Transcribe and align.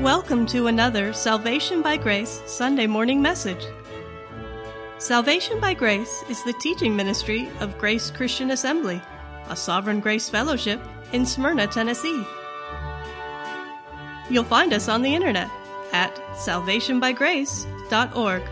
Welcome 0.00 0.46
to 0.46 0.66
another 0.66 1.12
Salvation 1.12 1.82
by 1.82 1.98
Grace 1.98 2.40
Sunday 2.46 2.86
morning 2.86 3.20
message. 3.20 3.66
Salvation 4.96 5.60
by 5.60 5.74
Grace 5.74 6.24
is 6.30 6.42
the 6.42 6.54
teaching 6.54 6.96
ministry 6.96 7.50
of 7.60 7.76
Grace 7.76 8.10
Christian 8.10 8.52
Assembly, 8.52 9.02
a 9.50 9.54
Sovereign 9.54 10.00
Grace 10.00 10.30
Fellowship 10.30 10.80
in 11.12 11.26
Smyrna, 11.26 11.66
Tennessee. 11.66 12.24
You'll 14.30 14.44
find 14.44 14.72
us 14.72 14.88
on 14.88 15.02
the 15.02 15.14
internet 15.14 15.50
at 15.92 16.16
salvationbygrace.org. 16.32 18.42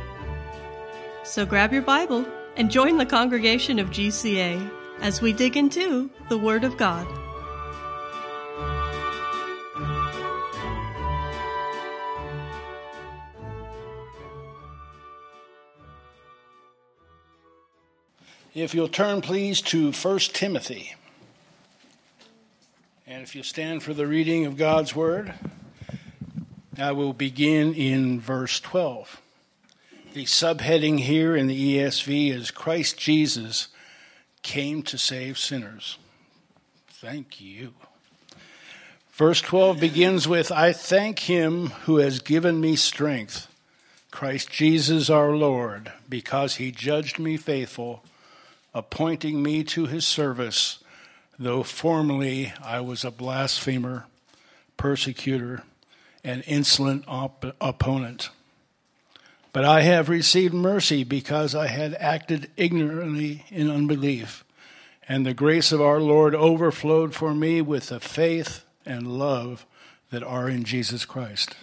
So 1.24 1.46
grab 1.46 1.72
your 1.72 1.80
Bible 1.80 2.26
and 2.56 2.70
join 2.70 2.98
the 2.98 3.06
congregation 3.06 3.78
of 3.78 3.88
GCA 3.88 4.70
as 5.00 5.22
we 5.22 5.32
dig 5.32 5.56
into 5.56 6.10
the 6.28 6.36
Word 6.36 6.64
of 6.64 6.76
God. 6.76 7.06
If 18.60 18.74
you'll 18.74 18.88
turn, 18.88 19.20
please, 19.20 19.62
to 19.62 19.92
1 19.92 20.18
Timothy. 20.18 20.96
And 23.06 23.22
if 23.22 23.36
you'll 23.36 23.44
stand 23.44 23.84
for 23.84 23.94
the 23.94 24.08
reading 24.08 24.46
of 24.46 24.56
God's 24.56 24.96
Word, 24.96 25.32
I 26.76 26.90
will 26.90 27.12
begin 27.12 27.72
in 27.72 28.18
verse 28.18 28.58
12. 28.58 29.22
The 30.12 30.24
subheading 30.24 30.98
here 30.98 31.36
in 31.36 31.46
the 31.46 31.76
ESV 31.76 32.32
is 32.34 32.50
Christ 32.50 32.98
Jesus 32.98 33.68
came 34.42 34.82
to 34.82 34.98
save 34.98 35.38
sinners. 35.38 35.96
Thank 36.88 37.40
you. 37.40 37.74
Verse 39.12 39.40
12 39.40 39.78
begins 39.78 40.26
with 40.26 40.50
I 40.50 40.72
thank 40.72 41.20
him 41.20 41.68
who 41.84 41.98
has 41.98 42.18
given 42.18 42.60
me 42.60 42.74
strength, 42.74 43.46
Christ 44.10 44.50
Jesus 44.50 45.08
our 45.08 45.36
Lord, 45.36 45.92
because 46.08 46.56
he 46.56 46.72
judged 46.72 47.20
me 47.20 47.36
faithful 47.36 48.02
appointing 48.78 49.42
me 49.42 49.64
to 49.64 49.86
his 49.86 50.06
service, 50.06 50.78
though 51.38 51.62
formerly 51.62 52.52
I 52.62 52.80
was 52.80 53.04
a 53.04 53.10
blasphemer, 53.10 54.06
persecutor, 54.76 55.64
and 56.22 56.44
insolent 56.46 57.04
op- 57.08 57.56
opponent. 57.60 58.30
But 59.52 59.64
I 59.64 59.80
have 59.80 60.08
received 60.08 60.54
mercy 60.54 61.02
because 61.02 61.54
I 61.54 61.66
had 61.66 61.94
acted 61.94 62.50
ignorantly 62.56 63.44
in 63.50 63.68
unbelief, 63.68 64.44
and 65.08 65.26
the 65.26 65.34
grace 65.34 65.72
of 65.72 65.80
our 65.80 66.00
Lord 66.00 66.34
overflowed 66.34 67.14
for 67.14 67.34
me 67.34 67.60
with 67.60 67.88
the 67.88 67.98
faith 67.98 68.64
and 68.86 69.18
love 69.18 69.66
that 70.10 70.22
are 70.22 70.48
in 70.48 70.64
Jesus 70.64 71.04
Christ. 71.04 71.56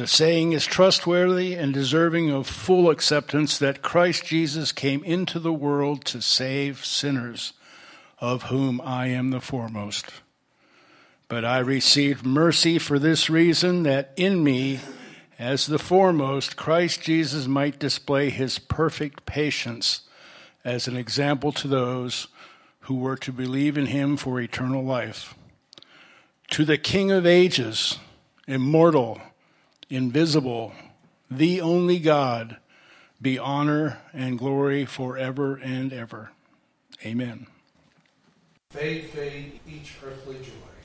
The 0.00 0.06
saying 0.06 0.52
is 0.52 0.64
trustworthy 0.64 1.52
and 1.52 1.74
deserving 1.74 2.30
of 2.30 2.46
full 2.46 2.88
acceptance 2.88 3.58
that 3.58 3.82
Christ 3.82 4.24
Jesus 4.24 4.72
came 4.72 5.04
into 5.04 5.38
the 5.38 5.52
world 5.52 6.06
to 6.06 6.22
save 6.22 6.86
sinners, 6.86 7.52
of 8.18 8.44
whom 8.44 8.80
I 8.80 9.08
am 9.08 9.28
the 9.28 9.42
foremost. 9.42 10.06
But 11.28 11.44
I 11.44 11.58
received 11.58 12.24
mercy 12.24 12.78
for 12.78 12.98
this 12.98 13.28
reason 13.28 13.82
that 13.82 14.14
in 14.16 14.42
me, 14.42 14.80
as 15.38 15.66
the 15.66 15.78
foremost, 15.78 16.56
Christ 16.56 17.02
Jesus 17.02 17.46
might 17.46 17.78
display 17.78 18.30
his 18.30 18.58
perfect 18.58 19.26
patience 19.26 20.08
as 20.64 20.88
an 20.88 20.96
example 20.96 21.52
to 21.52 21.68
those 21.68 22.28
who 22.84 22.94
were 22.94 23.16
to 23.18 23.32
believe 23.32 23.76
in 23.76 23.84
him 23.84 24.16
for 24.16 24.40
eternal 24.40 24.82
life. 24.82 25.34
To 26.52 26.64
the 26.64 26.78
King 26.78 27.10
of 27.10 27.26
ages, 27.26 27.98
immortal, 28.46 29.20
invisible, 29.90 30.72
the 31.30 31.60
only 31.60 31.98
God, 31.98 32.56
be 33.20 33.38
honor 33.38 33.98
and 34.12 34.38
glory 34.38 34.86
forever 34.86 35.56
and 35.56 35.92
ever. 35.92 36.30
Amen. 37.04 37.46
Fade, 38.70 39.06
fade 39.06 39.60
each 39.68 39.96
earthly 40.04 40.36
joy. 40.36 40.79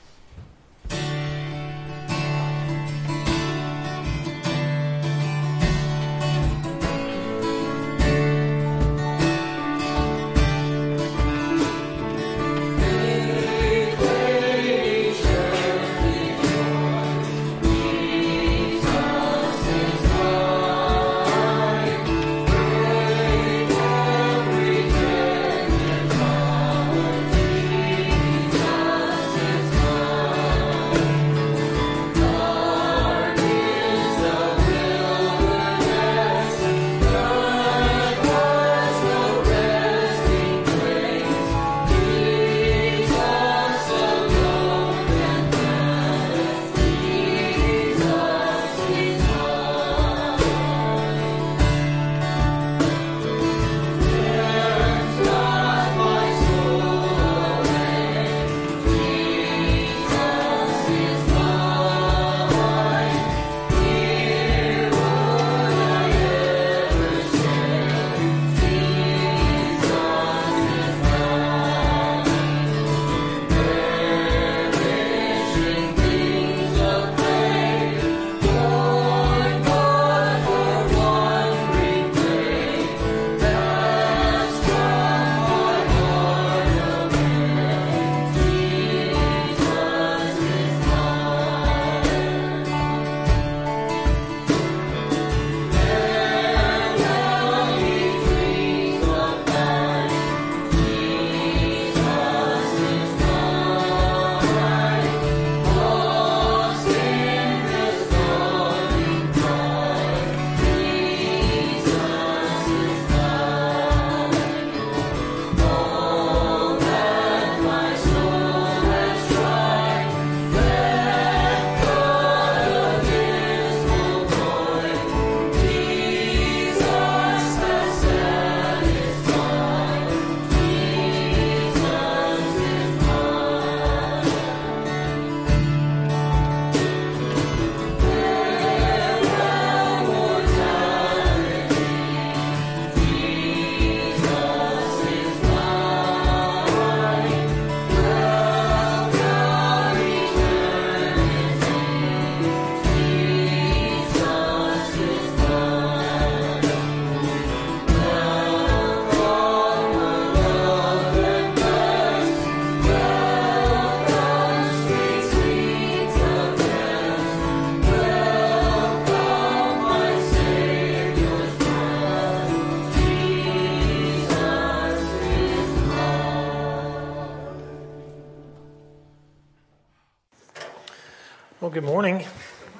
Well, 181.76 181.82
good 181.82 181.90
morning. 181.90 182.24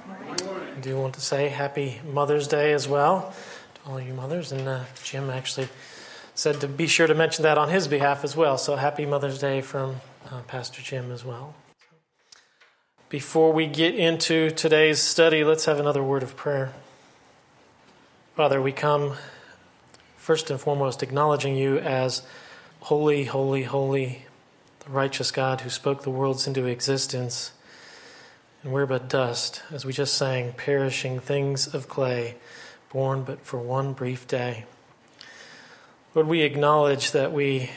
I 0.08 0.80
do 0.80 0.96
want 0.96 1.12
to 1.16 1.20
say 1.20 1.50
happy 1.50 2.00
Mother's 2.10 2.48
Day 2.48 2.72
as 2.72 2.88
well 2.88 3.34
to 3.74 3.90
all 3.90 4.00
you 4.00 4.14
mothers. 4.14 4.52
And 4.52 4.66
uh, 4.66 4.84
Jim 5.04 5.28
actually 5.28 5.68
said 6.34 6.62
to 6.62 6.66
be 6.66 6.86
sure 6.86 7.06
to 7.06 7.14
mention 7.14 7.42
that 7.42 7.58
on 7.58 7.68
his 7.68 7.88
behalf 7.88 8.24
as 8.24 8.34
well. 8.34 8.56
So 8.56 8.76
happy 8.76 9.04
Mother's 9.04 9.38
Day 9.38 9.60
from 9.60 9.96
uh, 10.30 10.40
Pastor 10.46 10.80
Jim 10.80 11.12
as 11.12 11.26
well. 11.26 11.54
Before 13.10 13.52
we 13.52 13.66
get 13.66 13.94
into 13.94 14.48
today's 14.48 15.02
study, 15.02 15.44
let's 15.44 15.66
have 15.66 15.78
another 15.78 16.02
word 16.02 16.22
of 16.22 16.34
prayer. 16.34 16.72
Father, 18.34 18.62
we 18.62 18.72
come 18.72 19.16
first 20.16 20.50
and 20.50 20.58
foremost 20.58 21.02
acknowledging 21.02 21.54
you 21.54 21.76
as 21.80 22.22
holy, 22.80 23.24
holy, 23.24 23.64
holy, 23.64 24.24
the 24.80 24.90
righteous 24.90 25.30
God 25.30 25.60
who 25.60 25.68
spoke 25.68 26.02
the 26.02 26.08
worlds 26.08 26.46
into 26.46 26.64
existence. 26.64 27.52
And 28.66 28.74
we're 28.74 28.84
but 28.86 29.08
dust, 29.08 29.62
as 29.70 29.84
we 29.84 29.92
just 29.92 30.14
sang, 30.14 30.52
perishing 30.54 31.20
things 31.20 31.72
of 31.72 31.88
clay, 31.88 32.34
born 32.92 33.22
but 33.22 33.42
for 33.42 33.60
one 33.60 33.92
brief 33.92 34.26
day. 34.26 34.64
Lord, 36.16 36.26
we 36.26 36.40
acknowledge 36.40 37.12
that 37.12 37.32
we 37.32 37.70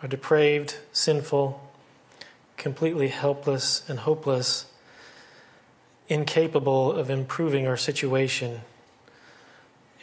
are 0.00 0.08
depraved, 0.08 0.76
sinful, 0.92 1.60
completely 2.56 3.08
helpless 3.08 3.82
and 3.90 3.98
hopeless, 3.98 4.66
incapable 6.06 6.92
of 6.92 7.10
improving 7.10 7.66
our 7.66 7.76
situation. 7.76 8.60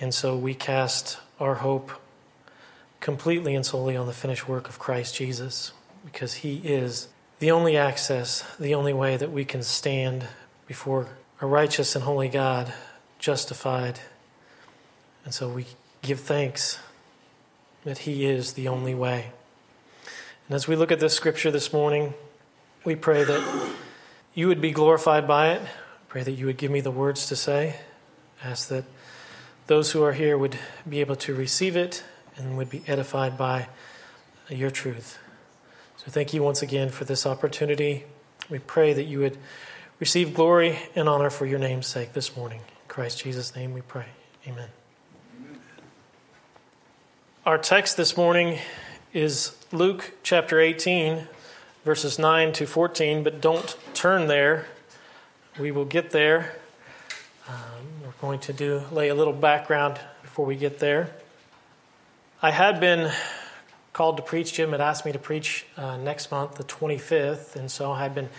And 0.01 0.13
so 0.13 0.35
we 0.35 0.53
cast 0.53 1.17
our 1.39 1.56
hope 1.56 1.94
completely 2.99 3.56
and 3.56 3.65
solely 3.65 3.95
on 3.95 4.07
the 4.07 4.11
finished 4.11 4.49
work 4.49 4.67
of 4.67 4.79
Christ 4.79 5.15
Jesus, 5.15 5.71
because 6.03 6.33
He 6.33 6.57
is 6.57 7.07
the 7.44 7.51
only 7.51 7.75
access, 7.75 8.42
the 8.57 8.74
only 8.74 8.94
way 8.94 9.18
that 9.18 9.30
we 9.30 9.44
can 9.44 9.62
stand 9.62 10.25
before 10.66 11.10
a 11.42 11.45
righteous 11.45 11.94
and 11.94 12.06
holy 12.06 12.30
God, 12.30 12.72
justified. 13.19 14.00
And 15.25 15.34
so 15.34 15.50
we 15.50 15.66
give 16.01 16.22
thanks 16.22 16.80
that 17.84 17.98
He 17.98 18.24
is 18.24 18.54
the 18.54 18.69
only 18.69 18.95
way. 18.95 19.34
And 20.48 20.56
as 20.56 20.69
we 20.69 20.78
look 20.78 20.90
at 20.90 21.01
this 21.01 21.13
scripture 21.18 21.51
this 21.51 21.74
morning, 21.74 22.13
we 22.86 22.95
pray 22.95 23.25
that 23.25 23.74
you 24.34 24.48
would 24.48 24.62
be 24.62 24.72
glorified 24.72 25.28
by 25.28 25.50
it. 25.50 25.63
Pray 26.07 26.24
that 26.24 26.31
you 26.31 26.45
would 26.45 26.57
give 26.57 26.72
me 26.72 26.80
the 26.80 26.92
words 26.92 27.28
to 27.28 27.36
say. 27.36 27.75
Ask 28.42 28.69
that 28.69 28.86
those 29.68 29.92
who 29.92 30.01
are 30.01 30.13
here 30.13 30.38
would 30.38 30.57
be 30.88 31.01
able 31.01 31.18
to 31.18 31.36
receive 31.36 31.75
it 31.75 32.06
and 32.38 32.56
would 32.56 32.69
be 32.69 32.84
edified 32.88 33.38
by 33.38 33.68
your 34.48 34.72
truth. 34.72 35.19
So 36.05 36.11
thank 36.11 36.33
you 36.33 36.44
once 36.44 36.61
again 36.61 36.89
for 36.89 37.05
this 37.05 37.25
opportunity. 37.25 38.03
We 38.50 38.59
pray 38.59 38.91
that 38.91 39.05
you 39.05 39.19
would 39.19 39.38
receive 40.01 40.33
glory 40.33 40.77
and 40.97 41.07
honor 41.07 41.29
for 41.29 41.45
your 41.45 41.59
name's 41.59 41.88
sake 41.88 42.11
this 42.11 42.35
morning. 42.35 42.59
In 42.59 42.89
Christ 42.89 43.19
Jesus' 43.19 43.55
name 43.55 43.71
we 43.71 43.79
pray. 43.79 44.07
Amen. 44.45 44.67
Amen. 45.39 45.59
Our 47.45 47.57
text 47.57 47.95
this 47.95 48.17
morning 48.17 48.59
is 49.13 49.55
Luke 49.71 50.11
chapter 50.23 50.59
18, 50.59 51.25
verses 51.85 52.19
9 52.19 52.51
to 52.51 52.65
14, 52.67 53.23
but 53.23 53.39
don't 53.39 53.77
turn 53.94 54.27
there. 54.27 54.65
We 55.57 55.71
will 55.71 55.85
get 55.85 56.11
there. 56.11 56.57
Um, 57.47 57.56
we're 58.03 58.11
going 58.19 58.39
to 58.41 58.51
do 58.51 58.83
lay 58.91 59.07
a 59.07 59.15
little 59.15 59.31
background 59.31 60.01
before 60.21 60.45
we 60.45 60.57
get 60.57 60.79
there. 60.79 61.15
I 62.41 62.51
had 62.51 62.81
been 62.81 63.09
called 63.94 64.18
to 64.18 64.24
preach. 64.24 64.54
Jim 64.54 64.72
had 64.72 64.81
asked 64.81 65.06
me 65.06 65.12
to 65.12 65.19
preach 65.19 65.66
uh, 65.78 65.98
next 65.98 66.31
month, 66.31 66.56
the 66.56 66.63
25th, 66.63 67.56
and 67.56 67.72
so 67.72 67.92
I 67.92 68.01
had 68.01 68.13
been 68.13 68.30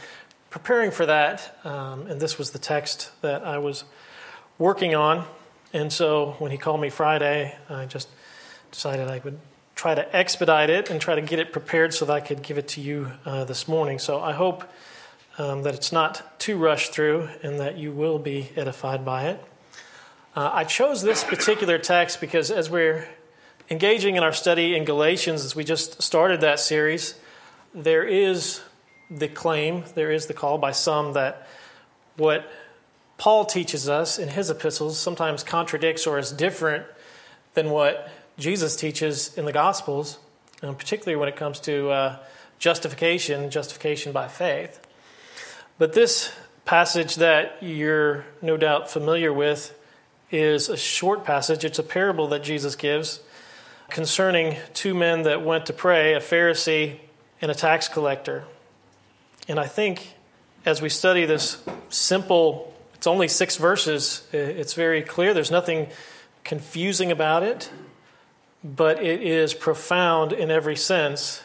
preparing 0.51 0.91
for 0.91 1.07
that, 1.07 1.59
um, 1.65 2.07
and 2.07 2.21
this 2.21 2.39
was 2.39 2.51
the 2.51 2.59
text 2.59 3.11
that 3.23 3.45
I 3.45 3.59
was 3.59 3.85
working 4.59 4.95
on. 4.95 5.25
And 5.73 5.93
so 5.93 6.37
when 6.39 6.51
he 6.51 6.59
called 6.59 6.81
me 6.81 6.91
Friday, 6.91 7.57
I 7.69 7.87
just 7.87 8.09
decided 8.71 9.09
I 9.09 9.21
would 9.25 9.39
try 9.75 9.95
to 9.95 10.17
expedite 10.17 10.71
it 10.71 10.91
and 10.91 11.01
try 11.01 11.15
to 11.15 11.21
get 11.21 11.39
it 11.39 11.53
prepared 11.53 11.93
so 11.93 12.05
that 12.05 12.13
I 12.13 12.21
could 12.21 12.43
give 12.43 12.59
it 12.59 12.69
to 12.69 12.81
you 12.81 13.11
uh, 13.25 13.45
this 13.45 13.67
morning. 13.67 13.99
So 13.99 14.21
I 14.21 14.33
hope 14.33 14.65
um, 15.39 15.63
that 15.65 15.75
it's 15.75 15.91
not 15.91 16.39
too 16.39 16.57
rushed 16.57 16.93
through 16.93 17.29
and 17.43 17.59
that 17.59 17.77
you 17.77 17.91
will 17.91 18.19
be 18.19 18.51
edified 18.57 19.05
by 19.05 19.25
it. 19.25 19.45
Uh, 20.37 20.51
I 20.53 20.65
chose 20.65 21.03
this 21.03 21.25
particular 21.25 21.79
text 21.79 22.21
because 22.21 22.51
as 22.51 22.71
we're 22.71 23.09
engaging 23.71 24.17
in 24.17 24.23
our 24.23 24.33
study 24.33 24.77
in 24.77 24.85
Galatians, 24.85 25.45
as 25.45 25.57
we 25.57 25.65
just 25.65 26.03
started 26.03 26.41
that 26.41 26.61
series, 26.61 27.15
there 27.75 28.05
is 28.05 28.61
the 29.11 29.29
claim, 29.29 29.85
there 29.95 30.11
is 30.11 30.27
the 30.27 30.35
call 30.35 30.59
by 30.59 30.73
some 30.73 31.13
that 31.15 31.47
what 32.17 32.51
Paul 33.17 33.45
teaches 33.45 33.89
us 33.89 34.19
in 34.19 34.29
his 34.29 34.51
epistles 34.51 34.99
sometimes 34.99 35.43
contradicts 35.43 36.07
or 36.07 36.19
is 36.19 36.33
different 36.33 36.85
than 37.55 37.71
what 37.71 38.11
Jesus 38.39 38.77
teaches 38.77 39.37
in 39.37 39.45
the 39.45 39.53
Gospels, 39.53 40.19
and 40.63 40.77
particularly 40.77 41.17
when 41.17 41.29
it 41.29 41.37
comes 41.37 41.61
to 41.61 41.91
uh, 41.91 42.19
justification, 42.59 43.51
justification 43.51 44.13
by 44.13 44.29
faith. 44.29 44.81
But 45.79 45.93
this 45.93 46.33
passage 46.65 47.17
that 47.17 47.63
you're 47.63 48.25
no 48.43 48.57
doubt 48.57 48.91
familiar 48.91 49.33
with 49.33 49.79
is 50.31 50.69
a 50.69 50.77
short 50.77 51.25
passage. 51.25 51.65
It's 51.65 51.79
a 51.79 51.85
parable 51.85 52.29
that 52.29 52.43
Jesus 52.43 52.75
gives 52.75 53.21
concerning 53.91 54.57
two 54.73 54.95
men 54.95 55.23
that 55.23 55.43
went 55.43 55.67
to 55.67 55.73
pray, 55.73 56.15
a 56.15 56.21
Pharisee 56.21 56.99
and 57.41 57.51
a 57.51 57.55
tax 57.55 57.89
collector. 57.89 58.45
And 59.47 59.61
I 59.61 59.67
think 59.67 60.15
as 60.65 60.81
we 60.81 60.89
study 60.89 61.27
this 61.27 61.63
simple, 61.91 62.75
it's 62.95 63.07
only 63.07 63.29
six 63.29 63.57
verses, 63.57 64.27
it's 64.33 64.75
very 64.75 65.03
clear. 65.03 65.35
There's 65.35 65.51
nothing 65.51 65.89
confusing 66.43 67.13
about 67.13 67.43
it, 67.43 67.71
but 68.63 69.03
it 69.03 69.23
is 69.23 69.53
profound 69.53 70.33
in 70.33 70.51
every 70.51 70.77
sense. 70.77 71.43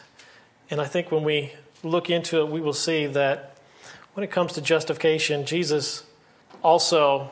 And 0.71 0.79
I 0.79 0.85
think 0.85 1.11
when 1.11 1.23
we 1.23 1.53
look 1.83 2.09
into 2.09 2.41
it, 2.41 2.47
we 2.47 2.61
will 2.61 2.73
see 2.73 3.05
that 3.07 3.57
when 4.13 4.23
it 4.23 4.31
comes 4.31 4.53
to 4.53 4.61
justification, 4.61 5.45
Jesus 5.45 6.03
also, 6.63 7.29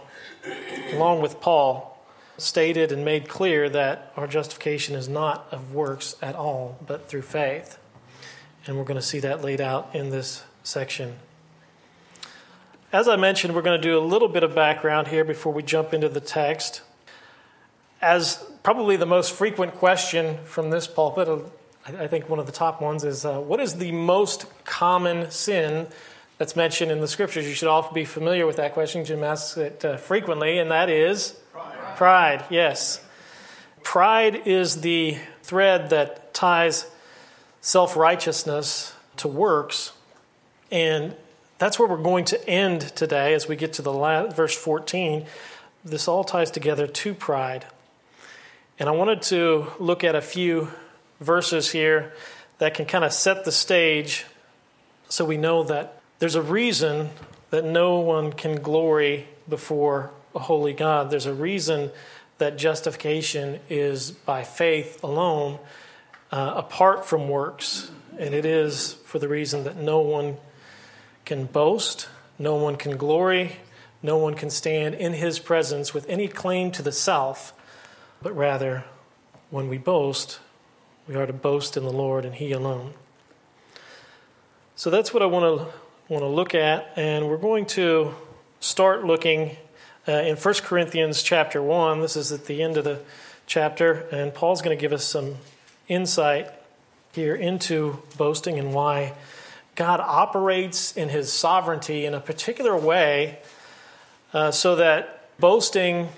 along 0.94 1.22
with 1.22 1.40
Paul, 1.40 1.97
stated 2.38 2.92
and 2.92 3.04
made 3.04 3.28
clear 3.28 3.68
that 3.70 4.12
our 4.16 4.28
justification 4.28 4.96
is 4.96 5.10
not 5.10 5.48
of 5.52 5.74
works 5.74 6.16
at 6.22 6.36
all, 6.36 6.78
but 6.86 7.10
through 7.10 7.24
faith. 7.24 7.78
And 8.66 8.78
we're 8.78 8.84
going 8.84 9.00
to 9.00 9.06
see 9.06 9.20
that 9.20 9.44
laid 9.44 9.62
out 9.62 9.90
in 9.94 10.10
this 10.10 10.44
section. 10.64 11.16
As 12.94 13.08
I 13.08 13.16
mentioned, 13.16 13.56
we're 13.56 13.62
going 13.62 13.82
to 13.82 13.88
do 13.88 13.98
a 13.98 14.02
little 14.02 14.28
bit 14.28 14.44
of 14.44 14.54
background 14.54 15.08
here 15.08 15.24
before 15.24 15.52
we 15.52 15.64
jump 15.64 15.94
into 15.94 16.10
the 16.10 16.22
text. 16.22 16.82
As 18.02 18.44
probably 18.64 18.96
the 18.96 19.06
most 19.06 19.34
frequent 19.34 19.74
question 19.74 20.38
from 20.46 20.70
this 20.70 20.88
pulpit, 20.88 21.28
I 21.86 22.08
think 22.08 22.30
one 22.30 22.40
of 22.40 22.46
the 22.46 22.52
top 22.52 22.82
ones 22.82 23.04
is 23.04 23.26
uh, 23.26 23.40
what 23.40 23.60
is 23.60 23.76
the 23.76 23.92
most 23.92 24.46
common 24.66 25.32
sin 25.32 25.88
that's 26.38 26.56
mentioned 26.56 26.92
in 26.92 27.00
the 27.00 27.08
scriptures? 27.08 27.48
You 27.48 27.54
should 27.54 27.68
all 27.68 27.92
be 27.92 28.06
familiar 28.06 28.46
with 28.46 28.58
that 28.58 28.74
question. 28.74 29.04
Jim 29.04 29.24
asks 29.24 29.58
it 29.58 29.84
uh, 29.84 29.98
frequently, 29.98 30.60
and 30.60 30.70
that 30.70 30.90
is 30.90 31.40
Pride, 31.96 32.46
yes. 32.50 33.04
Pride 33.84 34.48
is 34.48 34.82
the 34.82 35.18
thread 35.42 35.90
that 35.90 36.34
ties 36.34 36.86
self 37.62 37.96
righteousness 37.96 38.94
to 39.18 39.28
works. 39.28 39.94
And 40.72 41.16
that's 41.58 41.80
where 41.80 41.88
we're 41.88 41.98
going 41.98 42.26
to 42.26 42.50
end 42.50 42.82
today 42.96 43.34
as 43.34 43.48
we 43.48 43.56
get 43.56 43.74
to 43.74 43.82
the 43.82 43.94
last, 43.94 44.36
verse 44.36 44.56
14. 44.56 45.26
This 45.84 46.08
all 46.08 46.24
ties 46.24 46.52
together 46.52 46.86
to 46.86 47.14
pride. 47.14 47.66
And 48.78 48.88
I 48.88 48.92
wanted 48.92 49.22
to 49.24 49.68
look 49.80 50.04
at 50.04 50.16
a 50.16 50.22
few 50.22 50.70
verses 51.20 51.72
here 51.72 52.14
that 52.60 52.74
can 52.74 52.86
kind 52.86 53.04
of 53.04 53.12
set 53.12 53.46
the 53.46 53.52
stage 53.52 54.26
so 55.10 55.26
we 55.26 55.38
know 55.38 55.64
that 55.64 56.00
there's 56.20 56.36
a 56.36 56.42
reason 56.42 57.10
that 57.50 57.64
no 57.64 58.00
one 58.00 58.34
can 58.34 58.62
glory 58.62 59.28
before 59.48 60.12
a 60.38 60.40
holy 60.40 60.74
God. 60.74 61.10
There's 61.10 61.26
a 61.26 61.34
reason 61.34 61.92
that 62.38 62.58
justification 62.58 63.60
is 63.70 64.12
by 64.12 64.44
faith 64.44 65.04
alone, 65.04 65.60
uh, 66.32 66.54
apart 66.56 67.06
from 67.06 67.28
works. 67.28 67.92
And 68.20 68.34
it 68.34 68.46
is 68.46 68.94
for 68.94 69.20
the 69.20 69.28
reason 69.28 69.64
that 69.64 69.76
no 69.76 70.00
one 70.00 70.38
can 71.26 71.46
boast, 71.46 72.08
no 72.38 72.56
one 72.56 72.76
can 72.76 72.98
glory, 72.98 73.58
no 74.04 74.18
one 74.18 74.36
can 74.36 74.52
stand 74.52 74.94
in 74.96 75.14
his 75.14 75.40
presence 75.40 75.94
with 75.94 76.08
any 76.08 76.28
claim 76.28 76.72
to 76.72 76.84
the 76.84 76.92
self, 76.92 77.54
but 78.22 78.36
rather, 78.36 78.86
when 79.50 79.68
we 79.68 79.78
boast, 79.78 80.40
we 81.08 81.16
are 81.16 81.26
to 81.26 81.34
boast 81.34 81.78
in 81.78 81.84
the 81.84 81.92
Lord 81.92 82.26
and 82.26 82.36
He 82.36 82.52
alone. 82.52 82.94
So 84.76 84.90
that's 84.90 85.14
what 85.14 85.24
I 85.24 85.26
want 85.26 85.62
to 85.62 85.68
want 86.10 86.22
to 86.24 86.28
look 86.28 86.56
at, 86.56 86.94
and 86.96 87.28
we're 87.28 87.38
going 87.38 87.66
to 87.66 88.14
start 88.60 89.04
looking 89.04 89.58
uh, 90.08 90.12
in 90.12 90.38
1 90.38 90.54
Corinthians 90.64 91.22
chapter 91.22 91.62
1. 91.62 92.02
This 92.02 92.16
is 92.16 92.32
at 92.32 92.46
the 92.46 92.64
end 92.64 92.78
of 92.78 92.86
the 92.86 93.00
chapter, 93.46 94.08
and 94.12 94.34
Paul's 94.34 94.62
going 94.62 94.76
to 94.76 94.80
give 94.80 94.94
us 94.94 95.04
some 95.04 95.36
insight 95.88 96.50
here 97.12 97.36
into 97.36 98.02
boasting 98.18 98.58
and 98.58 98.74
why 98.74 99.14
God 99.76 100.00
operates 100.00 100.96
in 100.96 101.10
his 101.10 101.32
sovereignty 101.32 102.06
in 102.06 102.14
a 102.14 102.20
particular 102.20 102.78
way 102.78 103.40
uh, 104.34 104.52
so 104.52 104.76
that 104.78 105.30
boasting 105.40 106.10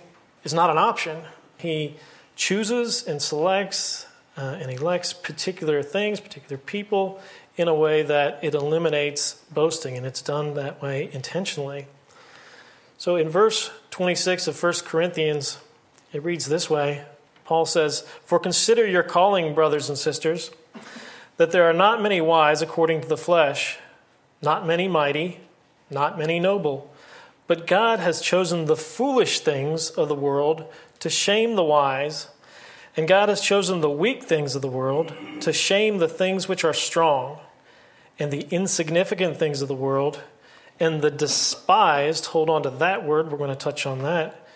is 0.43 0.53
not 0.53 0.69
an 0.69 0.77
option. 0.77 1.23
He 1.57 1.95
chooses 2.35 3.03
and 3.03 3.21
selects 3.21 4.05
uh, 4.37 4.57
and 4.59 4.71
elects 4.71 5.13
particular 5.13 5.83
things, 5.83 6.19
particular 6.19 6.57
people, 6.57 7.19
in 7.57 7.67
a 7.67 7.75
way 7.75 8.03
that 8.03 8.39
it 8.41 8.55
eliminates 8.55 9.33
boasting, 9.51 9.97
and 9.97 10.05
it's 10.05 10.21
done 10.21 10.53
that 10.53 10.81
way 10.81 11.09
intentionally. 11.11 11.87
So 12.99 13.15
in 13.15 13.29
verse 13.29 13.71
26 13.91 14.49
of 14.49 14.61
1 14.61 14.73
Corinthians, 14.83 15.57
it 16.11 16.21
reads 16.21 16.47
this 16.47 16.69
way 16.69 17.05
Paul 17.45 17.65
says, 17.65 18.01
For 18.25 18.39
consider 18.39 18.85
your 18.85 19.03
calling, 19.03 19.55
brothers 19.55 19.87
and 19.87 19.97
sisters, 19.97 20.51
that 21.37 21.51
there 21.51 21.63
are 21.63 21.73
not 21.73 22.01
many 22.01 22.19
wise 22.19 22.61
according 22.61 23.01
to 23.01 23.07
the 23.07 23.17
flesh, 23.17 23.79
not 24.41 24.67
many 24.67 24.89
mighty, 24.89 25.39
not 25.89 26.19
many 26.19 26.41
noble. 26.41 26.93
But 27.47 27.65
God 27.65 27.99
has 27.99 28.21
chosen 28.21 28.65
the 28.65 28.75
foolish 28.75 29.39
things 29.39 29.89
of 29.91 30.09
the 30.09 30.13
world 30.13 30.65
to 30.99 31.09
shame 31.09 31.55
the 31.55 31.63
wise, 31.63 32.27
and 32.97 33.07
God 33.07 33.29
has 33.29 33.39
chosen 33.39 33.79
the 33.79 33.89
weak 33.89 34.23
things 34.23 34.55
of 34.55 34.61
the 34.61 34.67
world 34.67 35.13
to 35.39 35.53
shame 35.53 35.99
the 35.99 36.09
things 36.09 36.49
which 36.49 36.65
are 36.65 36.73
strong, 36.73 37.39
and 38.19 38.29
the 38.29 38.45
insignificant 38.51 39.37
things 39.37 39.61
of 39.61 39.69
the 39.69 39.73
world, 39.73 40.21
and 40.79 41.01
the 41.01 41.11
despised. 41.11 42.27
Hold 42.27 42.49
on 42.49 42.63
to 42.63 42.69
that 42.69 43.05
word, 43.05 43.31
we're 43.31 43.37
going 43.37 43.49
to 43.49 43.55
touch 43.55 43.85
on 43.85 44.01
that 44.03 44.47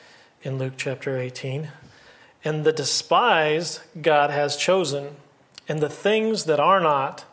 in 0.41 0.57
Luke 0.57 0.73
chapter 0.77 1.17
18. 1.17 1.69
And 2.45 2.63
the 2.63 2.73
despised 2.73 3.81
God 4.01 4.29
has 4.29 4.57
chosen, 4.57 5.15
and 5.67 5.79
the 5.79 5.89
things 5.89 6.45
that 6.45 6.59
are 6.59 6.79
not. 6.79 7.25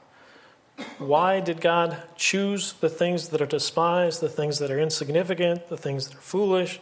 Why 0.98 1.40
did 1.40 1.60
God 1.60 2.02
choose 2.16 2.72
the 2.74 2.88
things 2.88 3.28
that 3.28 3.42
are 3.42 3.46
despised, 3.46 4.20
the 4.20 4.28
things 4.28 4.58
that 4.60 4.70
are 4.70 4.78
insignificant, 4.78 5.68
the 5.68 5.76
things 5.76 6.08
that 6.08 6.16
are 6.16 6.20
foolish? 6.20 6.80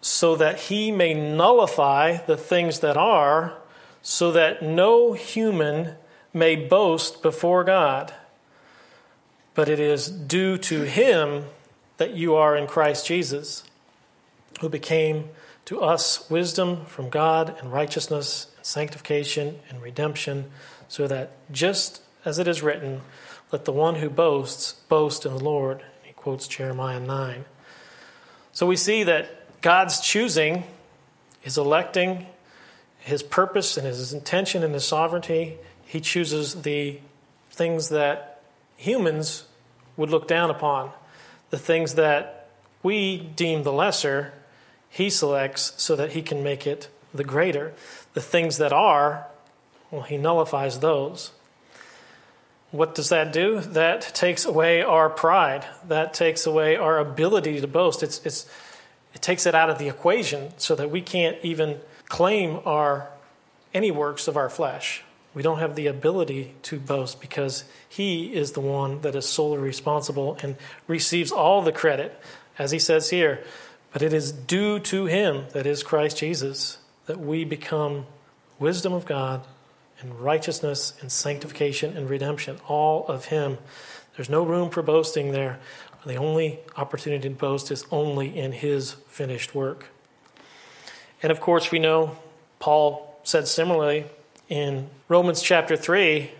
So 0.00 0.34
that 0.36 0.58
he 0.58 0.90
may 0.90 1.12
nullify 1.12 2.18
the 2.24 2.36
things 2.36 2.80
that 2.80 2.96
are, 2.96 3.58
so 4.00 4.32
that 4.32 4.62
no 4.62 5.12
human 5.12 5.94
may 6.32 6.56
boast 6.56 7.22
before 7.22 7.64
God. 7.64 8.14
But 9.54 9.68
it 9.68 9.80
is 9.80 10.08
due 10.08 10.56
to 10.58 10.82
him 10.82 11.44
that 11.98 12.14
you 12.14 12.34
are 12.34 12.56
in 12.56 12.66
Christ 12.66 13.06
Jesus, 13.06 13.64
who 14.60 14.68
became 14.68 15.28
to 15.66 15.80
us 15.80 16.28
wisdom 16.30 16.84
from 16.86 17.10
God 17.10 17.54
and 17.60 17.72
righteousness 17.72 18.48
and 18.56 18.66
sanctification 18.66 19.60
and 19.68 19.82
redemption, 19.82 20.50
so 20.88 21.06
that 21.06 21.32
just 21.52 22.02
as 22.24 22.38
it 22.38 22.48
is 22.48 22.62
written, 22.62 23.02
let 23.50 23.64
the 23.64 23.72
one 23.72 23.96
who 23.96 24.08
boasts 24.08 24.72
boast 24.88 25.26
in 25.26 25.34
the 25.34 25.44
Lord. 25.44 25.82
He 26.02 26.12
quotes 26.12 26.48
Jeremiah 26.48 27.00
9. 27.00 27.44
So 28.52 28.66
we 28.66 28.76
see 28.76 29.02
that 29.04 29.60
God's 29.60 30.00
choosing, 30.00 30.64
his 31.40 31.58
electing, 31.58 32.26
his 32.98 33.22
purpose 33.22 33.76
and 33.76 33.86
his 33.86 34.12
intention 34.12 34.62
and 34.62 34.72
his 34.74 34.84
sovereignty, 34.84 35.58
he 35.84 36.00
chooses 36.00 36.62
the 36.62 37.00
things 37.50 37.88
that 37.90 38.31
humans 38.82 39.44
would 39.96 40.10
look 40.10 40.26
down 40.26 40.50
upon, 40.50 40.90
the 41.50 41.58
things 41.58 41.94
that 41.94 42.48
we 42.82 43.16
deem 43.16 43.62
the 43.62 43.72
lesser, 43.72 44.32
he 44.88 45.08
selects 45.08 45.72
so 45.76 45.94
that 45.96 46.12
he 46.12 46.22
can 46.22 46.42
make 46.42 46.66
it 46.66 46.88
the 47.14 47.24
greater. 47.24 47.72
The 48.14 48.20
things 48.20 48.58
that 48.58 48.72
are, 48.72 49.26
well, 49.90 50.02
he 50.02 50.16
nullifies 50.16 50.80
those. 50.80 51.30
What 52.70 52.94
does 52.94 53.10
that 53.10 53.32
do? 53.32 53.60
That 53.60 54.00
takes 54.14 54.44
away 54.44 54.82
our 54.82 55.08
pride. 55.08 55.64
That 55.86 56.14
takes 56.14 56.46
away 56.46 56.76
our 56.76 56.98
ability 56.98 57.60
to 57.60 57.66
boast. 57.68 58.02
It's, 58.02 58.20
it's, 58.24 58.46
it 59.14 59.22
takes 59.22 59.46
it 59.46 59.54
out 59.54 59.70
of 59.70 59.78
the 59.78 59.88
equation 59.88 60.52
so 60.56 60.74
that 60.74 60.90
we 60.90 61.02
can't 61.02 61.36
even 61.42 61.80
claim 62.08 62.60
our 62.64 63.08
any 63.72 63.90
works 63.90 64.26
of 64.26 64.36
our 64.36 64.48
flesh. 64.48 65.04
We 65.34 65.42
don't 65.42 65.58
have 65.58 65.76
the 65.76 65.86
ability 65.86 66.54
to 66.64 66.78
boast 66.78 67.20
because 67.20 67.64
he 67.88 68.34
is 68.34 68.52
the 68.52 68.60
one 68.60 69.00
that 69.00 69.14
is 69.14 69.26
solely 69.26 69.58
responsible 69.58 70.36
and 70.42 70.56
receives 70.86 71.32
all 71.32 71.62
the 71.62 71.72
credit, 71.72 72.18
as 72.58 72.70
he 72.70 72.78
says 72.78 73.10
here. 73.10 73.42
But 73.92 74.02
it 74.02 74.12
is 74.12 74.32
due 74.32 74.78
to 74.80 75.06
him, 75.06 75.46
that 75.52 75.66
is 75.66 75.82
Christ 75.82 76.18
Jesus, 76.18 76.78
that 77.06 77.18
we 77.18 77.44
become 77.44 78.06
wisdom 78.58 78.92
of 78.92 79.06
God 79.06 79.44
and 80.02 80.20
righteousness 80.20 80.92
and 81.00 81.10
sanctification 81.10 81.96
and 81.96 82.10
redemption, 82.10 82.58
all 82.68 83.06
of 83.06 83.26
Him. 83.26 83.58
There's 84.16 84.28
no 84.28 84.42
room 84.42 84.68
for 84.68 84.82
boasting 84.82 85.32
there. 85.32 85.58
The 86.04 86.16
only 86.16 86.58
opportunity 86.76 87.28
to 87.28 87.34
boast 87.34 87.70
is 87.70 87.86
only 87.90 88.36
in 88.36 88.52
His 88.52 88.92
finished 89.08 89.54
work. 89.54 89.86
And 91.22 91.30
of 91.30 91.40
course, 91.40 91.70
we 91.70 91.78
know 91.78 92.18
Paul 92.58 93.20
said 93.22 93.46
similarly 93.46 94.06
in 94.52 94.86
Romans 95.08 95.40
chapter 95.40 95.78
3, 95.78 96.30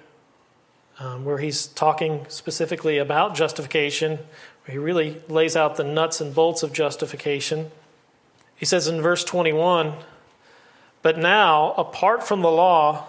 um, 0.99 1.25
where 1.25 1.39
he's 1.39 1.69
talking 1.69 2.27
specifically 2.29 2.99
about 2.99 3.35
justification, 3.35 4.19
where 4.65 4.73
he 4.73 4.77
really 4.77 5.23
lays 5.31 5.57
out 5.57 5.77
the 5.77 5.83
nuts 5.83 6.21
and 6.21 6.35
bolts 6.35 6.63
of 6.63 6.75
justification. 6.75 7.71
He 8.55 8.67
says 8.67 8.87
in 8.87 9.01
verse 9.01 9.25
21 9.25 9.95
But 11.01 11.17
now, 11.17 11.73
apart 11.79 12.23
from 12.23 12.43
the 12.43 12.51
law, 12.51 13.07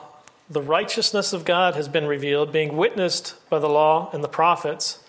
the 0.49 0.61
righteousness 0.61 1.33
of 1.33 1.43
God 1.43 1.75
has 1.75 1.89
been 1.89 2.07
revealed, 2.07 2.53
being 2.53 2.77
witnessed 2.77 3.35
by 3.49 3.59
the 3.59 3.67
law 3.67 4.09
and 4.13 4.23
the 4.23 4.29
prophets. 4.29 5.03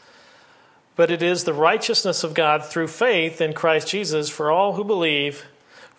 But 0.97 1.13
it 1.13 1.23
is 1.23 1.45
the 1.45 1.55
righteousness 1.55 2.25
of 2.25 2.35
God 2.35 2.65
through 2.65 2.89
faith 2.89 3.41
in 3.41 3.53
Christ 3.53 3.87
Jesus 3.87 4.29
for 4.29 4.51
all 4.51 4.73
who 4.73 4.83
believe, 4.83 5.45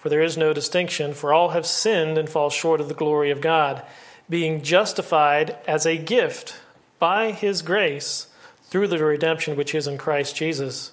for 0.06 0.10
there 0.10 0.22
is 0.22 0.38
no 0.38 0.54
distinction, 0.54 1.16
for 1.16 1.34
all 1.34 1.50
have 1.50 1.66
sinned 1.66 2.16
and 2.16 2.30
fall 2.30 2.52
short 2.52 2.80
of 2.80 2.90
the 2.90 2.94
glory 2.94 3.32
of 3.32 3.42
God, 3.42 3.82
being 4.30 4.62
justified 4.62 5.58
as 5.68 5.88
a 5.88 5.98
gift 5.98 6.60
by 7.00 7.32
his 7.32 7.64
grace 7.64 8.28
through 8.66 8.88
the 8.88 9.04
redemption 9.04 9.56
which 9.56 9.74
is 9.74 9.88
in 9.88 9.98
Christ 9.98 10.36
Jesus, 10.36 10.92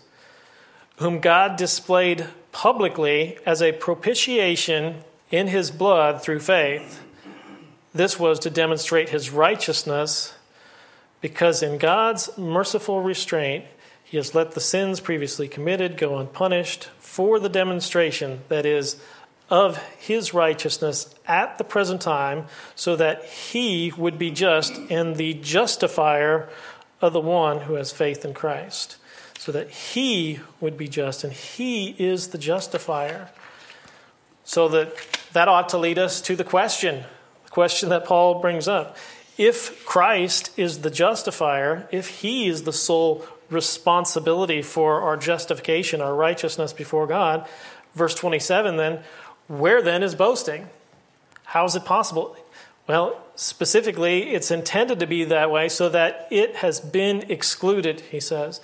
whom 0.96 1.20
God 1.20 1.56
displayed 1.56 2.26
publicly 2.52 3.36
as 3.44 3.60
a 3.60 3.72
propitiation 3.72 5.04
in 5.30 5.48
his 5.48 5.70
blood 5.70 6.22
through 6.22 6.40
faith. 6.40 7.02
This 7.92 8.18
was 8.18 8.38
to 8.38 8.48
demonstrate 8.48 9.10
his 9.10 9.28
righteousness, 9.28 10.32
because 11.20 11.62
in 11.62 11.76
God's 11.76 12.30
merciful 12.38 13.02
restraint, 13.02 13.66
he 14.12 14.18
has 14.18 14.34
let 14.34 14.52
the 14.52 14.60
sins 14.60 15.00
previously 15.00 15.48
committed 15.48 15.96
go 15.96 16.18
unpunished 16.18 16.90
for 16.98 17.40
the 17.40 17.48
demonstration, 17.48 18.42
that 18.50 18.66
is, 18.66 19.00
of 19.48 19.78
his 19.98 20.34
righteousness 20.34 21.14
at 21.26 21.56
the 21.56 21.64
present 21.64 22.02
time, 22.02 22.44
so 22.74 22.94
that 22.94 23.24
he 23.24 23.90
would 23.96 24.18
be 24.18 24.30
just 24.30 24.76
and 24.90 25.16
the 25.16 25.32
justifier 25.32 26.50
of 27.00 27.14
the 27.14 27.22
one 27.22 27.60
who 27.60 27.72
has 27.72 27.90
faith 27.90 28.22
in 28.22 28.34
Christ. 28.34 28.98
So 29.38 29.50
that 29.50 29.70
he 29.70 30.40
would 30.60 30.76
be 30.76 30.88
just, 30.88 31.24
and 31.24 31.32
he 31.32 31.96
is 31.98 32.28
the 32.28 32.38
justifier. 32.38 33.30
So 34.44 34.68
that 34.68 34.94
that 35.32 35.48
ought 35.48 35.70
to 35.70 35.78
lead 35.78 35.98
us 35.98 36.20
to 36.20 36.36
the 36.36 36.44
question 36.44 37.04
the 37.44 37.50
question 37.50 37.88
that 37.88 38.04
Paul 38.04 38.42
brings 38.42 38.68
up. 38.68 38.98
If 39.38 39.86
Christ 39.86 40.50
is 40.58 40.82
the 40.82 40.90
justifier, 40.90 41.88
if 41.90 42.20
he 42.20 42.46
is 42.46 42.64
the 42.64 42.74
sole 42.74 43.26
responsibility 43.52 44.62
for 44.62 45.00
our 45.02 45.16
justification, 45.16 46.00
our 46.00 46.14
righteousness 46.14 46.72
before 46.72 47.06
God, 47.06 47.46
verse 47.94 48.14
27 48.14 48.76
then, 48.76 49.00
where 49.48 49.82
then 49.82 50.02
is 50.02 50.14
boasting? 50.14 50.68
How 51.44 51.64
is 51.64 51.76
it 51.76 51.84
possible? 51.84 52.36
Well, 52.86 53.20
specifically, 53.36 54.30
it's 54.30 54.50
intended 54.50 55.00
to 55.00 55.06
be 55.06 55.24
that 55.24 55.50
way 55.50 55.68
so 55.68 55.88
that 55.90 56.26
it 56.30 56.56
has 56.56 56.80
been 56.80 57.30
excluded, 57.30 58.00
he 58.00 58.20
says. 58.20 58.60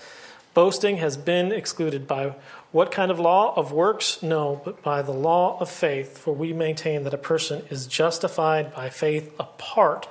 Boasting 0.55 0.97
has 0.97 1.17
been 1.17 1.53
excluded 1.53 2.09
by 2.09 2.35
what 2.73 2.91
kind 2.91 3.11
of 3.11 3.19
law? 3.19 3.55
Of 3.55 3.73
works? 3.73 4.23
No, 4.23 4.61
but 4.65 4.83
by 4.83 5.03
the 5.03 5.13
law 5.13 5.59
of 5.61 5.71
faith. 5.71 6.19
For 6.19 6.35
we 6.35 6.53
maintain 6.53 7.05
that 7.05 7.15
a 7.15 7.19
person 7.19 7.63
is 7.71 7.87
justified 7.87 8.75
by 8.75 8.91
faith 8.91 9.33
apart 9.39 10.09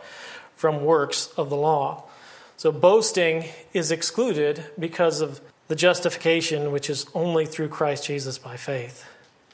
from 0.56 0.84
works 0.84 1.28
of 1.38 1.50
the 1.50 1.56
law. 1.56 2.07
So 2.58 2.72
boasting 2.72 3.46
is 3.72 3.92
excluded 3.92 4.66
because 4.78 5.22
of 5.22 5.40
the 5.68 5.76
justification 5.76 6.72
which 6.72 6.90
is 6.90 7.06
only 7.14 7.46
through 7.46 7.70
Christ 7.70 8.08
Jesus 8.08 8.38
by 8.38 8.58
faith. 8.58 9.06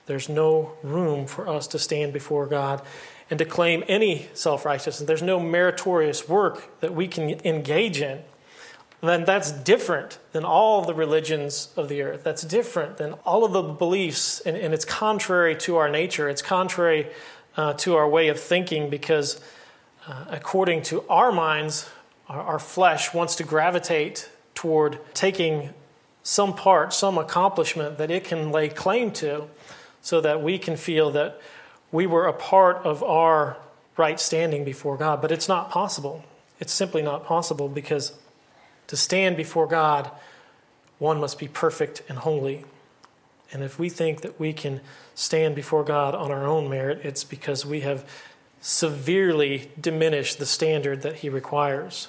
There's 0.05 0.29
no 0.29 0.73
room 0.81 1.27
for 1.27 1.47
us 1.47 1.67
to 1.67 1.79
stand 1.79 2.13
before 2.13 2.47
God 2.47 2.81
and 3.29 3.37
to 3.39 3.45
claim 3.45 3.83
any 3.87 4.27
self 4.33 4.65
righteousness. 4.65 5.07
There's 5.07 5.21
no 5.21 5.39
meritorious 5.39 6.27
work 6.27 6.79
that 6.81 6.93
we 6.93 7.07
can 7.07 7.29
engage 7.45 8.01
in 8.01 8.23
then 9.09 9.25
that's 9.25 9.51
different 9.51 10.17
than 10.31 10.45
all 10.45 10.81
the 10.81 10.93
religions 10.93 11.73
of 11.75 11.89
the 11.89 12.01
earth. 12.01 12.23
That's 12.23 12.41
different 12.43 12.97
than 12.97 13.13
all 13.25 13.43
of 13.43 13.51
the 13.51 13.61
beliefs, 13.61 14.39
and, 14.39 14.55
and 14.55 14.73
it's 14.73 14.85
contrary 14.85 15.57
to 15.57 15.75
our 15.75 15.89
nature. 15.89 16.29
It's 16.29 16.41
contrary 16.41 17.07
uh, 17.57 17.73
to 17.73 17.95
our 17.95 18.07
way 18.07 18.29
of 18.29 18.39
thinking 18.39 18.89
because, 18.89 19.41
uh, 20.07 20.25
according 20.29 20.83
to 20.83 21.03
our 21.09 21.33
minds, 21.33 21.89
Our, 22.27 22.59
flesh 22.59 23.13
wants 23.13 23.35
to 23.35 23.43
gravitate 23.43 24.29
toward 24.55 24.99
taking 25.13 25.69
some 26.23 26.55
part, 26.55 26.93
some 26.93 27.17
accomplishment 27.17 27.97
that 27.97 28.09
it 28.09 28.23
can 28.23 28.51
lay 28.51 28.69
claim 28.69 29.11
to 29.11 29.47
so 30.01 30.21
that 30.21 30.41
we 30.41 30.57
can 30.57 30.77
feel 30.77 31.11
that 31.11 31.39
we 31.91 32.07
were 32.07 32.25
a 32.25 32.33
part 32.33 32.77
of 32.77 33.03
our 33.03 33.57
right 33.97 34.19
standing 34.19 34.63
before 34.63 34.97
God. 34.97 35.21
But 35.21 35.31
it's 35.31 35.47
not 35.47 35.69
possible. 35.69 36.23
It's 36.59 36.73
simply 36.73 37.01
not 37.01 37.25
possible 37.25 37.67
because 37.67 38.13
to 38.87 38.97
stand 38.97 39.37
before 39.37 39.67
God, 39.67 40.09
one 40.99 41.19
must 41.19 41.37
be 41.37 41.47
perfect 41.47 42.03
and 42.07 42.19
holy. 42.19 42.65
And 43.51 43.63
if 43.63 43.77
we 43.77 43.89
think 43.89 44.21
that 44.21 44.39
we 44.39 44.53
can 44.53 44.81
stand 45.13 45.55
before 45.55 45.83
God 45.83 46.15
on 46.15 46.31
our 46.31 46.45
own 46.45 46.69
merit, 46.69 47.01
it's 47.03 47.23
because 47.23 47.65
we 47.65 47.81
have 47.81 48.07
severely 48.61 49.69
diminished 49.79 50.39
the 50.39 50.45
standard 50.45 51.01
that 51.01 51.17
He 51.17 51.29
requires. 51.29 52.07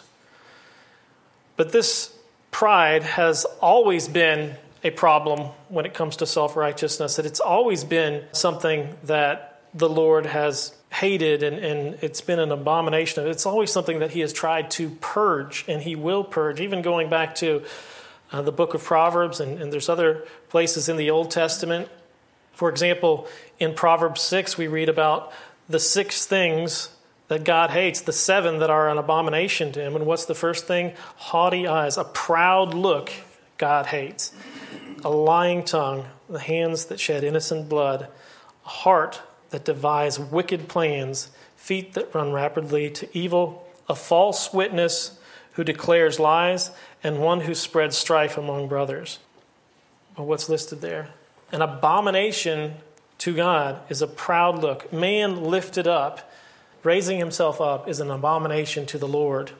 But 1.57 1.73
this 1.73 2.15
pride 2.51 3.03
has 3.03 3.45
always 3.61 4.09
been 4.09 4.57
a 4.83 4.91
problem 4.91 5.51
when 5.69 5.87
it 5.87 5.95
comes 5.95 6.17
to 6.17 6.27
self 6.27 6.57
righteousness, 6.57 7.17
that 7.17 7.27
it's 7.27 7.41
always 7.41 7.85
been 7.85 8.25
something 8.33 8.97
that 9.05 9.63
the 9.73 9.89
Lord 9.89 10.27
has 10.27 10.75
hated 10.93 11.43
and, 11.43 11.59
and 11.59 11.99
it's 12.01 12.21
been 12.21 12.39
an 12.39 12.53
abomination. 12.53 13.27
It's 13.27 13.47
always 13.47 13.73
something 13.73 13.99
that 13.99 14.13
He 14.13 14.21
has 14.21 14.33
tried 14.33 14.71
to 14.73 14.91
purge 15.01 15.65
and 15.67 15.83
He 15.83 15.97
will 15.97 16.23
purge, 16.23 16.61
even 16.61 16.83
going 16.83 17.11
back 17.11 17.35
to 17.37 17.65
uh, 18.31 18.43
the 18.43 18.53
book 18.53 18.75
of 18.75 18.83
Proverbs, 18.83 19.41
and, 19.41 19.61
and 19.61 19.73
there's 19.73 19.89
other 19.89 20.25
places 20.49 20.89
in 20.89 20.97
the 20.97 21.11
Old 21.11 21.31
Testament. 21.31 21.89
For 22.53 22.69
example, 22.69 23.27
in 23.59 23.75
Proverbs 23.75 24.21
6, 24.23 24.57
we 24.57 24.69
read 24.69 24.89
about 24.89 25.33
the 25.69 25.81
six 25.81 26.27
things 26.27 26.91
that 27.35 27.43
God 27.43 27.71
hates, 27.71 28.01
the 28.01 28.13
seven 28.13 28.61
that 28.61 28.71
are 28.71 28.89
an 28.89 28.97
abomination 28.97 29.73
to 29.73 29.81
him. 29.81 29.97
And 29.97 30.07
what's 30.07 30.25
the 30.25 30.37
first 30.37 30.69
thing? 30.69 30.93
Haughty 31.17 31.67
eyes, 31.67 31.99
a 31.99 32.05
proud 32.05 32.75
look 32.75 33.11
God 33.59 33.87
hates, 33.87 34.33
a 35.05 35.11
lying 35.11 35.65
tongue, 35.65 36.07
the 36.29 36.39
hands 36.39 36.85
that 36.85 37.01
shed 37.01 37.25
innocent 37.25 37.69
blood, 37.69 38.07
a 38.65 38.69
heart 38.69 39.21
that 39.51 39.65
devise 39.65 40.17
wicked 40.17 40.69
plans, 40.69 41.29
feet 41.57 41.95
that 41.95 42.15
run 42.15 42.31
rapidly 42.31 42.89
to 42.91 43.19
evil, 43.19 43.67
a 43.89 43.97
false 43.97 44.53
witness 44.53 45.19
who 45.55 45.65
declares 45.65 46.21
lies, 46.21 46.71
and 47.03 47.19
one 47.19 47.41
who 47.41 47.55
spreads 47.55 47.99
strife 47.99 48.39
among 48.39 48.69
brothers. 48.69 49.19
Well, 50.17 50.29
what's 50.29 50.49
listed 50.49 50.81
there? 50.81 51.09
An 51.51 51.63
abomination 51.63 52.75
to 53.19 53.35
God 53.35 53.81
is 53.89 54.03
a 54.03 54.07
proud 54.07 54.61
look. 54.61 54.93
Man 54.93 55.43
lifted 55.43 55.89
up, 55.89 56.31
raising 56.85 57.19
himself 57.19 57.61
up, 57.61 57.89
is 57.89 58.01
an 58.01 58.11
abomination 58.11 58.87
to 58.87 58.99
the 58.99 59.09
Lord. 59.09 59.53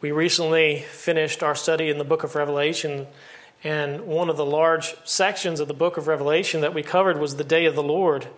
We 0.00 0.12
recently 0.12 0.84
finished 0.90 1.42
our 1.42 1.54
study 1.54 1.90
in 1.90 1.98
the 1.98 2.04
book 2.04 2.22
of 2.22 2.34
Revelation, 2.34 3.06
and 3.64 4.06
one 4.06 4.30
of 4.30 4.36
the 4.36 4.46
large 4.46 4.96
sections 5.04 5.58
of 5.58 5.68
the 5.68 5.74
book 5.74 5.96
of 5.96 6.06
Revelation 6.06 6.60
that 6.60 6.72
we 6.72 6.82
covered 6.82 7.18
was 7.18 7.36
the 7.36 7.44
day 7.44 7.64
of 7.66 7.74
the 7.74 7.82
Lord. 7.82 8.28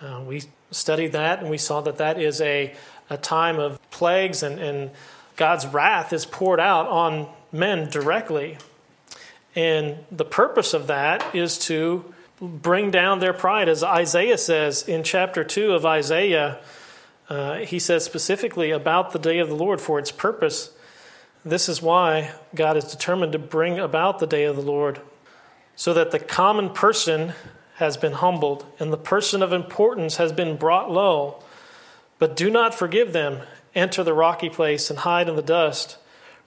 Uh, 0.00 0.22
we 0.24 0.42
studied 0.70 1.12
that, 1.12 1.40
and 1.40 1.50
we 1.50 1.58
saw 1.58 1.80
that 1.80 1.98
that 1.98 2.20
is 2.20 2.40
a, 2.40 2.74
a 3.10 3.16
time 3.16 3.58
of 3.58 3.78
plagues 3.90 4.42
and, 4.42 4.60
and 4.60 4.90
God's 5.36 5.66
wrath 5.66 6.12
is 6.12 6.24
poured 6.24 6.60
out 6.60 6.86
on 6.86 7.28
men 7.50 7.90
directly. 7.90 8.58
And 9.54 9.96
the 10.10 10.24
purpose 10.24 10.74
of 10.74 10.86
that 10.86 11.34
is 11.34 11.58
to 11.66 12.12
bring 12.40 12.90
down 12.90 13.20
their 13.20 13.32
pride. 13.32 13.68
As 13.68 13.82
Isaiah 13.82 14.38
says 14.38 14.82
in 14.88 15.02
chapter 15.02 15.44
2 15.44 15.72
of 15.72 15.86
Isaiah, 15.86 16.60
uh, 17.32 17.56
he 17.60 17.78
says 17.78 18.04
specifically 18.04 18.70
about 18.70 19.12
the 19.12 19.18
day 19.18 19.38
of 19.38 19.48
the 19.48 19.54
Lord 19.54 19.80
for 19.80 19.98
its 19.98 20.12
purpose. 20.12 20.70
This 21.46 21.66
is 21.66 21.80
why 21.80 22.32
God 22.54 22.76
is 22.76 22.84
determined 22.84 23.32
to 23.32 23.38
bring 23.38 23.78
about 23.78 24.18
the 24.18 24.26
day 24.26 24.44
of 24.44 24.54
the 24.54 24.62
Lord, 24.62 25.00
so 25.74 25.94
that 25.94 26.10
the 26.10 26.18
common 26.18 26.68
person 26.68 27.32
has 27.76 27.96
been 27.96 28.12
humbled 28.12 28.66
and 28.78 28.92
the 28.92 28.98
person 28.98 29.42
of 29.42 29.50
importance 29.50 30.16
has 30.16 30.30
been 30.30 30.58
brought 30.58 30.90
low. 30.90 31.42
But 32.18 32.36
do 32.36 32.50
not 32.50 32.74
forgive 32.74 33.14
them 33.14 33.40
enter 33.74 34.04
the 34.04 34.12
rocky 34.12 34.50
place 34.50 34.90
and 34.90 34.98
hide 34.98 35.26
in 35.26 35.34
the 35.34 35.40
dust 35.40 35.96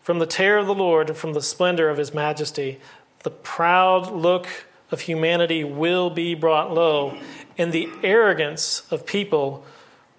from 0.01 0.19
the 0.19 0.27
terror 0.27 0.59
of 0.59 0.67
the 0.67 0.75
Lord 0.75 1.09
and 1.09 1.17
from 1.17 1.33
the 1.33 1.41
splendor 1.41 1.89
of 1.89 1.97
his 1.97 2.13
majesty. 2.13 2.79
The 3.23 3.31
proud 3.31 4.11
look 4.11 4.47
of 4.91 5.01
humanity 5.01 5.63
will 5.63 6.11
be 6.11 6.35
brought 6.35 6.71
low, 6.71 7.17
and 7.57 7.73
the 7.73 7.89
arrogance 8.03 8.83
of 8.91 9.07
people 9.07 9.65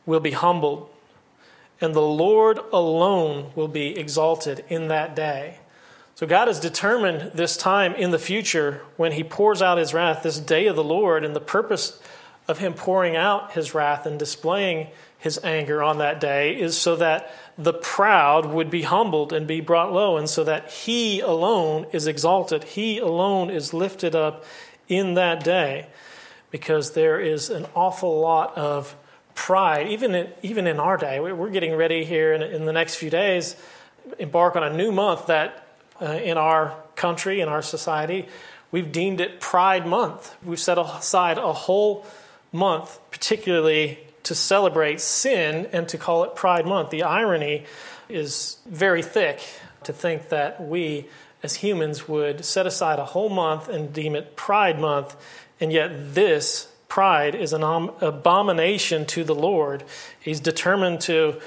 will 0.07 0.21
be 0.21 0.31
humbled. 0.31 0.89
And 1.81 1.95
the 1.95 2.01
Lord 2.01 2.59
alone 2.73 3.51
will 3.55 3.69
be 3.69 3.99
exalted 3.99 4.65
in 4.69 4.89
that 4.89 5.15
day. 5.15 5.59
So 6.15 6.27
God 6.27 6.49
has 6.49 6.59
determined 6.59 7.33
this 7.35 7.59
time 7.59 7.95
in 7.95 8.13
the 8.13 8.19
future 8.19 8.81
when 8.97 9.13
He 9.13 9.23
pours 9.23 9.61
out 9.61 9.77
His 9.77 9.93
wrath, 9.93 10.23
this 10.23 10.39
day 10.39 10.67
of 10.67 10.77
the 10.77 10.85
Lord, 10.85 11.25
and 11.25 11.37
the 11.37 11.41
purpose 11.41 12.01
of 12.49 12.59
Him 12.59 12.73
pouring 12.73 13.15
out 13.15 13.53
His 13.53 13.75
wrath 13.75 14.07
and 14.07 14.19
displaying 14.19 14.89
his 15.19 15.41
anger 15.43 15.83
on 15.83 15.99
that 15.99 16.21
day 16.21 16.59
is 16.59 16.77
so 16.77 16.97
that 16.97 17.33
the 17.57 17.73
proud 17.73 18.47
would 18.47 18.71
be 18.71 18.83
humbled 18.83 19.33
and 19.33 19.47
be 19.47 19.61
brought 19.61 19.93
low, 19.93 20.17
and 20.17 20.29
so 20.29 20.45
that 20.45 20.71
he 20.71 21.21
alone 21.21 21.87
is 21.93 22.07
exalted. 22.07 22.63
He 22.65 22.99
alone 22.99 23.51
is 23.51 23.73
lifted 23.73 24.15
up 24.15 24.45
in 24.89 25.15
that 25.15 25.43
day 25.43 25.89
because 26.51 26.93
there 26.93 27.19
is 27.19 27.51
an 27.51 27.67
awful 27.75 28.21
lot 28.21 28.57
of 28.57 28.95
pride, 29.37 29.87
even 29.87 30.15
in, 30.15 30.29
even 30.43 30.67
in 30.67 30.81
our 30.81 30.97
day. 30.97 31.21
We're 31.21 31.51
getting 31.51 31.77
ready 31.77 32.05
here 32.05 32.33
in, 32.33 32.43
in 32.43 32.65
the 32.65 32.73
next 32.73 32.97
few 32.97 33.11
days, 33.11 33.55
embark 34.19 34.57
on 34.57 34.65
a 34.65 34.77
new 34.77 34.91
month 34.91 35.27
that 35.27 35.69
uh, 36.03 36.07
in 36.07 36.37
our 36.37 36.75
country, 36.97 37.41
in 37.41 37.49
our 37.49 37.63
society, 37.63 38.27
we've 38.73 38.91
deemed 38.91 39.21
it 39.21 39.41
Pride 39.41 39.87
Month. 39.87 40.35
We've 40.45 40.59
set 40.59 40.79
aside 40.79 41.39
a 41.39 41.53
whole 41.53 42.05
month, 42.51 42.99
particularly 43.13 44.01
to 44.25 44.35
celebrate 44.35 45.01
sin 45.01 45.69
and 45.73 45.89
to 45.89 45.99
call 45.99 46.25
it 46.25 46.35
Pride 46.35 46.67
Month. 46.67 46.91
The 46.91 47.05
irony 47.05 47.65
is 48.09 48.57
very 48.67 49.03
thick 49.03 49.41
to 49.85 49.93
think 49.93 50.31
that 50.31 50.61
we 50.61 51.07
as 51.43 51.57
humans 51.57 52.09
would 52.09 52.45
set 52.45 52.67
aside 52.67 52.99
a 52.99 53.05
whole 53.05 53.29
month 53.29 53.69
and 53.69 53.93
deem 53.93 54.17
it 54.17 54.35
Pride 54.35 54.81
Month, 54.81 55.15
and 55.61 55.71
yet 55.71 56.15
this 56.15 56.69
pride 56.89 57.35
is 57.35 57.53
an 57.53 57.63
abomination 57.63 59.07
to 59.07 59.25
the 59.25 59.35
Lord. 59.35 59.85
He's 60.19 60.41
determined 60.41 61.01
to 61.03 61.41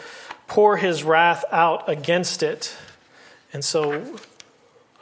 pour 0.48 0.78
his 0.78 1.04
wrath 1.04 1.46
out 1.52 1.88
against 1.88 2.44
it. 2.44 2.76
And 3.54 3.64
so 3.64 4.20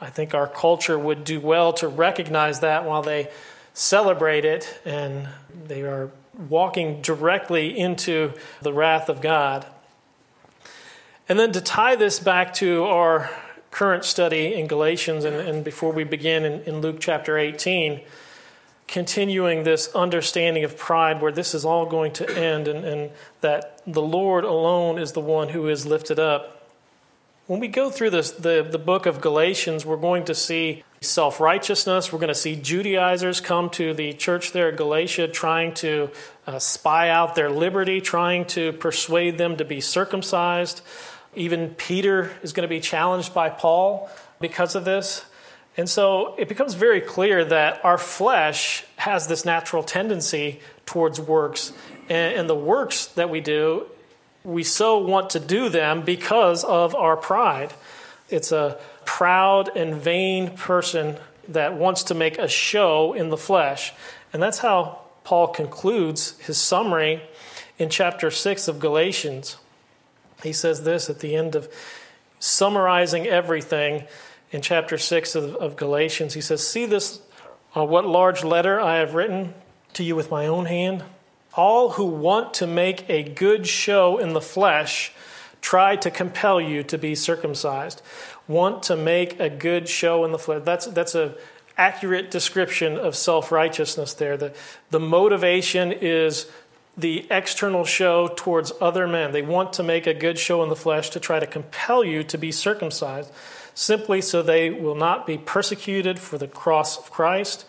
I 0.00 0.10
think 0.10 0.34
our 0.34 0.46
culture 0.46 0.98
would 0.98 1.24
do 1.24 1.40
well 1.40 1.72
to 1.74 1.88
recognize 1.88 2.60
that 2.60 2.84
while 2.84 3.02
they 3.02 3.30
celebrate 3.74 4.44
it 4.44 4.80
and 4.84 5.28
they 5.66 5.82
are 5.82 6.10
walking 6.48 7.02
directly 7.02 7.76
into 7.76 8.32
the 8.62 8.72
wrath 8.72 9.08
of 9.08 9.20
God. 9.20 9.66
And 11.28 11.38
then 11.38 11.52
to 11.52 11.60
tie 11.60 11.96
this 11.96 12.20
back 12.20 12.54
to 12.54 12.84
our 12.84 13.30
current 13.70 14.04
study 14.04 14.54
in 14.54 14.66
Galatians, 14.66 15.24
and, 15.24 15.36
and 15.36 15.64
before 15.64 15.92
we 15.92 16.04
begin 16.04 16.44
in, 16.44 16.60
in 16.62 16.80
Luke 16.80 16.98
chapter 17.00 17.36
18, 17.36 18.00
continuing 18.88 19.62
this 19.62 19.94
understanding 19.94 20.64
of 20.64 20.76
pride 20.76 21.20
where 21.20 21.30
this 21.30 21.54
is 21.54 21.64
all 21.64 21.86
going 21.86 22.12
to 22.14 22.38
end 22.38 22.66
and, 22.66 22.84
and 22.84 23.10
that 23.42 23.80
the 23.86 24.02
Lord 24.02 24.44
alone 24.44 24.98
is 24.98 25.12
the 25.12 25.20
one 25.20 25.50
who 25.50 25.68
is 25.68 25.86
lifted 25.86 26.18
up. 26.18 26.54
When 27.46 27.60
we 27.60 27.68
go 27.68 27.90
through 27.90 28.10
this, 28.10 28.30
the, 28.30 28.66
the 28.68 28.78
book 28.78 29.06
of 29.06 29.20
Galatians, 29.20 29.86
we're 29.86 29.96
going 29.96 30.24
to 30.24 30.34
see 30.34 30.84
self 31.00 31.38
righteousness. 31.38 32.12
We're 32.12 32.18
going 32.18 32.28
to 32.28 32.34
see 32.34 32.56
Judaizers 32.56 33.40
come 33.40 33.70
to 33.70 33.94
the 33.94 34.12
church 34.14 34.52
there 34.52 34.68
at 34.68 34.76
Galatia 34.76 35.28
trying 35.28 35.74
to 35.74 36.10
uh, 36.46 36.58
spy 36.58 37.08
out 37.10 37.34
their 37.34 37.50
liberty, 37.50 38.00
trying 38.00 38.46
to 38.46 38.72
persuade 38.74 39.38
them 39.38 39.56
to 39.58 39.64
be 39.64 39.80
circumcised. 39.80 40.82
Even 41.34 41.70
Peter 41.70 42.32
is 42.42 42.52
going 42.52 42.68
to 42.68 42.74
be 42.74 42.80
challenged 42.80 43.32
by 43.32 43.48
Paul 43.48 44.10
because 44.40 44.74
of 44.74 44.84
this. 44.84 45.24
And 45.78 45.88
so 45.88 46.34
it 46.36 46.48
becomes 46.48 46.74
very 46.74 47.00
clear 47.00 47.44
that 47.44 47.84
our 47.84 47.98
flesh 47.98 48.84
has 48.96 49.28
this 49.28 49.44
natural 49.44 49.84
tendency 49.84 50.58
towards 50.84 51.20
works. 51.20 51.72
And, 52.10 52.48
the 52.48 52.54
works 52.54 53.06
that 53.06 53.30
we 53.30 53.40
do, 53.40 53.86
we 54.42 54.64
so 54.64 54.98
want 54.98 55.30
to 55.30 55.40
do 55.40 55.68
them 55.68 56.02
because 56.02 56.64
of 56.64 56.94
our 56.96 57.16
pride. 57.16 57.74
It's 58.28 58.50
a 58.50 58.78
proud 59.04 59.74
and 59.76 59.94
vain 59.94 60.56
person 60.56 61.16
that 61.48 61.74
wants 61.74 62.02
to 62.04 62.14
make 62.14 62.38
a 62.38 62.48
show 62.48 63.12
in 63.12 63.28
the 63.28 63.36
flesh. 63.36 63.92
And 64.32 64.42
that's 64.42 64.58
how 64.58 65.00
Paul 65.22 65.48
concludes 65.48 66.36
his 66.40 66.58
summary 66.58 67.22
in 67.78 67.88
chapter 67.88 68.30
6 68.30 68.66
of 68.66 68.80
Galatians. 68.80 69.56
He 70.42 70.52
says 70.52 70.82
this 70.82 71.08
at 71.08 71.20
the 71.20 71.36
end 71.36 71.54
of 71.54 71.72
summarizing 72.40 73.26
everything 73.26 74.04
in 74.50 74.62
chapter 74.62 74.98
6 74.98 75.34
of, 75.34 75.54
of 75.56 75.76
Galatians. 75.76 76.34
He 76.34 76.40
says, 76.40 76.66
See 76.66 76.86
this, 76.86 77.20
uh, 77.76 77.84
what 77.84 78.06
large 78.06 78.44
letter 78.44 78.80
I 78.80 78.96
have 78.96 79.14
written 79.14 79.54
to 79.94 80.04
you 80.04 80.16
with 80.16 80.30
my 80.30 80.46
own 80.46 80.66
hand? 80.66 81.04
All 81.54 81.90
who 81.90 82.06
want 82.06 82.54
to 82.54 82.66
make 82.66 83.08
a 83.08 83.22
good 83.22 83.66
show 83.66 84.18
in 84.18 84.32
the 84.32 84.40
flesh 84.40 85.12
try 85.60 85.96
to 85.96 86.10
compel 86.10 86.60
you 86.60 86.82
to 86.84 86.96
be 86.96 87.14
circumcised, 87.14 88.00
want 88.46 88.82
to 88.84 88.96
make 88.96 89.40
a 89.40 89.50
good 89.50 89.88
show 89.88 90.24
in 90.24 90.32
the 90.32 90.38
flesh. 90.38 90.62
That's, 90.64 90.86
that's 90.86 91.14
a 91.14 91.34
accurate 91.78 92.30
description 92.30 92.96
of 92.96 93.16
self 93.16 93.52
righteousness 93.52 94.12
there. 94.14 94.36
The, 94.36 94.52
the 94.90 95.00
motivation 95.00 95.92
is 95.92 96.50
the 96.96 97.26
external 97.30 97.84
show 97.84 98.28
towards 98.34 98.72
other 98.80 99.06
men. 99.06 99.30
They 99.30 99.42
want 99.42 99.74
to 99.74 99.84
make 99.84 100.06
a 100.06 100.14
good 100.14 100.38
show 100.38 100.64
in 100.64 100.68
the 100.68 100.76
flesh 100.76 101.10
to 101.10 101.20
try 101.20 101.38
to 101.38 101.46
compel 101.46 102.04
you 102.04 102.24
to 102.24 102.36
be 102.36 102.50
circumcised, 102.50 103.30
simply 103.78 104.20
so 104.20 104.42
they 104.42 104.70
will 104.70 104.96
not 104.96 105.24
be 105.24 105.38
persecuted 105.38 106.18
for 106.18 106.36
the 106.36 106.48
cross 106.48 106.98
of 106.98 107.12
Christ. 107.12 107.64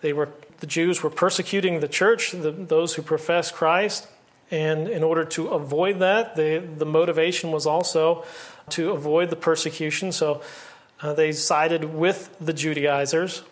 They 0.00 0.12
were, 0.12 0.30
the 0.58 0.66
Jews 0.66 1.04
were 1.04 1.10
persecuting 1.10 1.78
the 1.78 1.86
church, 1.86 2.32
the, 2.32 2.50
those 2.50 2.94
who 2.94 3.02
profess 3.02 3.52
Christ. 3.52 4.08
And 4.50 4.88
in 4.88 5.04
order 5.04 5.24
to 5.24 5.48
avoid 5.48 6.00
that, 6.00 6.34
they, 6.34 6.58
the 6.58 6.84
motivation 6.84 7.52
was 7.52 7.64
also 7.64 8.24
to 8.70 8.90
avoid 8.90 9.30
the 9.30 9.36
persecution. 9.36 10.10
So 10.10 10.42
uh, 11.00 11.12
they 11.12 11.30
sided 11.30 11.94
with 11.94 12.34
the 12.40 12.52
Judaizers. 12.52 13.44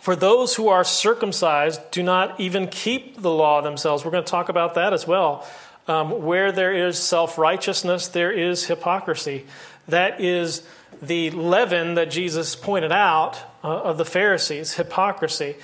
For 0.00 0.16
those 0.16 0.56
who 0.56 0.66
are 0.66 0.82
circumcised 0.82 1.88
do 1.92 2.02
not 2.02 2.40
even 2.40 2.66
keep 2.66 3.22
the 3.22 3.30
law 3.30 3.60
themselves. 3.60 4.04
We're 4.04 4.10
going 4.10 4.24
to 4.24 4.30
talk 4.30 4.48
about 4.48 4.74
that 4.74 4.92
as 4.92 5.06
well. 5.06 5.46
Um, 5.86 6.24
where 6.24 6.50
there 6.50 6.74
is 6.74 6.98
self 6.98 7.38
righteousness, 7.38 8.08
there 8.08 8.32
is 8.32 8.66
hypocrisy. 8.66 9.46
That 9.86 10.20
is 10.20 10.62
the 11.02 11.30
leaven 11.30 11.94
that 11.94 12.10
Jesus 12.10 12.54
pointed 12.54 12.92
out 12.92 13.36
uh, 13.64 13.82
of 13.82 13.98
the 13.98 14.04
Pharisees 14.04 14.74
hypocrisy. 14.74 15.56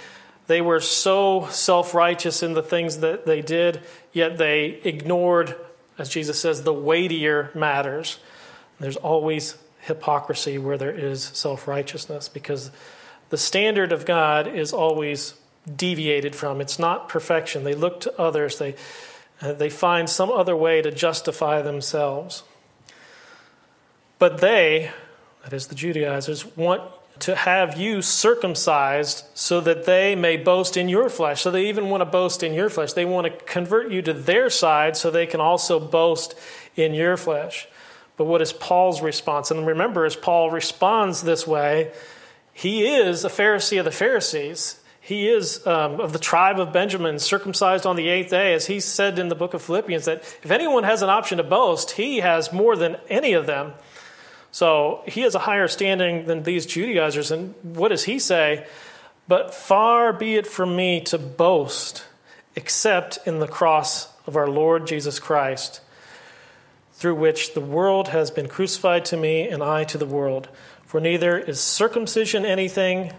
They 0.49 0.61
were 0.61 0.81
so 0.81 1.47
self 1.51 1.95
righteous 1.95 2.43
in 2.43 2.55
the 2.55 2.63
things 2.63 2.99
that 2.99 3.25
they 3.25 3.41
did, 3.41 3.81
yet 4.13 4.37
they 4.37 4.81
ignored, 4.83 5.55
as 5.97 6.09
Jesus 6.09 6.41
says, 6.41 6.65
the 6.65 6.73
weightier 6.73 7.51
matters. 7.55 8.19
There's 8.81 8.97
always 8.97 9.57
hypocrisy 9.81 10.59
where 10.59 10.77
there 10.77 10.95
is 10.95 11.23
self 11.23 11.69
righteousness 11.69 12.29
because 12.29 12.71
the 13.31 13.39
standard 13.39 13.93
of 13.93 14.07
God 14.07 14.49
is 14.49 14.73
always 14.73 15.35
deviated 15.77 16.35
from. 16.35 16.61
It's 16.61 16.79
not 16.79 17.09
perfection. 17.09 17.65
They 17.65 17.75
look 17.75 18.01
to 18.01 18.21
others, 18.21 18.59
they, 18.59 18.75
uh, 19.41 19.53
they 19.53 19.71
find 19.71 20.09
some 20.09 20.31
other 20.31 20.57
way 20.57 20.83
to 20.83 20.91
justify 20.91 21.63
themselves. 21.63 22.43
But 24.19 24.39
they, 24.39 24.91
that 25.45 25.53
is 25.53 25.69
the 25.69 25.75
Judaizers, 25.75 26.45
want 26.57 26.83
to 27.21 27.35
have 27.35 27.77
you 27.77 28.01
circumcised 28.01 29.25
so 29.35 29.61
that 29.61 29.85
they 29.85 30.15
may 30.15 30.37
boast 30.37 30.77
in 30.77 30.89
your 30.89 31.09
flesh. 31.09 31.43
So 31.43 31.51
they 31.51 31.69
even 31.69 31.91
want 31.91 32.01
to 32.01 32.05
boast 32.05 32.43
in 32.43 32.55
your 32.55 32.71
flesh. 32.71 32.93
They 32.93 33.05
want 33.05 33.27
to 33.27 33.45
convert 33.45 33.91
you 33.91 34.03
to 34.03 34.13
their 34.13 34.51
side 34.51 34.97
so 34.97 35.11
they 35.11 35.27
can 35.27 35.41
also 35.41 35.81
boast 35.81 36.35
in 36.77 36.95
your 36.95 37.17
flesh. 37.17 37.67
But 38.17 38.25
what 38.25 38.43
is 38.43 38.53
Paul's 38.53 39.01
response? 39.01 39.51
And 39.51 39.67
remember, 39.67 40.05
as 40.05 40.17
Paul 40.17 40.51
responds 40.51 41.23
this 41.23 41.47
way, 41.47 41.93
he 42.53 42.87
is 42.87 43.25
a 43.25 43.29
Pharisee 43.29 43.79
of 43.79 43.85
the 43.85 43.93
Pharisees. 43.93 44.81
He 45.01 45.29
is 45.29 45.67
um, 45.67 46.01
of 46.01 46.13
the 46.13 46.19
tribe 46.19 46.61
of 46.61 46.73
Benjamin, 46.73 47.19
circumcised 47.19 47.87
on 47.87 47.97
the 47.97 48.09
eighth 48.09 48.31
day, 48.31 48.53
as 48.53 48.67
he 48.67 48.81
said 48.81 49.19
in 49.19 49.29
the 49.29 49.35
book 49.35 49.55
of 49.55 49.63
Philippians, 49.63 50.05
that 50.05 50.19
if 50.43 50.51
anyone 50.51 50.85
has 50.85 51.01
an 51.01 51.09
option 51.09 51.39
to 51.39 51.45
boast, 51.45 51.93
he 51.93 52.19
has 52.19 52.53
more 52.53 52.77
than 52.77 52.97
any 53.09 53.33
of 53.33 53.47
them. 53.47 53.73
So 54.51 55.03
he 55.07 55.23
has 55.23 55.35
a 55.35 55.41
higher 55.41 55.69
standing 55.69 56.27
than 56.27 56.43
these 56.43 56.67
Judaizers. 56.67 57.31
And 57.31 57.55
what 57.63 57.89
does 57.89 58.05
he 58.05 58.19
say? 58.19 58.67
But 59.27 59.55
far 59.55 60.13
be 60.13 60.37
it 60.37 60.47
from 60.47 60.75
me 60.75 61.01
to 61.03 61.19
boast 61.19 62.05
except 62.57 63.19
in 63.27 63.39
the 63.39 63.47
cross 63.47 64.09
of 64.27 64.37
our 64.37 64.49
Lord 64.49 64.87
Jesus 64.87 65.19
Christ 65.19 65.81
through 66.93 67.15
which 67.15 67.55
the 67.55 67.61
world 67.61 68.09
has 68.09 68.31
been 68.31 68.49
crucified 68.49 69.05
to 69.05 69.17
me 69.17 69.49
and 69.49 69.63
I 69.63 69.85
to 69.85 69.99
the 69.99 70.07
world. 70.07 70.49
For 70.85 71.01
neither 71.01 71.39
is 71.39 71.61
circumcision 71.61 72.45
anything 72.45 73.13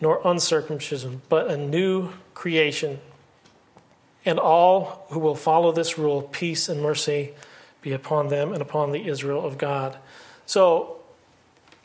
nor 0.00 0.20
uncircumcision, 0.24 1.22
but 1.28 1.50
a 1.50 1.56
new 1.56 2.10
creation. 2.34 3.00
And 4.24 4.38
all 4.38 5.06
who 5.10 5.18
will 5.18 5.34
follow 5.34 5.72
this 5.72 5.98
rule, 5.98 6.22
peace 6.22 6.68
and 6.68 6.80
mercy 6.80 7.32
be 7.80 7.92
upon 7.92 8.28
them 8.28 8.52
and 8.52 8.62
upon 8.62 8.92
the 8.92 9.08
Israel 9.08 9.44
of 9.44 9.58
God. 9.58 9.96
So 10.46 11.00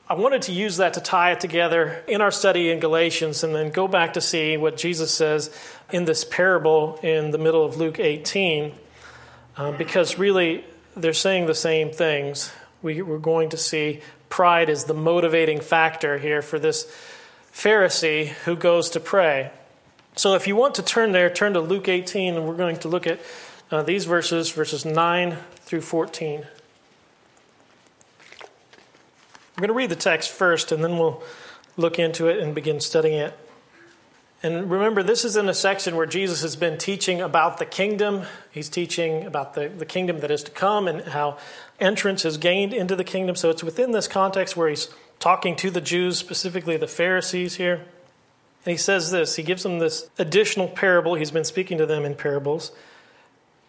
I 0.07 0.13
wanted 0.13 0.43
to 0.43 0.51
use 0.51 0.77
that 0.77 0.93
to 0.95 1.01
tie 1.01 1.31
it 1.31 1.39
together 1.39 2.03
in 2.07 2.21
our 2.21 2.31
study 2.31 2.69
in 2.69 2.79
Galatians 2.79 3.43
and 3.43 3.55
then 3.55 3.71
go 3.71 3.87
back 3.87 4.13
to 4.13 4.21
see 4.21 4.57
what 4.57 4.77
Jesus 4.77 5.13
says 5.13 5.55
in 5.91 6.05
this 6.05 6.23
parable 6.23 6.99
in 7.01 7.31
the 7.31 7.37
middle 7.37 7.65
of 7.65 7.77
Luke 7.77 7.99
18. 7.99 8.73
Uh, 9.57 9.71
because 9.71 10.17
really, 10.17 10.65
they're 10.95 11.13
saying 11.13 11.45
the 11.45 11.55
same 11.55 11.91
things. 11.91 12.51
We, 12.81 13.01
we're 13.01 13.19
going 13.19 13.49
to 13.49 13.57
see 13.57 14.01
pride 14.29 14.69
is 14.69 14.85
the 14.85 14.93
motivating 14.93 15.59
factor 15.59 16.17
here 16.17 16.41
for 16.41 16.59
this 16.59 16.85
Pharisee 17.53 18.27
who 18.27 18.55
goes 18.55 18.89
to 18.91 18.99
pray. 18.99 19.51
So 20.15 20.35
if 20.35 20.47
you 20.47 20.55
want 20.55 20.75
to 20.75 20.83
turn 20.83 21.13
there, 21.13 21.29
turn 21.29 21.53
to 21.53 21.61
Luke 21.61 21.87
18, 21.87 22.35
and 22.35 22.47
we're 22.47 22.55
going 22.55 22.77
to 22.77 22.87
look 22.87 23.07
at 23.07 23.19
uh, 23.71 23.81
these 23.81 24.05
verses, 24.05 24.51
verses 24.51 24.85
9 24.85 25.37
through 25.63 25.81
14. 25.81 26.45
I'm 29.55 29.61
going 29.61 29.67
to 29.67 29.73
read 29.73 29.89
the 29.89 29.95
text 29.95 30.29
first, 30.31 30.71
and 30.71 30.83
then 30.83 30.97
we'll 30.97 31.21
look 31.77 31.99
into 31.99 32.27
it 32.27 32.39
and 32.39 32.55
begin 32.55 32.79
studying 32.79 33.19
it. 33.19 33.37
And 34.43 34.71
remember, 34.71 35.03
this 35.03 35.23
is 35.23 35.35
in 35.35 35.47
a 35.49 35.53
section 35.53 35.95
where 35.95 36.07
Jesus 36.07 36.41
has 36.41 36.55
been 36.55 36.77
teaching 36.77 37.21
about 37.21 37.59
the 37.59 37.65
kingdom. 37.65 38.23
He's 38.49 38.69
teaching 38.69 39.25
about 39.25 39.53
the, 39.53 39.69
the 39.69 39.85
kingdom 39.85 40.19
that 40.21 40.31
is 40.31 40.41
to 40.43 40.51
come 40.51 40.87
and 40.87 41.01
how 41.01 41.37
entrance 41.79 42.25
is 42.25 42.37
gained 42.37 42.73
into 42.73 42.95
the 42.95 43.03
kingdom. 43.03 43.35
So 43.35 43.51
it's 43.51 43.63
within 43.63 43.91
this 43.91 44.07
context 44.07 44.57
where 44.57 44.69
he's 44.69 44.89
talking 45.19 45.55
to 45.57 45.69
the 45.69 45.81
Jews, 45.81 46.17
specifically 46.17 46.75
the 46.75 46.87
Pharisees 46.87 47.55
here. 47.57 47.75
And 48.65 48.71
he 48.71 48.77
says 48.77 49.11
this 49.11 49.35
he 49.35 49.43
gives 49.43 49.61
them 49.61 49.77
this 49.77 50.09
additional 50.17 50.67
parable. 50.67 51.13
He's 51.13 51.31
been 51.31 51.43
speaking 51.43 51.77
to 51.77 51.85
them 51.85 52.03
in 52.03 52.15
parables. 52.15 52.71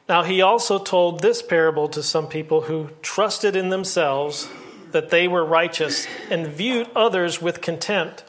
Now, 0.09 0.23
he 0.23 0.43
also 0.43 0.79
told 0.79 1.21
this 1.21 1.43
parable 1.43 1.89
to 1.89 2.03
some 2.03 2.27
people 2.27 2.63
who 2.63 2.89
trusted 3.03 3.57
in 3.57 3.69
themselves 3.69 4.49
that 4.93 5.11
they 5.11 5.27
were 5.29 5.45
righteous 5.45 6.07
and 6.31 6.47
viewed 6.47 6.89
others 6.95 7.41
with 7.43 7.61
contempt. 7.61 8.25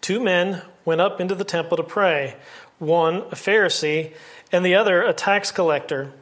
Two 0.00 0.20
men 0.20 0.62
went 0.84 1.00
up 1.00 1.20
into 1.20 1.34
the 1.34 1.44
temple 1.44 1.76
to 1.76 1.82
pray, 1.82 2.36
one 2.78 3.16
a 3.16 3.36
Pharisee 3.36 4.14
and 4.52 4.64
the 4.64 4.74
other 4.74 5.02
a 5.02 5.12
tax 5.12 5.50
collector. 5.50 6.12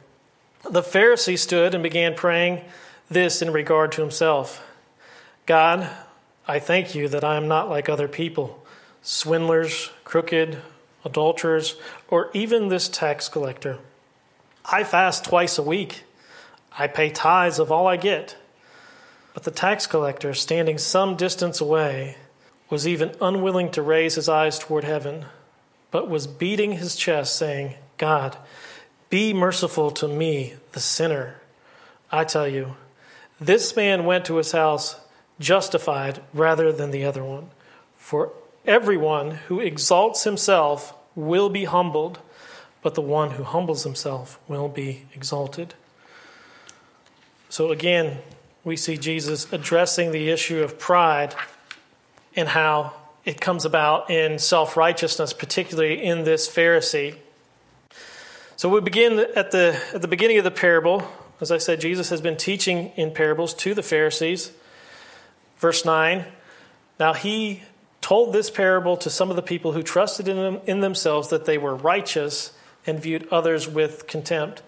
The 0.69 0.81
Pharisee 0.81 1.37
stood 1.37 1.73
and 1.73 1.81
began 1.81 2.15
praying 2.15 2.63
this 3.09 3.41
in 3.41 3.51
regard 3.51 3.91
to 3.93 4.01
himself 4.01 4.63
God, 5.45 5.89
I 6.47 6.59
thank 6.59 6.93
you 6.93 7.07
that 7.07 7.23
I 7.23 7.37
am 7.37 7.47
not 7.47 7.69
like 7.69 7.89
other 7.89 8.07
people, 8.07 8.63
swindlers, 9.01 9.89
crooked, 10.03 10.61
adulterers, 11.03 11.75
or 12.07 12.29
even 12.33 12.67
this 12.67 12.87
tax 12.87 13.27
collector. 13.27 13.79
I 14.63 14.83
fast 14.83 15.25
twice 15.25 15.57
a 15.57 15.63
week. 15.63 16.03
I 16.77 16.85
pay 16.85 17.09
tithes 17.09 17.57
of 17.57 17.71
all 17.71 17.87
I 17.87 17.97
get. 17.97 18.37
But 19.39 19.45
the 19.45 19.57
tax 19.57 19.87
collector, 19.87 20.33
standing 20.33 20.77
some 20.77 21.15
distance 21.15 21.61
away, 21.61 22.17
was 22.69 22.85
even 22.85 23.15
unwilling 23.21 23.71
to 23.71 23.81
raise 23.81 24.15
his 24.15 24.27
eyes 24.27 24.59
toward 24.59 24.83
heaven, 24.83 25.27
but 25.91 26.09
was 26.09 26.27
beating 26.27 26.73
his 26.73 26.97
chest, 26.97 27.37
saying, 27.37 27.75
God, 27.97 28.35
be 29.09 29.33
merciful 29.33 29.91
to 29.91 30.09
me, 30.09 30.55
the 30.73 30.81
sinner. 30.81 31.39
I 32.11 32.25
tell 32.25 32.49
you, 32.49 32.75
this 33.39 33.77
man 33.77 34.03
went 34.03 34.25
to 34.25 34.35
his 34.35 34.51
house 34.51 34.99
justified 35.39 36.21
rather 36.33 36.73
than 36.73 36.91
the 36.91 37.05
other 37.05 37.23
one. 37.23 37.51
For 37.95 38.33
everyone 38.65 39.35
who 39.47 39.61
exalts 39.61 40.25
himself 40.25 40.93
will 41.15 41.47
be 41.47 41.63
humbled, 41.63 42.19
but 42.81 42.93
the 42.93 43.01
one 43.01 43.31
who 43.31 43.43
humbles 43.43 43.85
himself 43.85 44.37
will 44.49 44.67
be 44.67 45.05
exalted. 45.13 45.75
So 47.47 47.71
again, 47.71 48.17
we 48.63 48.75
see 48.75 48.97
Jesus 48.97 49.51
addressing 49.53 50.11
the 50.11 50.29
issue 50.29 50.61
of 50.61 50.77
pride 50.77 51.35
and 52.35 52.49
how 52.49 52.93
it 53.25 53.39
comes 53.39 53.65
about 53.65 54.09
in 54.09 54.39
self 54.39 54.75
righteousness, 54.75 55.33
particularly 55.33 56.03
in 56.03 56.23
this 56.23 56.47
Pharisee. 56.47 57.15
So 58.55 58.67
we 58.67 58.81
begin 58.81 59.25
at 59.35 59.51
the, 59.51 59.79
at 59.93 60.01
the 60.01 60.07
beginning 60.07 60.37
of 60.37 60.43
the 60.43 60.51
parable. 60.51 61.07
As 61.39 61.51
I 61.51 61.57
said, 61.57 61.79
Jesus 61.79 62.09
has 62.09 62.19
been 62.19 62.35
teaching 62.35 62.91
in 62.95 63.11
parables 63.11 63.53
to 63.55 63.73
the 63.73 63.83
Pharisees. 63.83 64.51
Verse 65.57 65.85
9 65.85 66.25
Now 66.99 67.13
he 67.13 67.63
told 68.01 68.33
this 68.33 68.49
parable 68.49 68.97
to 68.97 69.09
some 69.09 69.29
of 69.29 69.35
the 69.35 69.41
people 69.41 69.71
who 69.73 69.83
trusted 69.83 70.27
in, 70.27 70.37
them, 70.37 70.59
in 70.65 70.79
themselves 70.81 71.29
that 71.29 71.45
they 71.45 71.57
were 71.57 71.75
righteous 71.75 72.51
and 72.85 72.99
viewed 72.99 73.27
others 73.31 73.67
with 73.67 74.07
contempt. 74.07 74.61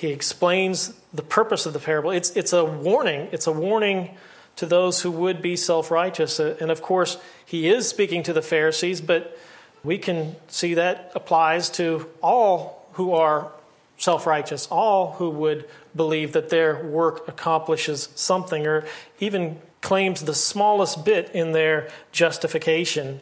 He 0.00 0.12
explains 0.12 0.94
the 1.12 1.20
purpose 1.20 1.66
of 1.66 1.74
the 1.74 1.78
parable. 1.78 2.10
It's, 2.10 2.30
it's 2.30 2.54
a 2.54 2.64
warning. 2.64 3.28
It's 3.32 3.46
a 3.46 3.52
warning 3.52 4.16
to 4.56 4.64
those 4.64 5.02
who 5.02 5.10
would 5.10 5.42
be 5.42 5.56
self 5.56 5.90
righteous. 5.90 6.40
Uh, 6.40 6.56
and 6.58 6.70
of 6.70 6.80
course, 6.80 7.18
he 7.44 7.68
is 7.68 7.86
speaking 7.86 8.22
to 8.22 8.32
the 8.32 8.40
Pharisees, 8.40 9.02
but 9.02 9.38
we 9.84 9.98
can 9.98 10.36
see 10.48 10.72
that 10.72 11.12
applies 11.14 11.68
to 11.72 12.08
all 12.22 12.88
who 12.94 13.12
are 13.12 13.52
self 13.98 14.26
righteous, 14.26 14.66
all 14.70 15.12
who 15.18 15.28
would 15.28 15.68
believe 15.94 16.32
that 16.32 16.48
their 16.48 16.82
work 16.82 17.28
accomplishes 17.28 18.08
something 18.14 18.66
or 18.66 18.86
even 19.18 19.60
claims 19.82 20.22
the 20.22 20.34
smallest 20.34 21.04
bit 21.04 21.30
in 21.34 21.52
their 21.52 21.90
justification. 22.10 23.20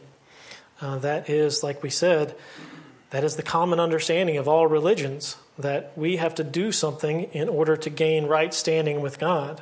Uh, 0.79 0.97
that 0.99 1.29
is, 1.29 1.61
like 1.61 1.83
we 1.83 1.89
said, 1.89 2.33
that 3.09 3.23
is 3.23 3.35
the 3.35 3.43
common 3.43 3.79
understanding 3.79 4.37
of 4.37 4.47
all 4.47 4.67
religions 4.67 5.35
that 5.57 5.91
we 5.95 6.17
have 6.17 6.35
to 6.35 6.43
do 6.43 6.71
something 6.71 7.23
in 7.33 7.49
order 7.49 7.75
to 7.75 7.89
gain 7.89 8.25
right 8.25 8.53
standing 8.53 9.01
with 9.01 9.19
God. 9.19 9.61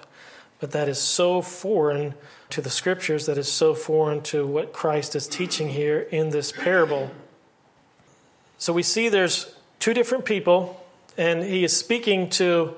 But 0.60 0.71
that 0.71 0.89
is 0.89 0.99
so 0.99 1.41
foreign 1.41 2.15
to 2.49 2.62
the 2.62 2.69
scriptures, 2.69 3.25
that 3.25 3.38
is 3.38 3.51
so 3.51 3.73
foreign 3.73 4.21
to 4.23 4.45
what 4.45 4.73
Christ 4.73 5.15
is 5.15 5.27
teaching 5.27 5.69
here 5.69 5.99
in 5.99 6.29
this 6.29 6.51
parable. 6.51 7.12
So 8.57 8.73
we 8.73 8.83
see 8.83 9.10
there's 9.10 9.55
two 9.79 9.93
different 9.93 10.25
people, 10.25 10.83
and 11.17 11.43
he 11.43 11.63
is 11.63 11.75
speaking 11.75 12.29
to 12.31 12.75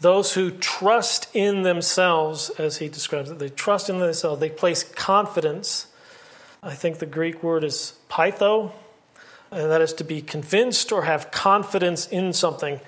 those 0.00 0.32
who 0.32 0.50
trust 0.50 1.28
in 1.34 1.62
themselves, 1.62 2.50
as 2.50 2.78
he 2.78 2.88
describes 2.88 3.30
it. 3.30 3.38
They 3.38 3.50
trust 3.50 3.90
in 3.90 3.98
themselves, 3.98 4.40
they 4.40 4.48
place 4.48 4.82
confidence. 4.82 5.86
I 6.62 6.74
think 6.74 6.98
the 6.98 7.06
Greek 7.06 7.42
word 7.42 7.64
is 7.64 7.94
peitho, 8.08 8.72
and 9.50 9.70
that 9.70 9.80
is 9.80 9.92
to 9.94 10.04
be 10.04 10.22
convinced 10.22 10.92
or 10.92 11.02
have 11.02 11.30
confidence 11.30 12.06
in 12.06 12.32
something. 12.32 12.80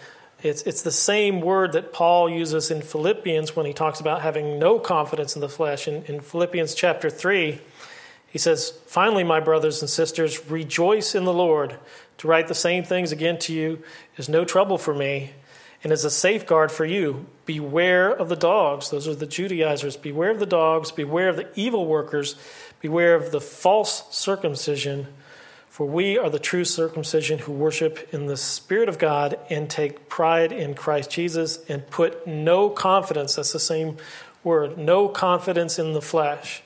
It's, 0.42 0.62
it's 0.62 0.83
the 0.83 0.90
same 0.90 1.40
word 1.40 1.72
that 1.72 1.92
Paul 1.92 2.29
uses 2.29 2.70
in 2.70 2.83
Philippians 2.83 3.55
when 3.55 3.66
he 3.66 3.72
talks 3.72 4.01
about 4.01 4.22
having 4.22 4.59
no 4.59 4.79
confidence 4.79 5.37
in 5.37 5.40
the 5.40 5.48
flesh. 5.48 5.87
In, 5.87 6.03
in 6.05 6.20
Philippians 6.20 6.75
chapter 6.75 7.11
3, 7.11 7.61
he 8.29 8.38
says, 8.38 8.72
Finally, 8.87 9.25
my 9.25 9.40
brothers 9.40 9.83
and 9.83 9.90
sisters, 9.90 10.51
rejoice 10.51 11.14
in 11.14 11.25
the 11.25 11.33
Lord. 11.33 11.79
To 12.18 12.29
write 12.29 12.48
the 12.48 12.55
same 12.55 12.83
things 12.83 13.12
again 13.12 13.38
to 13.40 13.53
you 13.53 13.83
is 14.16 14.29
no 14.29 14.44
trouble 14.44 14.79
for 14.79 14.94
me 14.94 15.33
and 15.85 15.92
is 15.92 16.05
a 16.05 16.11
safeguard 16.11 16.70
for 16.70 16.85
you. 16.85 17.27
Beware 17.44 18.11
of 18.11 18.29
the 18.29 18.37
dogs. 18.37 18.90
Those 18.90 19.09
are 19.09 19.14
the 19.14 19.27
Judaizers. 19.27 19.96
Beware 19.96 20.31
of 20.31 20.38
the 20.38 20.46
dogs. 20.46 20.92
Beware 20.92 21.29
of 21.29 21.37
the 21.37 21.48
evil 21.55 21.87
workers. 21.87 22.37
Beware 22.81 23.14
of 23.14 23.33
the 23.33 23.40
false 23.40 24.05
circumcision 24.11 25.09
for 25.72 25.87
we 25.87 26.18
are 26.18 26.28
the 26.28 26.38
true 26.38 26.66
circumcision 26.66 27.38
who 27.38 27.52
worship 27.52 28.12
in 28.12 28.26
the 28.26 28.37
Spirit 28.37 28.90
of 28.90 28.98
God 28.98 29.38
and 29.48 29.70
take 29.70 30.06
pride 30.06 30.52
in 30.52 30.74
Christ 30.74 31.11
Jesus 31.11 31.64
and 31.66 31.88
put 31.88 32.26
no 32.26 32.68
confidence, 32.68 33.37
that's 33.37 33.54
the 33.54 33.58
same 33.58 33.96
word, 34.44 34.76
no 34.76 35.08
confidence 35.08 35.78
in 35.78 35.94
the 35.94 36.02
flesh. 36.02 36.62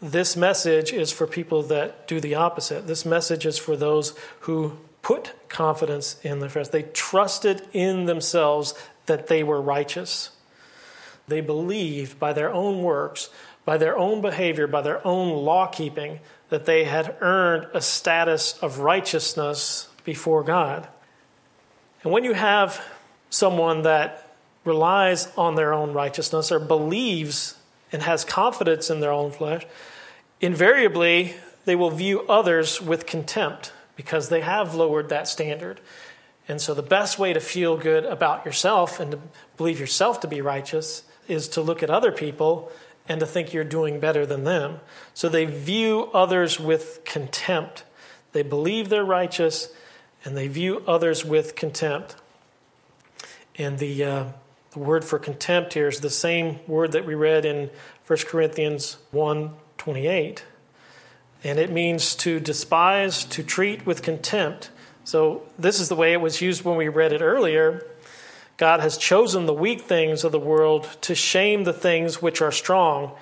This 0.00 0.34
message 0.34 0.94
is 0.94 1.12
for 1.12 1.26
people 1.26 1.62
that 1.64 2.08
do 2.08 2.18
the 2.18 2.36
opposite. 2.36 2.86
This 2.86 3.04
message 3.04 3.44
is 3.44 3.58
for 3.58 3.76
those 3.76 4.14
who 4.40 4.78
put 5.02 5.34
confidence 5.50 6.18
in 6.22 6.38
the 6.38 6.48
flesh. 6.48 6.68
They 6.68 6.84
trusted 6.84 7.68
in 7.74 8.06
themselves 8.06 8.72
that 9.04 9.26
they 9.26 9.42
were 9.42 9.60
righteous. 9.60 10.30
They 11.28 11.42
believed 11.42 12.18
by 12.18 12.32
their 12.32 12.50
own 12.50 12.82
works, 12.82 13.28
by 13.66 13.76
their 13.76 13.98
own 13.98 14.22
behavior, 14.22 14.66
by 14.66 14.80
their 14.80 15.06
own 15.06 15.44
law 15.44 15.66
keeping, 15.66 16.20
that 16.48 16.66
they 16.66 16.84
had 16.84 17.16
earned 17.20 17.66
a 17.74 17.80
status 17.80 18.58
of 18.58 18.78
righteousness 18.78 19.88
before 20.04 20.42
God. 20.42 20.88
And 22.02 22.12
when 22.12 22.24
you 22.24 22.34
have 22.34 22.80
someone 23.30 23.82
that 23.82 24.34
relies 24.64 25.28
on 25.36 25.54
their 25.54 25.72
own 25.72 25.92
righteousness 25.92 26.52
or 26.52 26.58
believes 26.58 27.56
and 27.92 28.02
has 28.02 28.24
confidence 28.24 28.90
in 28.90 29.00
their 29.00 29.12
own 29.12 29.30
flesh, 29.30 29.66
invariably 30.40 31.34
they 31.64 31.76
will 31.76 31.90
view 31.90 32.22
others 32.28 32.80
with 32.80 33.06
contempt 33.06 33.72
because 33.96 34.28
they 34.28 34.40
have 34.40 34.74
lowered 34.74 35.08
that 35.08 35.26
standard. 35.26 35.80
And 36.48 36.60
so 36.60 36.74
the 36.74 36.82
best 36.82 37.18
way 37.18 37.32
to 37.32 37.40
feel 37.40 37.76
good 37.76 38.04
about 38.04 38.44
yourself 38.44 39.00
and 39.00 39.10
to 39.12 39.18
believe 39.56 39.80
yourself 39.80 40.20
to 40.20 40.28
be 40.28 40.40
righteous 40.40 41.02
is 41.26 41.48
to 41.48 41.60
look 41.60 41.82
at 41.82 41.90
other 41.90 42.12
people 42.12 42.70
and 43.08 43.20
to 43.20 43.26
think 43.26 43.52
you're 43.52 43.64
doing 43.64 44.00
better 44.00 44.26
than 44.26 44.44
them. 44.44 44.80
So 45.14 45.28
they 45.28 45.44
view 45.44 46.10
others 46.12 46.58
with 46.58 47.04
contempt. 47.04 47.84
They 48.32 48.42
believe 48.42 48.88
they're 48.88 49.04
righteous 49.04 49.70
and 50.24 50.36
they 50.36 50.48
view 50.48 50.82
others 50.86 51.24
with 51.24 51.54
contempt. 51.54 52.16
And 53.56 53.78
the, 53.78 54.04
uh, 54.04 54.24
the 54.72 54.78
word 54.78 55.04
for 55.04 55.18
contempt 55.18 55.74
here 55.74 55.88
is 55.88 56.00
the 56.00 56.10
same 56.10 56.58
word 56.66 56.92
that 56.92 57.06
we 57.06 57.14
read 57.14 57.44
in 57.44 57.70
1 58.06 58.18
Corinthians 58.26 58.98
1 59.12 59.52
28. 59.78 60.44
And 61.44 61.58
it 61.58 61.70
means 61.70 62.16
to 62.16 62.40
despise, 62.40 63.24
to 63.26 63.42
treat 63.42 63.86
with 63.86 64.02
contempt. 64.02 64.70
So 65.04 65.42
this 65.58 65.78
is 65.78 65.88
the 65.88 65.94
way 65.94 66.12
it 66.12 66.20
was 66.20 66.40
used 66.40 66.64
when 66.64 66.76
we 66.76 66.88
read 66.88 67.12
it 67.12 67.20
earlier. 67.20 67.86
God 68.56 68.80
has 68.80 68.96
chosen 68.96 69.46
the 69.46 69.52
weak 69.52 69.82
things 69.82 70.24
of 70.24 70.32
the 70.32 70.38
world 70.38 70.96
to 71.02 71.14
shame 71.14 71.64
the 71.64 71.72
things 71.72 72.22
which 72.22 72.40
are 72.40 72.52
strong, 72.52 73.12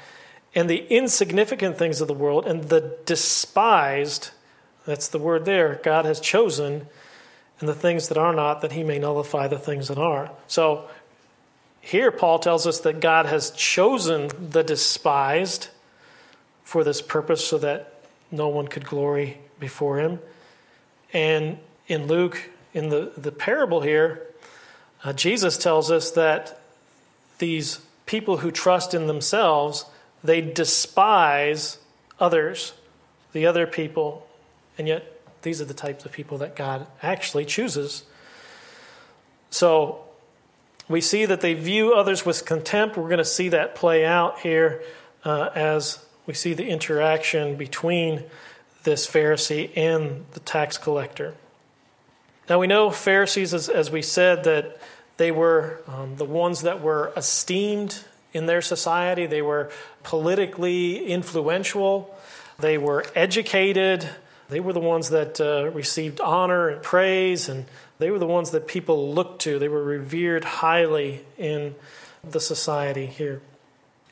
and 0.54 0.70
the 0.70 0.86
insignificant 0.88 1.76
things 1.76 2.00
of 2.00 2.06
the 2.08 2.14
world, 2.14 2.46
and 2.46 2.64
the 2.64 2.96
despised, 3.04 4.30
that's 4.86 5.08
the 5.08 5.18
word 5.18 5.44
there, 5.44 5.80
God 5.82 6.04
has 6.04 6.20
chosen, 6.20 6.86
and 7.58 7.68
the 7.68 7.74
things 7.74 8.08
that 8.08 8.18
are 8.18 8.34
not, 8.34 8.60
that 8.62 8.72
he 8.72 8.84
may 8.84 8.98
nullify 8.98 9.48
the 9.48 9.58
things 9.58 9.88
that 9.88 9.98
are. 9.98 10.30
So 10.46 10.88
here 11.80 12.10
Paul 12.10 12.38
tells 12.38 12.66
us 12.66 12.80
that 12.80 13.00
God 13.00 13.26
has 13.26 13.50
chosen 13.50 14.30
the 14.50 14.62
despised 14.62 15.68
for 16.62 16.82
this 16.82 17.02
purpose 17.02 17.46
so 17.46 17.58
that 17.58 17.94
no 18.30 18.48
one 18.48 18.68
could 18.68 18.86
glory 18.86 19.38
before 19.60 19.98
him. 19.98 20.18
And 21.12 21.58
in 21.86 22.06
Luke, 22.06 22.50
in 22.72 22.88
the, 22.88 23.12
the 23.16 23.30
parable 23.30 23.82
here, 23.82 24.26
uh, 25.04 25.12
Jesus 25.12 25.58
tells 25.58 25.90
us 25.90 26.10
that 26.12 26.60
these 27.38 27.80
people 28.06 28.38
who 28.38 28.50
trust 28.50 28.94
in 28.94 29.06
themselves, 29.06 29.84
they 30.22 30.40
despise 30.40 31.78
others, 32.18 32.72
the 33.32 33.46
other 33.46 33.66
people, 33.66 34.26
and 34.78 34.88
yet 34.88 35.20
these 35.42 35.60
are 35.60 35.66
the 35.66 35.74
types 35.74 36.04
of 36.04 36.12
people 36.12 36.38
that 36.38 36.56
God 36.56 36.86
actually 37.02 37.44
chooses. 37.44 38.04
So 39.50 40.04
we 40.88 41.00
see 41.00 41.26
that 41.26 41.40
they 41.40 41.54
view 41.54 41.94
others 41.94 42.24
with 42.26 42.44
contempt. 42.44 42.96
We're 42.96 43.08
going 43.08 43.18
to 43.18 43.24
see 43.24 43.50
that 43.50 43.74
play 43.74 44.04
out 44.04 44.40
here 44.40 44.82
uh, 45.24 45.50
as 45.54 46.04
we 46.26 46.34
see 46.34 46.54
the 46.54 46.66
interaction 46.66 47.56
between 47.56 48.24
this 48.84 49.06
Pharisee 49.06 49.70
and 49.76 50.24
the 50.32 50.40
tax 50.40 50.78
collector. 50.78 51.34
Now 52.48 52.58
we 52.58 52.66
know 52.66 52.90
Pharisees, 52.90 53.54
as, 53.54 53.68
as 53.68 53.90
we 53.90 54.02
said, 54.02 54.44
that 54.44 54.78
they 55.16 55.30
were 55.30 55.80
um, 55.86 56.16
the 56.16 56.24
ones 56.24 56.62
that 56.62 56.80
were 56.80 57.12
esteemed 57.16 58.04
in 58.32 58.46
their 58.46 58.60
society. 58.60 59.26
They 59.26 59.42
were 59.42 59.70
politically 60.02 61.06
influential. 61.06 62.14
They 62.58 62.78
were 62.78 63.04
educated. 63.14 64.08
They 64.48 64.60
were 64.60 64.72
the 64.72 64.80
ones 64.80 65.10
that 65.10 65.40
uh, 65.40 65.70
received 65.70 66.20
honor 66.20 66.68
and 66.68 66.82
praise, 66.82 67.48
and 67.48 67.64
they 67.98 68.10
were 68.10 68.18
the 68.18 68.26
ones 68.26 68.50
that 68.50 68.66
people 68.66 69.14
looked 69.14 69.42
to. 69.42 69.58
They 69.58 69.68
were 69.68 69.82
revered 69.82 70.44
highly 70.44 71.24
in 71.38 71.74
the 72.22 72.40
society 72.40 73.06
here. 73.06 73.40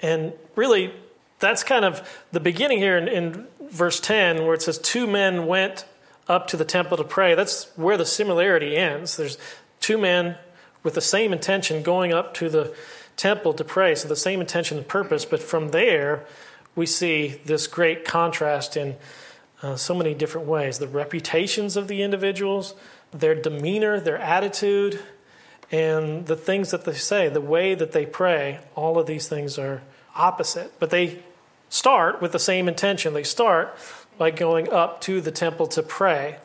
And 0.01 0.33
really, 0.57 0.93
that's 1.39 1.63
kind 1.65 1.85
of 1.85 2.25
the 2.31 2.41
beginning 2.41 2.79
here 2.79 2.97
in, 2.97 3.09
in 3.09 3.47
verse 3.71 4.01
10, 4.01 4.45
where 4.45 4.55
it 4.55 4.63
says, 4.63 4.79
Two 4.79 5.07
men 5.07 5.47
went 5.47 5.85
up 6.29 6.47
to 6.49 6.57
the 6.57 6.65
temple 6.65 6.97
to 6.97 7.05
pray. 7.05 7.35
That's 7.35 7.67
where 7.77 7.97
the 7.97 8.07
similarity 8.07 8.77
ends. 8.77 9.17
There's 9.17 9.37
two 9.81 9.99
men 9.99 10.37
with 10.83 10.95
the 10.95 11.01
same 11.01 11.33
intention 11.33 11.83
going 11.83 12.13
up 12.13 12.35
to 12.35 12.49
the 12.49 12.75
temple 13.17 13.53
to 13.55 13.65
pray. 13.65 13.95
So 13.95 14.09
the 14.09 14.17
same 14.17 14.41
intention 14.41 14.79
and 14.79 14.89
purpose, 14.89 15.25
but 15.25 15.43
from 15.43 15.71
there 15.71 16.25
we 16.75 16.87
see 16.87 17.41
this 17.45 17.67
great 17.67 18.05
contrast 18.05 18.77
in 18.77 18.97
uh, 19.63 19.77
so 19.77 19.95
many 19.95 20.15
different 20.15 20.47
ways. 20.47 20.79
The 20.79 20.89
reputations 20.89 21.77
of 21.77 21.89
the 21.89 22.03
individuals, 22.03 22.75
their 23.13 23.35
demeanor, 23.35 24.01
their 24.01 24.19
attitude, 24.19 25.01
and 25.71 26.27
the 26.27 26.37
things 26.37 26.71
that 26.71 26.85
they 26.85 26.95
say, 26.95 27.29
the 27.29 27.41
way 27.41 27.75
that 27.75 27.93
they 27.93 28.05
pray, 28.05 28.61
all 28.75 28.99
of 28.99 29.07
these 29.07 29.29
things 29.29 29.59
are 29.59 29.83
opposite. 30.15 30.73
But 30.79 30.91
they 30.91 31.23
start 31.69 32.21
with 32.21 32.33
the 32.33 32.39
same 32.39 32.69
intention. 32.69 33.15
They 33.15 33.23
start 33.23 33.77
by 34.19 34.31
going 34.31 34.71
up 34.71 35.01
to 35.03 35.21
the 35.21 35.31
temple 35.31 35.67
to 35.69 35.83
pray. 35.83 36.37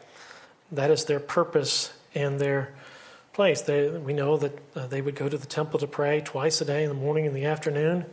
That 0.72 0.92
is 0.92 1.06
their 1.06 1.20
purpose 1.20 1.94
and 2.16 2.40
their 2.40 2.74
place. 3.38 3.62
They, 3.62 3.88
we 3.88 4.14
know 4.14 4.36
that 4.38 4.60
uh, 4.76 4.88
they 4.88 5.00
would 5.00 5.14
go 5.14 5.30
to 5.30 5.38
the 5.38 5.46
temple 5.46 5.80
to 5.82 5.86
pray 5.86 6.22
twice 6.22 6.60
a 6.60 6.66
day, 6.66 6.82
in 6.82 6.90
the 6.90 6.96
morning 6.96 7.28
and 7.28 7.36
the 7.36 7.46
afternoon. 7.46 8.08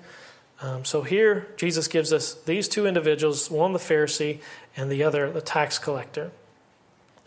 Um, 0.60 0.84
so 0.84 1.00
here, 1.00 1.46
Jesus 1.56 1.88
gives 1.88 2.12
us 2.12 2.34
these 2.34 2.68
two 2.68 2.86
individuals 2.86 3.50
one 3.50 3.72
the 3.72 3.78
Pharisee 3.78 4.40
and 4.76 4.92
the 4.92 5.02
other 5.02 5.30
the 5.30 5.40
tax 5.40 5.78
collector. 5.78 6.30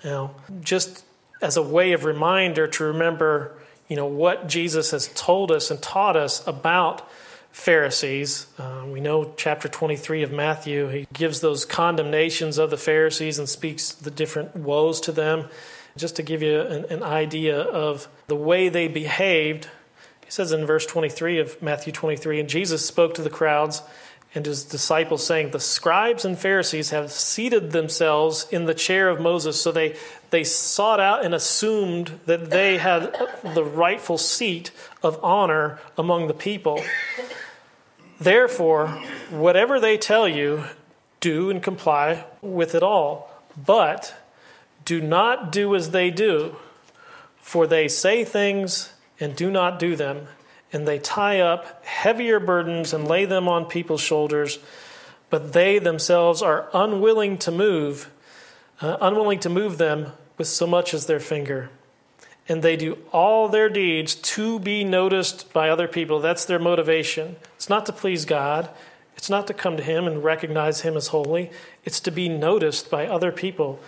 Now, 0.05 0.36
just 0.62 1.05
as 1.41 1.57
a 1.57 1.63
way 1.63 1.91
of 1.93 2.05
reminder 2.05 2.67
to 2.67 2.83
remember, 2.83 3.57
you 3.88 3.95
know, 3.95 4.05
what 4.05 4.47
Jesus 4.47 4.91
has 4.91 5.07
told 5.15 5.51
us 5.51 5.71
and 5.71 5.81
taught 5.81 6.15
us 6.15 6.45
about 6.45 7.10
Pharisees. 7.51 8.45
Uh, 8.60 8.86
we 8.88 8.99
know 8.99 9.33
chapter 9.38 9.67
23 9.67 10.21
of 10.21 10.31
Matthew, 10.31 10.89
he 10.89 11.07
gives 11.13 11.39
those 11.39 11.65
condemnations 11.65 12.60
of 12.60 12.69
the 12.69 12.77
Pharisees 12.77 13.39
and 13.39 13.49
speaks 13.49 13.91
the 13.91 14.12
different 14.12 14.55
woes 14.55 15.01
to 15.01 15.12
them. 15.12 15.49
Just 15.97 16.15
to 16.17 16.23
give 16.23 16.41
you 16.41 16.62
an, 16.62 16.86
an 16.86 17.03
idea 17.03 17.60
of 17.60 18.07
the 18.27 18.36
way 18.36 18.69
they 18.69 18.88
behaved, 18.88 19.69
he 20.23 20.31
says 20.31 20.51
in 20.51 20.65
verse 20.65 20.86
23 20.86 21.39
of 21.39 21.62
Matthew 21.62 21.93
23 21.93 22.41
And 22.41 22.49
Jesus 22.49 22.86
spoke 22.86 23.13
to 23.15 23.21
the 23.21 23.29
crowds 23.29 23.81
and 24.36 24.45
his 24.45 24.63
disciples, 24.63 25.25
saying, 25.25 25.51
The 25.51 25.60
scribes 25.60 26.25
and 26.25 26.38
Pharisees 26.38 26.91
have 26.91 27.12
seated 27.12 27.71
themselves 27.71 28.45
in 28.51 28.65
the 28.65 28.73
chair 28.73 29.10
of 29.10 29.19
Moses. 29.19 29.60
So 29.60 29.71
they, 29.71 29.95
they 30.29 30.43
sought 30.43 30.99
out 30.99 31.25
and 31.25 31.33
assumed 31.33 32.19
that 32.25 32.49
they 32.49 32.77
had 32.77 33.15
the 33.55 33.63
rightful 33.63 34.17
seat 34.17 34.71
of 35.01 35.19
honor 35.23 35.79
among 35.97 36.27
the 36.27 36.33
people. 36.33 36.83
Therefore, 38.19 38.88
whatever 39.29 39.79
they 39.79 39.97
tell 39.97 40.27
you, 40.27 40.65
do 41.19 41.49
and 41.49 41.63
comply 41.63 42.25
with 42.41 42.75
it 42.75 42.83
all. 42.83 43.31
But 43.65 44.15
do 44.88 45.02
not 45.02 45.52
do 45.52 45.76
as 45.76 45.91
they 45.91 46.10
do, 46.10 46.56
for 47.41 47.67
they 47.67 47.89
say 47.89 48.23
things 48.23 48.93
and 49.19 49.36
do 49.36 49.52
not 49.52 49.80
do 49.80 49.97
them, 49.97 50.28
and 50.71 50.88
they 50.88 50.97
tie 50.97 51.41
up 51.41 51.84
heavier 51.86 52.39
burdens 52.39 52.93
and 52.93 53.06
lay 53.06 53.26
them 53.26 53.50
on 53.50 53.65
people's 53.65 54.00
shoulders, 54.00 54.60
but 55.30 55.52
they 55.52 55.78
themselves 55.78 56.41
are 56.41 56.69
unwilling 56.73 57.38
to 57.38 57.52
move, 57.52 58.10
uh, 58.80 58.95
unwilling 59.02 59.41
to 59.41 59.50
move 59.50 59.78
them 59.78 60.13
with 60.38 60.47
so 60.47 60.65
much 60.65 60.93
as 60.93 61.06
their 61.06 61.19
finger. 61.19 61.69
And 62.47 62.63
they 62.63 62.78
do 62.78 62.97
all 63.12 63.50
their 63.50 63.67
deeds 63.67 64.15
to 64.15 64.58
be 64.58 64.86
noticed 64.86 65.52
by 65.52 65.67
other 65.67 65.89
people. 65.89 66.21
That's 66.21 66.45
their 66.45 66.60
motivation. 66.60 67.36
It's 67.58 67.67
not 67.67 67.86
to 67.88 67.91
please 67.91 68.23
God. 68.23 68.69
It's 69.17 69.30
not 69.30 69.47
to 69.47 69.54
come 69.54 69.76
to 69.76 69.84
Him 69.84 70.08
and 70.08 70.23
recognize 70.23 70.82
Him 70.82 70.95
as 70.95 71.08
holy. 71.08 71.52
It's 71.84 72.00
to 72.02 72.12
be 72.12 72.30
noticed 72.30 72.89
by 72.89 73.06
other 73.06 73.34
people. 73.34 73.82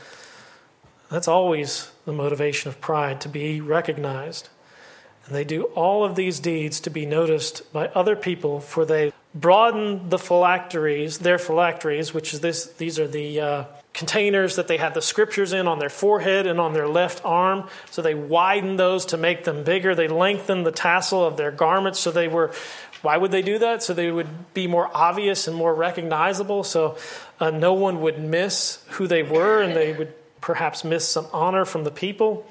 That's 1.10 1.28
always 1.28 1.92
the 2.06 2.14
motivation 2.14 2.70
of 2.70 2.80
pride, 2.80 3.22
to 3.22 3.30
be 3.30 3.62
recognized. 3.62 4.50
And 5.26 5.36
they 5.36 5.44
do 5.44 5.64
all 5.76 6.04
of 6.04 6.16
these 6.16 6.40
deeds 6.40 6.80
to 6.82 6.90
be 6.90 7.06
noticed 7.06 7.72
by 7.74 7.88
other 7.90 8.16
people, 8.16 8.60
for 8.60 8.86
they 8.86 9.12
broaden 9.34 10.10
the 10.10 10.18
phylacteries, 10.18 11.20
their 11.20 11.38
phylacteries, 11.38 12.14
which 12.14 12.34
is 12.34 12.40
this, 12.40 12.66
these 12.74 12.98
are 13.00 13.08
the 13.08 13.40
uh, 13.40 13.64
containers 13.94 14.56
that 14.56 14.68
they 14.68 14.78
had 14.78 14.94
the 14.94 15.02
scriptures 15.02 15.54
in 15.54 15.68
on 15.68 15.80
their 15.80 15.90
forehead 15.90 16.48
and 16.48 16.60
on 16.60 16.74
their 16.74 16.88
left 16.88 17.24
arm. 17.26 17.68
So 17.92 18.02
they 18.02 18.16
widen 18.16 18.78
those 18.78 19.06
to 19.08 19.18
make 19.18 19.44
them 19.44 19.64
bigger. 19.64 19.94
They 19.94 20.08
lengthen 20.08 20.64
the 20.64 20.72
tassel 20.72 21.26
of 21.26 21.38
their 21.38 21.52
garments 21.52 22.00
so 22.00 22.12
they 22.12 22.28
were. 22.28 22.52
Why 23.02 23.18
would 23.18 23.32
they 23.32 23.42
do 23.42 23.60
that? 23.60 23.82
So 23.82 23.94
they 23.94 24.12
would 24.12 24.54
be 24.54 24.68
more 24.68 24.90
obvious 24.94 25.48
and 25.48 25.56
more 25.56 25.74
recognizable, 25.74 26.64
so 26.66 26.98
uh, 27.40 27.50
no 27.50 27.74
one 27.74 28.02
would 28.02 28.20
miss 28.20 28.84
who 28.90 29.08
they 29.08 29.24
were, 29.24 29.62
and 29.62 29.74
they 29.74 29.94
would 29.94 30.14
perhaps 30.42 30.84
miss 30.84 31.08
some 31.08 31.28
honor 31.34 31.66
from 31.66 31.84
the 31.84 31.92
people. 31.92 32.46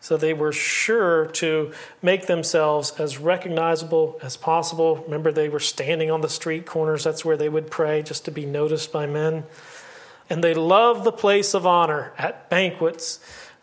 So 0.00 0.16
they 0.16 0.34
were 0.34 0.52
sure 0.52 1.26
to 1.26 1.72
make 2.00 2.26
themselves 2.26 2.92
as 2.98 3.18
recognizable 3.18 4.20
as 4.22 4.36
possible. 4.36 4.96
Remember, 4.98 5.32
they 5.32 5.48
were 5.48 5.58
standing 5.58 6.10
on 6.10 6.20
the 6.20 6.28
street 6.28 6.66
corners. 6.66 7.02
That's 7.02 7.24
where 7.24 7.36
they 7.36 7.48
would 7.48 7.70
pray, 7.70 8.02
just 8.02 8.24
to 8.26 8.30
be 8.30 8.46
noticed 8.46 8.92
by 8.92 9.06
men. 9.06 9.44
And 10.28 10.44
they 10.44 10.54
loved 10.54 11.04
the 11.04 11.12
place 11.12 11.54
of 11.54 11.66
honor 11.66 12.12
at 12.18 12.48
banquets, 12.50 13.18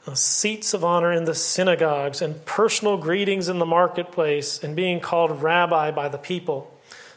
uh, 0.05 0.15
seats 0.15 0.73
of 0.73 0.83
honor 0.83 1.13
in 1.13 1.25
the 1.25 1.36
synagogues, 1.36 2.21
and 2.21 2.43
personal 2.45 2.97
greetings 2.97 3.47
in 3.47 3.59
the 3.59 3.65
marketplace, 3.65 4.62
and 4.62 4.75
being 4.75 4.99
called 4.99 5.43
rabbi 5.43 5.91
by 5.91 6.09
the 6.09 6.17
people. 6.17 6.72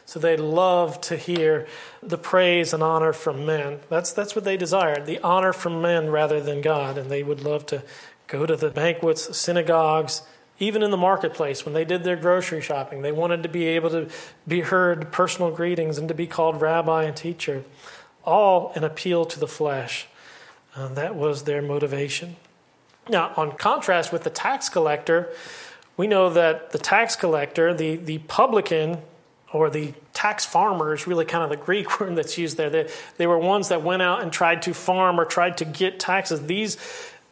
So 0.07 0.19
they 0.19 0.37
loved 0.37 1.03
to 1.03 1.17
hear 1.17 1.67
the 2.01 2.17
praise 2.17 2.73
and 2.73 2.81
honor 2.81 3.11
from 3.11 3.45
men. 3.45 3.81
That's, 3.89 4.13
that's 4.13 4.37
what 4.37 4.45
they 4.45 4.55
desired 4.55 5.05
the 5.05 5.19
honor 5.19 5.51
from 5.51 5.81
men 5.81 6.09
rather 6.09 6.39
than 6.41 6.61
God. 6.61 6.97
And 6.97 7.11
they 7.11 7.23
would 7.23 7.41
love 7.41 7.65
to 7.67 7.83
go 8.27 8.45
to 8.45 8.55
the 8.55 8.69
banquets, 8.69 9.37
synagogues, 9.37 10.21
even 10.59 10.81
in 10.81 10.91
the 10.91 10.97
marketplace 10.97 11.65
when 11.65 11.73
they 11.73 11.83
did 11.83 12.05
their 12.05 12.15
grocery 12.15 12.61
shopping. 12.61 13.01
They 13.01 13.11
wanted 13.11 13.43
to 13.43 13.49
be 13.49 13.65
able 13.65 13.89
to 13.89 14.09
be 14.47 14.61
heard 14.61 15.11
personal 15.11 15.51
greetings 15.51 15.97
and 15.97 16.07
to 16.07 16.13
be 16.13 16.25
called 16.25 16.61
rabbi 16.61 17.03
and 17.03 17.15
teacher. 17.15 17.65
All 18.23 18.71
an 18.75 18.85
appeal 18.85 19.25
to 19.25 19.37
the 19.37 19.47
flesh. 19.47 20.07
Uh, 20.73 20.87
that 20.87 21.15
was 21.15 21.43
their 21.43 21.61
motivation. 21.61 22.37
Now, 23.09 23.33
on 23.35 23.57
contrast 23.57 24.13
with 24.13 24.23
the 24.23 24.29
tax 24.29 24.69
collector, 24.69 25.33
we 25.97 26.07
know 26.07 26.29
that 26.29 26.71
the 26.71 26.79
tax 26.79 27.17
collector, 27.17 27.73
the, 27.73 27.97
the 27.97 28.19
publican, 28.19 28.99
or 29.53 29.69
the 29.69 29.93
tax 30.13 30.45
farmer 30.45 30.93
is 30.93 31.07
really 31.07 31.25
kind 31.25 31.43
of 31.43 31.49
the 31.49 31.57
Greek 31.57 31.99
word 31.99 32.15
that's 32.15 32.37
used 32.37 32.57
there. 32.57 32.69
They, 32.69 32.89
they 33.17 33.27
were 33.27 33.37
ones 33.37 33.69
that 33.69 33.83
went 33.83 34.01
out 34.01 34.21
and 34.21 34.31
tried 34.31 34.63
to 34.63 34.73
farm 34.73 35.19
or 35.19 35.25
tried 35.25 35.57
to 35.57 35.65
get 35.65 35.99
taxes. 35.99 36.45
These 36.45 36.77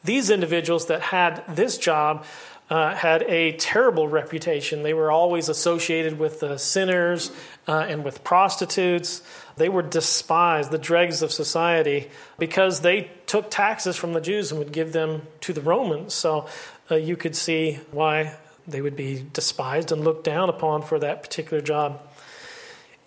these 0.03 0.29
individuals 0.29 0.85
that 0.87 1.01
had 1.01 1.43
this 1.49 1.79
job 1.79 2.25
uh, 2.69 2.95
had 2.95 3.23
a 3.23 3.53
terrible 3.53 4.07
reputation. 4.07 4.83
They 4.83 4.93
were 4.93 5.11
always 5.11 5.49
associated 5.49 6.17
with 6.17 6.39
the 6.39 6.57
sinners 6.57 7.31
uh, 7.67 7.85
and 7.87 8.03
with 8.03 8.23
prostitutes. 8.23 9.21
They 9.57 9.69
were 9.69 9.81
despised, 9.81 10.71
the 10.71 10.77
dregs 10.77 11.21
of 11.21 11.31
society, 11.31 12.09
because 12.39 12.81
they 12.81 13.11
took 13.27 13.51
taxes 13.51 13.95
from 13.95 14.13
the 14.13 14.21
Jews 14.21 14.51
and 14.51 14.59
would 14.59 14.71
give 14.71 14.93
them 14.93 15.23
to 15.41 15.53
the 15.53 15.61
Romans. 15.61 16.13
So 16.13 16.47
uh, 16.89 16.95
you 16.95 17.15
could 17.15 17.35
see 17.35 17.79
why 17.91 18.35
they 18.67 18.81
would 18.81 18.95
be 18.95 19.25
despised 19.33 19.91
and 19.91 20.03
looked 20.03 20.23
down 20.23 20.49
upon 20.49 20.81
for 20.81 20.99
that 20.99 21.21
particular 21.21 21.61
job. 21.61 22.01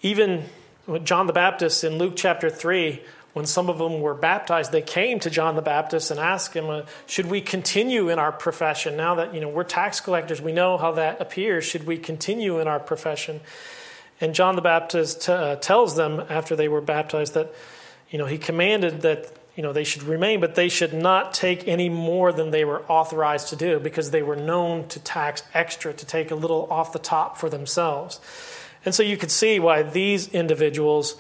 Even 0.03 0.45
John 1.05 1.27
the 1.27 1.33
Baptist 1.33 1.85
in 1.85 1.99
Luke 1.99 2.15
chapter 2.17 2.49
3 2.51 3.03
when 3.39 3.47
some 3.47 3.69
of 3.69 3.79
them 3.79 4.01
were 4.01 4.15
baptized, 4.15 4.73
they 4.73 4.83
came 4.83 5.21
to 5.21 5.31
John 5.31 5.55
the 5.55 5.63
Baptist 5.63 6.11
and 6.11 6.19
asked 6.19 6.55
him, 6.55 6.69
uh, 6.69 6.83
"Should 7.07 7.27
we 7.27 7.41
continue 7.41 8.09
in 8.09 8.19
our 8.19 8.33
profession 8.33 8.97
now 8.97 9.15
that 9.15 9.33
you 9.33 9.41
know 9.41 9.49
we're 9.49 9.63
tax 9.63 10.01
collectors? 10.01 10.43
We 10.43 10.51
know 10.51 10.77
how 10.77 10.91
that 10.93 11.21
appears. 11.21 11.65
Should 11.65 11.87
we 11.87 11.99
continue 11.99 12.59
in 12.59 12.67
our 12.67 12.81
profession?" 12.81 13.41
And 14.21 14.35
John 14.35 14.57
the 14.57 14.63
Baptist 14.63 15.29
uh, 15.29 15.55
tells 15.55 15.95
them 15.95 16.25
after 16.29 16.57
they 16.57 16.67
were 16.67 16.81
baptized 16.81 17.35
that 17.35 17.55
you 18.11 18.19
know 18.19 18.27
he 18.27 18.39
commanded 18.39 19.03
that 19.03 19.31
you 19.59 19.63
know 19.65 19.73
they 19.73 19.83
should 19.83 20.05
remain, 20.05 20.39
but 20.39 20.55
they 20.55 20.69
should 20.69 20.95
not 20.95 21.35
take 21.35 21.67
any 21.67 21.89
more 21.89 22.31
than 22.31 22.53
they 22.53 22.65
were 22.65 22.85
authorized 22.85 23.49
to 23.49 23.57
do 23.57 23.81
because 23.81 24.13
they 24.13 24.23
were 24.23 24.37
known 24.37 24.87
to 24.87 25.01
tax 25.01 25.43
extra 25.53 25.93
to 25.93 26.07
take 26.07 26.31
a 26.31 26.37
little 26.37 26.69
off 26.71 26.93
the 26.93 27.01
top 27.01 27.37
for 27.37 27.51
themselves. 27.51 28.21
And 28.85 28.95
so 28.95 29.03
you 29.03 29.17
could 29.17 29.33
see 29.33 29.59
why 29.59 29.83
these 29.83 30.29
individuals 30.29 31.17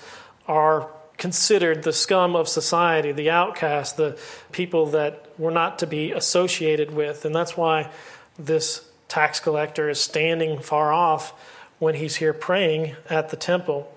are 0.46 0.88
considered 1.16 1.82
the 1.82 1.92
scum 1.92 2.36
of 2.36 2.48
society, 2.48 3.10
the 3.10 3.28
outcast, 3.28 3.96
the 3.96 4.16
people 4.52 4.86
that 4.86 5.32
were 5.36 5.50
not 5.50 5.80
to 5.80 5.88
be 5.88 6.12
associated 6.12 6.92
with. 6.92 7.24
And 7.24 7.34
that's 7.34 7.56
why 7.56 7.90
this 8.38 8.88
tax 9.08 9.40
collector 9.40 9.90
is 9.90 9.98
standing 9.98 10.60
far 10.60 10.92
off 10.92 11.32
when 11.80 11.96
he's 11.96 12.14
here 12.14 12.32
praying 12.32 12.94
at 13.10 13.30
the 13.30 13.36
temple. 13.36 13.92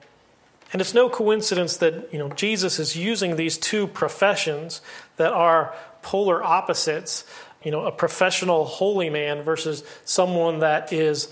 And 0.72 0.82
it's 0.82 0.94
no 0.94 1.10
coincidence 1.10 1.78
that 1.78 2.14
you 2.14 2.20
know 2.20 2.30
Jesus 2.30 2.80
is 2.80 2.96
using 2.96 3.36
these 3.36 3.58
two 3.58 3.88
professions 3.88 4.82
that 5.18 5.34
are 5.34 5.74
polar 6.02 6.44
opposites, 6.44 7.26
you 7.64 7.72
know, 7.72 7.86
a 7.86 7.92
professional 7.92 8.66
holy 8.66 9.10
man 9.10 9.42
versus 9.44 9.84
someone 10.06 10.60
that 10.60 10.92
is 10.92 11.32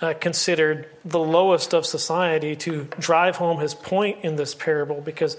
uh, 0.00 0.14
considered 0.20 0.88
the 1.04 1.18
lowest 1.18 1.74
of 1.74 1.86
society 1.86 2.56
to 2.56 2.84
drive 2.98 3.36
home 3.36 3.60
his 3.60 3.74
point 3.74 4.18
in 4.22 4.36
this 4.36 4.54
parable 4.54 5.00
because 5.00 5.36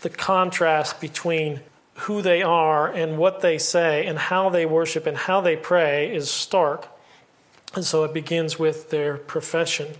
the 0.00 0.10
contrast 0.10 1.00
between 1.00 1.60
who 2.02 2.22
they 2.22 2.42
are 2.42 2.88
and 2.88 3.18
what 3.18 3.40
they 3.40 3.58
say 3.58 4.06
and 4.06 4.18
how 4.18 4.48
they 4.48 4.64
worship 4.64 5.06
and 5.06 5.16
how 5.16 5.40
they 5.40 5.56
pray 5.56 6.14
is 6.14 6.30
stark. 6.30 6.88
And 7.74 7.84
so 7.84 8.04
it 8.04 8.14
begins 8.14 8.58
with 8.58 8.90
their 8.90 9.16
profession. 9.16 9.94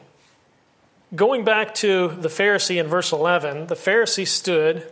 Going 1.14 1.42
back 1.42 1.74
to 1.76 2.08
the 2.08 2.28
Pharisee 2.28 2.78
in 2.78 2.86
verse 2.86 3.12
11, 3.12 3.68
the 3.68 3.74
Pharisee 3.74 4.26
stood 4.26 4.90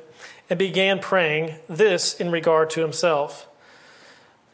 and 0.48 0.58
began 0.58 0.98
praying 0.98 1.56
this 1.68 2.18
in 2.18 2.30
regard 2.30 2.70
to 2.70 2.80
himself 2.80 3.46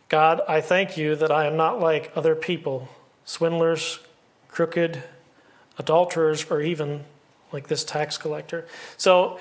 God, 0.08 0.42
I 0.46 0.60
thank 0.60 0.98
you 0.98 1.16
that 1.16 1.32
I 1.32 1.46
am 1.46 1.56
not 1.56 1.80
like 1.80 2.12
other 2.14 2.34
people, 2.34 2.90
swindlers, 3.24 3.98
crooked, 4.48 5.02
adulterers, 5.78 6.50
or 6.50 6.60
even 6.60 7.04
like 7.50 7.68
this 7.68 7.82
tax 7.82 8.18
collector. 8.18 8.66
So 8.98 9.38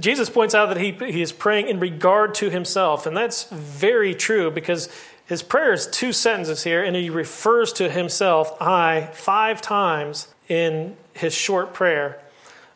Jesus 0.00 0.28
points 0.28 0.56
out 0.56 0.66
that 0.70 0.78
he, 0.78 0.90
he 0.90 1.22
is 1.22 1.30
praying 1.30 1.68
in 1.68 1.78
regard 1.78 2.34
to 2.36 2.50
himself, 2.50 3.06
and 3.06 3.16
that's 3.16 3.44
very 3.50 4.12
true 4.12 4.50
because 4.50 4.88
his 5.24 5.40
prayer 5.40 5.72
is 5.72 5.86
two 5.86 6.12
sentences 6.12 6.64
here, 6.64 6.82
and 6.82 6.96
he 6.96 7.08
refers 7.08 7.72
to 7.74 7.88
himself, 7.88 8.60
I, 8.60 9.08
five 9.12 9.62
times 9.62 10.26
in 10.48 10.96
his 11.14 11.34
short 11.34 11.74
prayer. 11.74 12.20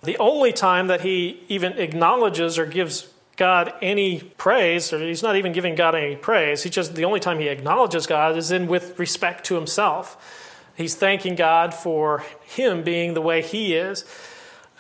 The 0.03 0.19
only 0.19 0.53
time 0.53 0.87
that 0.87 1.01
he 1.01 1.43
even 1.49 1.73
acknowledges 1.79 2.59
or 2.59 2.67
gives 2.67 3.09
God 3.37 3.73
any 3.83 4.21
praise, 4.21 4.93
or 4.93 4.99
he's 4.99 5.23
not 5.23 5.37
even 5.37 5.53
giving 5.53 5.75
God 5.75 5.95
any 5.95 6.17
praise, 6.17 6.63
he 6.63 6.71
just 6.71 6.95
the 6.95 7.05
only 7.05 7.21
time 7.21 7.39
he 7.39 7.49
acknowledges 7.49 8.07
God 8.07 8.37
is 8.37 8.51
in 8.51 8.67
with 8.67 8.99
respect 8.99 9.45
to 9.47 9.55
himself. 9.55 10.73
He's 10.77 10.95
thanking 10.95 11.35
God 11.35 11.75
for 11.75 12.23
him 12.45 12.83
being 12.83 13.15
the 13.15 13.23
way 13.23 13.43
he 13.43 13.75
is. 13.75 14.05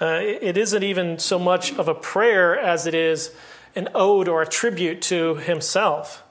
Uh, 0.00 0.20
it 0.22 0.58
isn't 0.58 0.82
even 0.82 1.18
so 1.18 1.38
much 1.38 1.72
of 1.72 1.88
a 1.88 1.94
prayer 1.94 2.58
as 2.58 2.86
it 2.86 2.94
is 2.94 3.34
an 3.74 3.88
ode 3.94 4.28
or 4.28 4.42
a 4.42 4.46
tribute 4.46 5.00
to 5.02 5.36
himself. 5.36 6.22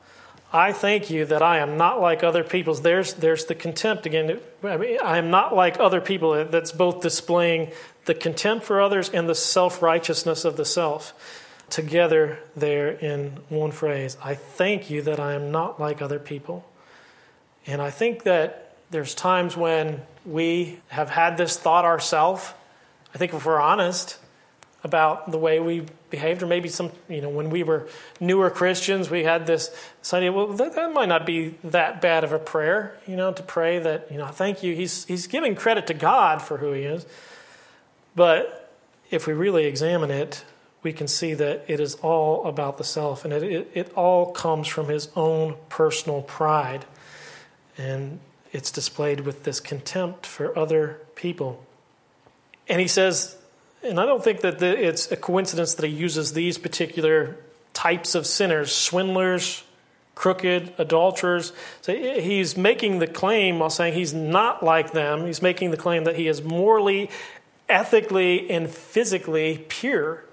I 0.55 0.71
thank 0.71 1.09
you 1.09 1.25
that 1.25 1.41
I 1.41 1.57
am 1.57 1.75
not 1.75 1.99
like 1.99 2.23
other 2.23 2.41
people's. 2.41 2.81
There's, 2.81 3.13
there's 3.15 3.43
the 3.43 3.55
contempt 3.55 4.05
again. 4.05 4.39
I, 4.63 4.77
mean, 4.77 4.99
I 5.03 5.17
am 5.17 5.29
not 5.29 5.53
like 5.53 5.81
other 5.81 5.99
people. 5.99 6.45
That's 6.45 6.71
both 6.71 7.01
displaying 7.01 7.73
the 8.05 8.15
contempt 8.15 8.63
for 8.63 8.79
others 8.79 9.09
and 9.09 9.27
the 9.27 9.35
self 9.35 9.81
righteousness 9.81 10.45
of 10.45 10.55
the 10.55 10.63
self 10.63 11.13
together 11.69 12.39
there 12.55 12.87
in 12.87 13.31
one 13.49 13.71
phrase. 13.71 14.15
I 14.23 14.35
thank 14.35 14.89
you 14.89 15.01
that 15.01 15.19
I 15.19 15.33
am 15.33 15.51
not 15.51 15.77
like 15.77 16.01
other 16.01 16.19
people. 16.19 16.65
And 17.67 17.81
I 17.81 17.89
think 17.89 18.23
that 18.23 18.77
there's 18.91 19.13
times 19.13 19.57
when 19.57 20.03
we 20.25 20.79
have 20.87 21.09
had 21.09 21.35
this 21.35 21.57
thought 21.57 21.83
ourselves. 21.83 22.53
I 23.13 23.17
think 23.17 23.33
if 23.33 23.45
we're 23.45 23.59
honest, 23.59 24.19
about 24.85 25.31
the 25.31 25.37
way 25.39 25.59
we 25.59 25.83
behaved, 26.11 26.43
or 26.43 26.45
maybe 26.45 26.69
some, 26.69 26.91
you 27.09 27.19
know, 27.19 27.27
when 27.27 27.49
we 27.49 27.63
were 27.63 27.87
newer 28.19 28.51
Christians, 28.51 29.09
we 29.09 29.23
had 29.23 29.47
this, 29.47 29.75
idea, 30.13 30.31
well, 30.31 30.47
that, 30.47 30.75
that, 30.75 30.93
might 30.93 31.09
not 31.09 31.25
be 31.25 31.55
that 31.63 32.01
bad 32.01 32.23
of 32.23 32.31
a 32.31 32.37
prayer, 32.37 32.95
you 33.07 33.15
know, 33.15 33.33
to 33.33 33.41
pray 33.41 33.79
that, 33.79 34.11
you 34.11 34.19
know, 34.19 34.27
thank 34.27 34.61
you. 34.61 34.75
He's, 34.75 35.03
he's 35.05 35.25
giving 35.25 35.55
credit 35.55 35.87
to 35.87 35.95
God 35.95 36.39
for 36.39 36.57
who 36.57 36.71
he 36.71 36.83
is. 36.83 37.03
But 38.15 38.71
if 39.09 39.25
we 39.25 39.33
really 39.33 39.65
examine 39.65 40.11
it, 40.11 40.45
we 40.83 40.93
can 40.93 41.07
see 41.07 41.33
that 41.33 41.65
it 41.67 41.79
is 41.79 41.95
all 41.95 42.45
about 42.45 42.77
the 42.77 42.83
self, 42.83 43.25
and 43.25 43.33
it, 43.33 43.41
it, 43.41 43.71
it 43.73 43.93
all 43.95 44.31
comes 44.31 44.67
from 44.67 44.87
his 44.87 45.09
own 45.15 45.55
personal 45.67 46.21
pride. 46.21 46.85
And 47.75 48.19
it's 48.53 48.69
displayed 48.69 49.21
with 49.21 49.45
this 49.45 49.59
contempt 49.59 50.27
for 50.27 50.55
other 50.57 51.01
people. 51.15 51.65
And 52.67 52.79
he 52.79 52.87
says, 52.87 53.35
and 53.85 53.99
I 53.99 54.05
don't 54.05 54.23
think 54.23 54.41
that 54.41 54.59
the, 54.59 54.87
it's 54.87 55.11
a 55.11 55.17
coincidence 55.17 55.75
that 55.75 55.85
he 55.85 55.93
uses 55.93 56.33
these 56.33 56.57
particular 56.57 57.37
types 57.73 58.15
of 58.15 58.25
sinners 58.25 58.73
swindlers, 58.73 59.63
crooked, 60.15 60.73
adulterers. 60.77 61.53
So 61.81 61.93
he's 61.95 62.57
making 62.57 62.99
the 62.99 63.07
claim 63.07 63.59
while 63.59 63.69
saying 63.69 63.93
he's 63.93 64.13
not 64.13 64.63
like 64.63 64.91
them. 64.91 65.25
He's 65.25 65.41
making 65.41 65.71
the 65.71 65.77
claim 65.77 66.05
that 66.05 66.15
he 66.15 66.27
is 66.27 66.41
morally, 66.41 67.09
ethically, 67.69 68.49
and 68.49 68.69
physically 68.69 69.65
pure. 69.67 70.23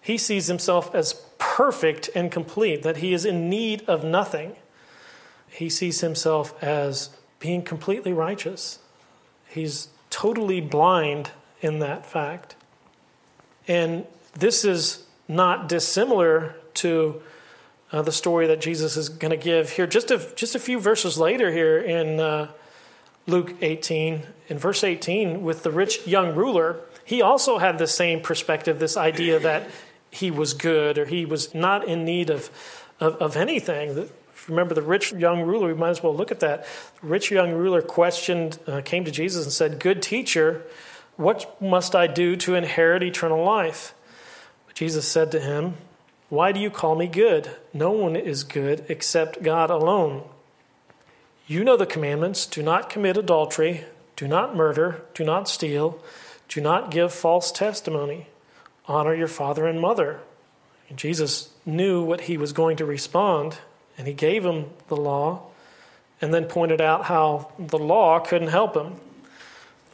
He 0.00 0.18
sees 0.18 0.46
himself 0.46 0.94
as 0.94 1.14
perfect 1.38 2.10
and 2.14 2.30
complete, 2.30 2.82
that 2.82 2.98
he 2.98 3.12
is 3.12 3.24
in 3.24 3.48
need 3.48 3.82
of 3.88 4.04
nothing. 4.04 4.56
He 5.48 5.68
sees 5.68 6.00
himself 6.00 6.60
as 6.62 7.10
being 7.38 7.62
completely 7.62 8.12
righteous. 8.12 8.80
He's 9.46 9.88
totally 10.10 10.60
blind 10.60 11.30
in 11.60 11.78
that 11.78 12.04
fact. 12.04 12.56
And 13.68 14.06
this 14.32 14.64
is 14.64 15.04
not 15.28 15.68
dissimilar 15.68 16.56
to 16.74 17.22
uh, 17.92 18.02
the 18.02 18.12
story 18.12 18.46
that 18.46 18.60
Jesus 18.60 18.96
is 18.96 19.08
going 19.08 19.30
to 19.30 19.36
give 19.36 19.70
here 19.70 19.86
just 19.86 20.10
a, 20.10 20.18
just 20.34 20.54
a 20.54 20.58
few 20.58 20.80
verses 20.80 21.18
later 21.18 21.52
here 21.52 21.78
in 21.78 22.18
uh, 22.18 22.48
Luke 23.26 23.54
18. 23.60 24.22
In 24.48 24.58
verse 24.58 24.82
18, 24.82 25.42
with 25.42 25.62
the 25.62 25.70
rich 25.70 26.06
young 26.06 26.34
ruler, 26.34 26.80
he 27.04 27.22
also 27.22 27.58
had 27.58 27.78
the 27.78 27.86
same 27.86 28.20
perspective 28.20 28.78
this 28.78 28.96
idea 28.96 29.38
that 29.38 29.68
he 30.10 30.30
was 30.30 30.54
good 30.54 30.98
or 30.98 31.04
he 31.04 31.24
was 31.24 31.54
not 31.54 31.86
in 31.86 32.04
need 32.04 32.30
of, 32.30 32.50
of, 33.00 33.16
of 33.16 33.36
anything. 33.36 34.08
Remember 34.48 34.74
the 34.74 34.82
rich 34.82 35.12
young 35.12 35.42
ruler, 35.42 35.68
we 35.68 35.74
might 35.74 35.90
as 35.90 36.02
well 36.02 36.14
look 36.14 36.30
at 36.30 36.40
that. 36.40 36.66
The 37.00 37.06
rich 37.06 37.30
young 37.30 37.52
ruler 37.52 37.82
questioned, 37.82 38.58
uh, 38.66 38.80
came 38.82 39.04
to 39.04 39.10
Jesus 39.10 39.44
and 39.44 39.52
said, 39.52 39.78
Good 39.78 40.02
teacher, 40.02 40.64
what 41.18 41.60
must 41.60 41.96
I 41.96 42.06
do 42.06 42.36
to 42.36 42.54
inherit 42.54 43.02
eternal 43.02 43.44
life? 43.44 43.92
Jesus 44.72 45.06
said 45.06 45.32
to 45.32 45.40
him, 45.40 45.74
Why 46.28 46.52
do 46.52 46.60
you 46.60 46.70
call 46.70 46.94
me 46.94 47.08
good? 47.08 47.50
No 47.74 47.90
one 47.90 48.14
is 48.14 48.44
good 48.44 48.86
except 48.88 49.42
God 49.42 49.68
alone. 49.68 50.22
You 51.48 51.64
know 51.64 51.76
the 51.76 51.86
commandments 51.86 52.46
do 52.46 52.62
not 52.62 52.88
commit 52.88 53.16
adultery, 53.16 53.84
do 54.14 54.28
not 54.28 54.54
murder, 54.54 55.02
do 55.12 55.24
not 55.24 55.48
steal, 55.48 56.00
do 56.48 56.60
not 56.60 56.92
give 56.92 57.12
false 57.12 57.50
testimony, 57.50 58.28
honor 58.86 59.14
your 59.14 59.26
father 59.26 59.66
and 59.66 59.80
mother. 59.80 60.20
And 60.88 60.98
Jesus 60.98 61.50
knew 61.66 62.00
what 62.00 62.22
he 62.22 62.36
was 62.36 62.52
going 62.52 62.76
to 62.76 62.84
respond, 62.84 63.58
and 63.98 64.06
he 64.06 64.14
gave 64.14 64.44
him 64.44 64.66
the 64.86 64.96
law, 64.96 65.42
and 66.20 66.32
then 66.32 66.44
pointed 66.44 66.80
out 66.80 67.06
how 67.06 67.50
the 67.58 67.78
law 67.78 68.20
couldn't 68.20 68.48
help 68.48 68.76
him 68.76 69.00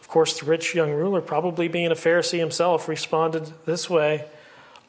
course, 0.09 0.39
the 0.39 0.47
rich 0.47 0.75
young 0.75 0.93
ruler, 0.93 1.21
probably 1.21 1.69
being 1.69 1.91
a 1.91 1.95
Pharisee 1.95 2.39
himself, 2.39 2.89
responded 2.89 3.53
this 3.67 3.89
way 3.89 4.27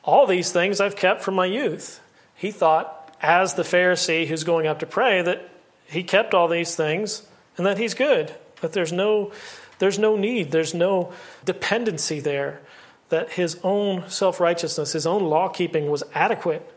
All 0.04 0.26
these 0.26 0.52
things 0.52 0.82
I've 0.82 0.96
kept 0.96 1.24
from 1.24 1.36
my 1.36 1.46
youth. 1.46 2.02
He 2.36 2.52
thought, 2.52 3.16
as 3.22 3.54
the 3.54 3.64
Pharisee 3.64 4.28
who's 4.28 4.44
going 4.44 4.68
up 4.68 4.80
to 4.80 4.86
pray, 4.86 5.22
that 5.22 5.50
he 5.88 6.04
kept 6.04 6.34
all 6.34 6.48
these 6.48 6.76
things 6.76 7.26
and 7.58 7.66
that 7.66 7.78
he's 7.78 7.94
good, 7.94 8.36
that 8.62 8.74
there's 8.74 8.92
no, 8.92 9.32
there's 9.80 10.00
no 10.00 10.16
need, 10.16 10.52
there's 10.52 10.74
no 10.74 11.14
dependency 11.46 12.20
there, 12.20 12.62
that 13.10 13.32
his 13.32 13.58
own 13.64 14.10
self 14.10 14.40
righteousness, 14.40 14.94
his 14.94 15.08
own 15.08 15.24
law 15.24 15.48
keeping 15.48 15.90
was 15.90 16.04
adequate. 16.14 16.70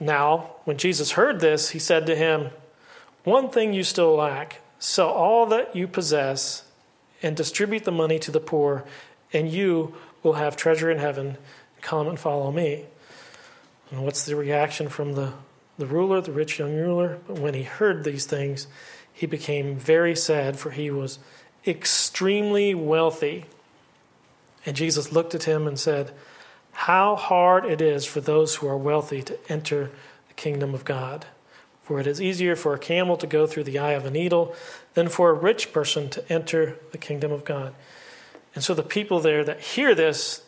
Now, 0.00 0.52
when 0.64 0.78
Jesus 0.78 1.12
heard 1.12 1.40
this, 1.40 1.70
he 1.70 1.78
said 1.78 2.06
to 2.06 2.16
him, 2.16 2.50
One 3.24 3.50
thing 3.50 3.72
you 3.74 3.84
still 3.84 4.16
lack 4.16 4.60
sell 4.78 5.10
all 5.10 5.46
that 5.46 5.76
you 5.76 5.86
possess 5.86 6.64
and 7.22 7.36
distribute 7.36 7.84
the 7.84 7.92
money 7.92 8.18
to 8.18 8.30
the 8.30 8.40
poor, 8.40 8.84
and 9.32 9.50
you 9.50 9.94
will 10.22 10.34
have 10.34 10.56
treasure 10.56 10.90
in 10.90 10.98
heaven. 10.98 11.36
Come 11.80 12.08
and 12.08 12.18
follow 12.18 12.50
me. 12.50 12.86
And 13.90 14.04
what's 14.04 14.24
the 14.24 14.36
reaction 14.36 14.88
from 14.88 15.14
the, 15.14 15.32
the 15.78 15.86
ruler, 15.86 16.20
the 16.20 16.32
rich 16.32 16.58
young 16.58 16.76
ruler? 16.76 17.18
But 17.26 17.38
when 17.38 17.54
he 17.54 17.62
heard 17.62 18.04
these 18.04 18.24
things, 18.24 18.66
he 19.12 19.26
became 19.26 19.76
very 19.76 20.14
sad, 20.14 20.58
for 20.58 20.70
he 20.70 20.90
was 20.90 21.18
extremely 21.66 22.74
wealthy. 22.74 23.46
And 24.64 24.76
Jesus 24.76 25.12
looked 25.12 25.34
at 25.34 25.44
him 25.44 25.66
and 25.66 25.78
said, 25.78 26.12
How 26.72 27.16
hard 27.16 27.64
it 27.64 27.80
is 27.80 28.04
for 28.04 28.20
those 28.20 28.56
who 28.56 28.68
are 28.68 28.76
wealthy 28.76 29.22
to 29.22 29.52
enter 29.52 29.90
the 30.28 30.34
kingdom 30.34 30.74
of 30.74 30.84
God. 30.84 31.26
For 31.90 31.98
it 31.98 32.06
is 32.06 32.22
easier 32.22 32.54
for 32.54 32.72
a 32.72 32.78
camel 32.78 33.16
to 33.16 33.26
go 33.26 33.48
through 33.48 33.64
the 33.64 33.80
eye 33.80 33.94
of 33.94 34.06
a 34.06 34.12
needle 34.12 34.54
than 34.94 35.08
for 35.08 35.30
a 35.30 35.32
rich 35.32 35.72
person 35.72 36.08
to 36.10 36.32
enter 36.32 36.78
the 36.92 36.98
kingdom 36.98 37.32
of 37.32 37.44
God. 37.44 37.74
And 38.54 38.62
so 38.62 38.74
the 38.74 38.84
people 38.84 39.18
there 39.18 39.42
that 39.42 39.58
hear 39.58 39.92
this, 39.92 40.44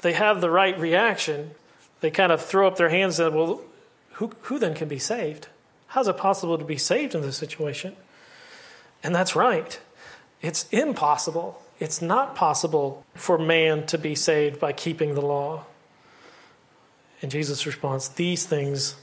they 0.00 0.14
have 0.14 0.40
the 0.40 0.50
right 0.50 0.76
reaction. 0.76 1.52
They 2.00 2.10
kind 2.10 2.32
of 2.32 2.44
throw 2.44 2.66
up 2.66 2.78
their 2.78 2.88
hands 2.88 3.20
and, 3.20 3.32
say, 3.32 3.38
well, 3.38 3.60
who, 4.14 4.32
who 4.40 4.58
then 4.58 4.74
can 4.74 4.88
be 4.88 4.98
saved? 4.98 5.46
How's 5.86 6.08
it 6.08 6.16
possible 6.16 6.58
to 6.58 6.64
be 6.64 6.78
saved 6.78 7.14
in 7.14 7.22
this 7.22 7.36
situation? 7.36 7.94
And 9.04 9.14
that's 9.14 9.36
right. 9.36 9.78
It's 10.40 10.68
impossible. 10.70 11.62
It's 11.78 12.02
not 12.02 12.34
possible 12.34 13.06
for 13.14 13.38
man 13.38 13.86
to 13.86 13.98
be 13.98 14.16
saved 14.16 14.58
by 14.58 14.72
keeping 14.72 15.14
the 15.14 15.22
law. 15.22 15.64
And 17.22 17.30
Jesus 17.30 17.66
responds, 17.66 18.08
These 18.08 18.46
things 18.46 18.96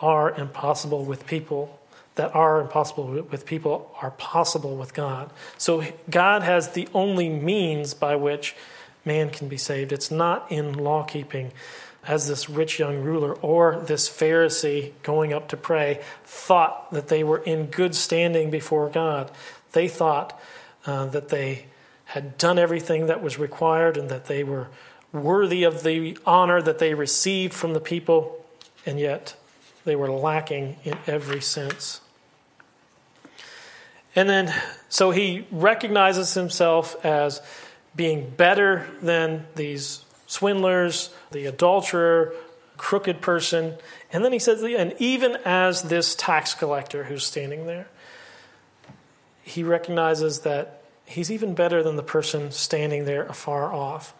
are 0.00 0.30
impossible 0.32 1.04
with 1.04 1.26
people 1.26 1.78
that 2.16 2.34
are 2.34 2.60
impossible 2.60 3.22
with 3.30 3.44
people 3.44 3.90
are 4.00 4.12
possible 4.12 4.76
with 4.76 4.94
God. 4.94 5.30
So 5.58 5.84
God 6.08 6.42
has 6.42 6.70
the 6.70 6.88
only 6.94 7.28
means 7.28 7.92
by 7.94 8.16
which 8.16 8.54
man 9.04 9.30
can 9.30 9.48
be 9.48 9.56
saved. 9.56 9.92
It's 9.92 10.10
not 10.10 10.50
in 10.50 10.74
law 10.74 11.02
keeping, 11.02 11.52
as 12.06 12.28
this 12.28 12.48
rich 12.48 12.78
young 12.78 13.02
ruler 13.02 13.34
or 13.34 13.82
this 13.86 14.08
Pharisee 14.08 14.92
going 15.02 15.32
up 15.32 15.48
to 15.48 15.56
pray 15.56 16.02
thought 16.24 16.92
that 16.92 17.08
they 17.08 17.24
were 17.24 17.38
in 17.38 17.66
good 17.66 17.94
standing 17.94 18.50
before 18.50 18.88
God. 18.90 19.30
They 19.72 19.88
thought 19.88 20.38
uh, 20.86 21.06
that 21.06 21.30
they 21.30 21.66
had 22.06 22.38
done 22.38 22.58
everything 22.58 23.06
that 23.06 23.22
was 23.22 23.38
required 23.38 23.96
and 23.96 24.08
that 24.10 24.26
they 24.26 24.44
were 24.44 24.68
worthy 25.12 25.64
of 25.64 25.82
the 25.82 26.18
honor 26.26 26.60
that 26.60 26.78
they 26.78 26.94
received 26.94 27.54
from 27.54 27.72
the 27.72 27.80
people, 27.80 28.44
and 28.84 29.00
yet 29.00 29.34
they 29.84 29.96
were 29.96 30.10
lacking 30.10 30.76
in 30.84 30.96
every 31.06 31.40
sense. 31.40 32.00
And 34.16 34.28
then, 34.28 34.52
so 34.88 35.10
he 35.10 35.46
recognizes 35.50 36.34
himself 36.34 37.04
as 37.04 37.42
being 37.96 38.30
better 38.30 38.86
than 39.02 39.46
these 39.56 40.04
swindlers, 40.26 41.10
the 41.32 41.46
adulterer, 41.46 42.34
crooked 42.76 43.20
person. 43.20 43.74
And 44.12 44.24
then 44.24 44.32
he 44.32 44.38
says, 44.38 44.62
and 44.62 44.94
even 44.98 45.36
as 45.44 45.82
this 45.82 46.14
tax 46.14 46.54
collector 46.54 47.04
who's 47.04 47.24
standing 47.24 47.66
there, 47.66 47.88
he 49.42 49.62
recognizes 49.62 50.40
that 50.40 50.82
he's 51.04 51.30
even 51.30 51.54
better 51.54 51.82
than 51.82 51.96
the 51.96 52.02
person 52.02 52.50
standing 52.50 53.04
there 53.04 53.24
afar 53.26 53.72
off. 53.72 54.14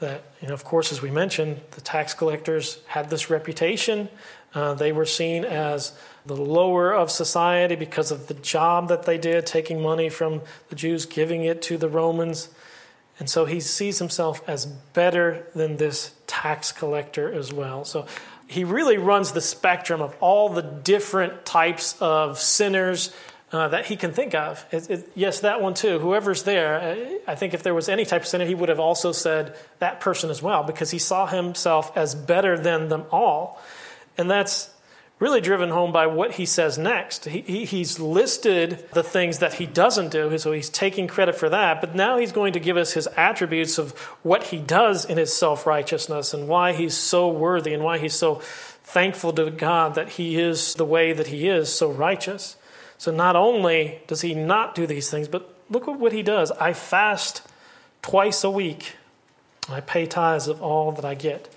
That, 0.00 0.22
you 0.40 0.48
know, 0.48 0.54
of 0.54 0.64
course, 0.64 0.92
as 0.92 1.02
we 1.02 1.10
mentioned, 1.10 1.60
the 1.72 1.80
tax 1.80 2.14
collectors 2.14 2.78
had 2.86 3.10
this 3.10 3.30
reputation. 3.30 4.08
Uh, 4.54 4.74
they 4.74 4.92
were 4.92 5.06
seen 5.06 5.44
as 5.44 5.92
the 6.24 6.36
lower 6.36 6.92
of 6.92 7.10
society 7.10 7.76
because 7.76 8.10
of 8.10 8.26
the 8.26 8.34
job 8.34 8.88
that 8.88 9.04
they 9.04 9.18
did, 9.18 9.46
taking 9.46 9.82
money 9.82 10.08
from 10.08 10.40
the 10.68 10.74
Jews, 10.74 11.06
giving 11.06 11.44
it 11.44 11.62
to 11.62 11.76
the 11.76 11.88
Romans. 11.88 12.48
And 13.18 13.28
so 13.28 13.46
he 13.46 13.60
sees 13.60 13.98
himself 13.98 14.42
as 14.48 14.66
better 14.66 15.46
than 15.54 15.76
this 15.76 16.12
tax 16.26 16.72
collector 16.72 17.32
as 17.32 17.52
well. 17.52 17.84
So 17.84 18.06
he 18.46 18.64
really 18.64 18.96
runs 18.96 19.32
the 19.32 19.40
spectrum 19.40 20.00
of 20.00 20.16
all 20.20 20.48
the 20.48 20.62
different 20.62 21.44
types 21.44 21.96
of 22.00 22.38
sinners 22.38 23.14
uh, 23.50 23.68
that 23.68 23.86
he 23.86 23.96
can 23.96 24.12
think 24.12 24.34
of. 24.34 24.64
It, 24.70 24.90
it, 24.90 25.12
yes, 25.14 25.40
that 25.40 25.60
one 25.60 25.74
too. 25.74 25.98
Whoever's 25.98 26.42
there, 26.42 27.18
I 27.26 27.34
think 27.34 27.54
if 27.54 27.62
there 27.62 27.74
was 27.74 27.88
any 27.88 28.04
type 28.04 28.22
of 28.22 28.26
sinner, 28.26 28.44
he 28.44 28.54
would 28.54 28.68
have 28.68 28.80
also 28.80 29.12
said 29.12 29.56
that 29.78 30.00
person 30.00 30.30
as 30.30 30.42
well, 30.42 30.62
because 30.62 30.90
he 30.90 30.98
saw 30.98 31.26
himself 31.26 31.96
as 31.96 32.14
better 32.14 32.58
than 32.58 32.88
them 32.88 33.04
all. 33.10 33.60
And 34.18 34.30
that's 34.30 34.70
really 35.18 35.40
driven 35.40 35.70
home 35.70 35.92
by 35.92 36.06
what 36.06 36.32
he 36.32 36.46
says 36.46 36.78
next. 36.78 37.24
He, 37.24 37.40
he, 37.40 37.64
he's 37.64 37.98
listed 37.98 38.84
the 38.92 39.02
things 39.02 39.38
that 39.38 39.54
he 39.54 39.66
doesn't 39.66 40.10
do, 40.10 40.36
so 40.38 40.52
he's 40.52 40.70
taking 40.70 41.08
credit 41.08 41.34
for 41.34 41.48
that, 41.48 41.80
but 41.80 41.94
now 41.94 42.18
he's 42.18 42.32
going 42.32 42.52
to 42.52 42.60
give 42.60 42.76
us 42.76 42.92
his 42.92 43.08
attributes 43.16 43.78
of 43.78 43.98
what 44.22 44.44
he 44.44 44.58
does 44.58 45.04
in 45.04 45.18
his 45.18 45.34
self 45.34 45.66
righteousness 45.66 46.32
and 46.34 46.46
why 46.48 46.72
he's 46.72 46.96
so 46.96 47.28
worthy 47.28 47.74
and 47.74 47.82
why 47.82 47.98
he's 47.98 48.14
so 48.14 48.36
thankful 48.84 49.32
to 49.32 49.50
God 49.50 49.94
that 49.96 50.10
he 50.10 50.38
is 50.38 50.74
the 50.74 50.84
way 50.84 51.12
that 51.12 51.26
he 51.28 51.48
is, 51.48 51.72
so 51.72 51.90
righteous. 51.90 52.56
So 52.96 53.12
not 53.12 53.36
only 53.36 54.00
does 54.06 54.22
he 54.22 54.34
not 54.34 54.74
do 54.74 54.86
these 54.86 55.10
things, 55.10 55.28
but 55.28 55.54
look 55.68 55.88
at 55.88 55.98
what 55.98 56.12
he 56.12 56.22
does. 56.22 56.50
I 56.52 56.72
fast 56.72 57.42
twice 58.02 58.44
a 58.44 58.50
week. 58.50 58.96
I 59.68 59.80
pay 59.80 60.06
tithes 60.06 60.48
of 60.48 60.62
all 60.62 60.92
that 60.92 61.04
I 61.04 61.14
get. 61.14 61.54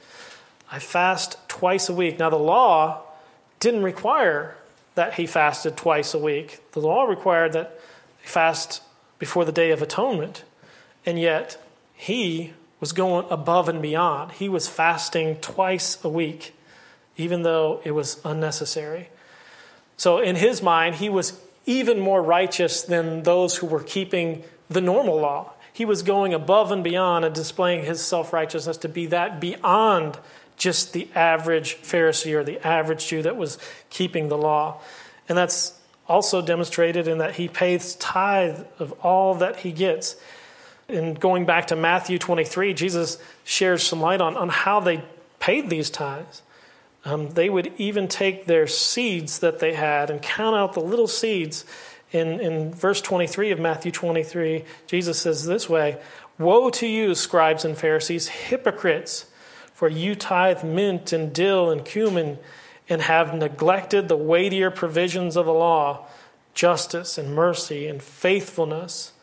I 0.72 0.80
fast 0.80 1.38
twice 1.52 1.90
a 1.90 1.94
week. 1.94 2.18
Now, 2.18 2.30
the 2.30 2.38
law 2.38 3.02
didn't 3.60 3.84
require 3.84 4.56
that 4.96 5.16
he 5.16 5.26
fasted 5.26 5.76
twice 5.76 6.14
a 6.14 6.18
week. 6.18 6.62
The 6.72 6.80
law 6.80 7.04
required 7.04 7.52
that 7.52 7.78
he 8.22 8.28
fast 8.28 8.82
before 9.20 9.44
the 9.44 9.52
Day 9.52 9.72
of 9.72 9.82
Atonement. 9.82 10.46
And 11.06 11.20
yet, 11.20 11.62
he 11.94 12.54
was 12.80 12.94
going 12.94 13.26
above 13.30 13.68
and 13.68 13.82
beyond. 13.82 14.32
He 14.32 14.48
was 14.48 14.70
fasting 14.70 15.36
twice 15.42 16.02
a 16.06 16.10
week, 16.10 16.56
even 17.18 17.44
though 17.44 17.82
it 17.84 17.92
was 17.92 18.22
unnecessary. 18.24 19.10
So, 19.98 20.20
in 20.20 20.38
his 20.38 20.64
mind, 20.64 20.96
he 20.96 21.10
was 21.10 21.38
even 21.66 22.00
more 22.00 22.24
righteous 22.24 22.82
than 22.82 23.24
those 23.24 23.58
who 23.58 23.68
were 23.68 23.84
keeping 23.84 24.44
the 24.70 24.82
normal 24.82 25.20
law. 25.20 25.52
He 25.74 25.84
was 25.84 26.02
going 26.02 26.34
above 26.34 26.72
and 26.72 26.82
beyond 26.82 27.26
and 27.26 27.36
displaying 27.36 27.84
his 27.84 28.02
self 28.02 28.32
righteousness 28.32 28.78
to 28.78 28.88
be 28.88 29.06
that 29.08 29.42
beyond 29.42 30.18
just 30.62 30.94
the 30.94 31.08
average 31.16 31.82
Pharisee 31.82 32.36
or 32.36 32.44
the 32.44 32.60
average 32.66 33.08
Jew 33.08 33.24
that 33.24 33.36
was 33.36 33.58
keeping 33.90 34.30
the 34.30 34.38
law. 34.38 34.80
And 35.28 35.36
that's 35.36 35.74
also 36.08 36.40
demonstrated 36.40 37.08
in 37.08 37.18
that 37.18 37.34
he 37.34 37.48
pays 37.48 37.96
tithe 37.96 38.60
of 38.78 38.92
all 39.04 39.34
that 39.36 39.58
he 39.58 39.72
gets. 39.72 40.16
And 40.88 41.20
going 41.20 41.48
back 41.48 41.66
to 41.68 41.76
Matthew 41.76 42.20
23, 42.20 42.76
Jesus 42.76 43.18
shares 43.44 43.82
some 43.82 44.02
light 44.02 44.22
on, 44.22 44.38
on 44.38 44.50
how 44.50 44.80
they 44.80 45.04
paid 45.40 45.72
these 45.72 45.90
tithes. 45.90 46.44
Um, 47.06 47.32
they 47.32 47.50
would 47.50 47.74
even 47.78 48.08
take 48.08 48.46
their 48.46 48.68
seeds 48.68 49.40
that 49.40 49.58
they 49.58 49.74
had 49.74 50.12
and 50.12 50.22
count 50.22 50.56
out 50.56 50.74
the 50.74 50.80
little 50.80 51.08
seeds. 51.08 51.66
In, 52.12 52.40
in 52.40 52.72
verse 52.72 53.02
23 53.02 53.50
of 53.50 53.60
Matthew 53.60 53.92
23, 53.92 54.64
Jesus 54.86 55.18
says 55.20 55.44
this 55.44 55.68
way 55.68 56.00
Woe 56.38 56.70
to 56.70 56.86
you, 56.86 57.16
scribes 57.16 57.66
and 57.66 57.76
Pharisees, 57.76 58.28
hypocrites! 58.28 59.26
For 59.82 59.90
you 59.90 60.14
tithe 60.14 60.64
mint 60.64 61.12
and 61.12 61.34
dill 61.34 61.72
and 61.72 61.84
cumin 61.84 62.38
and 62.88 63.02
have 63.02 63.34
neglected 63.34 64.10
the 64.10 64.16
weightier 64.16 64.70
provisions 64.70 65.36
of 65.36 65.48
the 65.48 65.54
law 65.54 66.06
justice 66.54 67.18
and 67.18 67.34
mercy 67.34 67.88
and 67.88 68.00
faithfulness. 68.00 69.14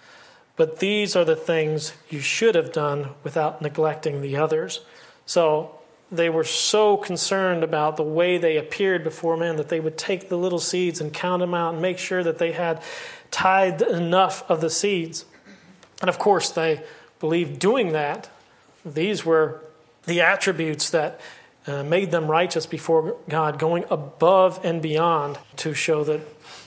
But 0.56 0.80
these 0.80 1.14
are 1.14 1.24
the 1.24 1.36
things 1.36 1.92
you 2.10 2.18
should 2.18 2.56
have 2.56 2.72
done 2.72 3.10
without 3.22 3.62
neglecting 3.62 4.20
the 4.20 4.36
others. 4.36 4.80
So 5.26 5.78
they 6.10 6.28
were 6.28 6.42
so 6.42 6.96
concerned 6.96 7.62
about 7.62 7.96
the 7.96 8.02
way 8.02 8.36
they 8.36 8.56
appeared 8.56 9.04
before 9.04 9.36
men 9.36 9.58
that 9.58 9.68
they 9.68 9.78
would 9.78 9.96
take 9.96 10.28
the 10.28 10.36
little 10.36 10.58
seeds 10.58 11.00
and 11.00 11.12
count 11.12 11.38
them 11.38 11.54
out 11.54 11.74
and 11.74 11.80
make 11.80 11.98
sure 11.98 12.24
that 12.24 12.38
they 12.38 12.50
had 12.50 12.82
tithed 13.30 13.82
enough 13.82 14.42
of 14.50 14.60
the 14.60 14.70
seeds. 14.70 15.24
And 16.00 16.08
of 16.08 16.18
course, 16.18 16.50
they 16.50 16.82
believed 17.20 17.60
doing 17.60 17.92
that, 17.92 18.28
these 18.84 19.24
were 19.24 19.62
the 20.06 20.20
attributes 20.20 20.90
that 20.90 21.20
uh, 21.66 21.82
made 21.82 22.10
them 22.10 22.30
righteous 22.30 22.66
before 22.66 23.16
God, 23.28 23.58
going 23.58 23.84
above 23.90 24.64
and 24.64 24.80
beyond 24.80 25.38
to 25.56 25.74
show 25.74 26.02
that 26.04 26.20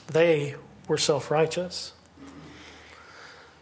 they 0.07 0.55
were 0.87 0.97
self 0.97 1.31
righteous. 1.31 1.93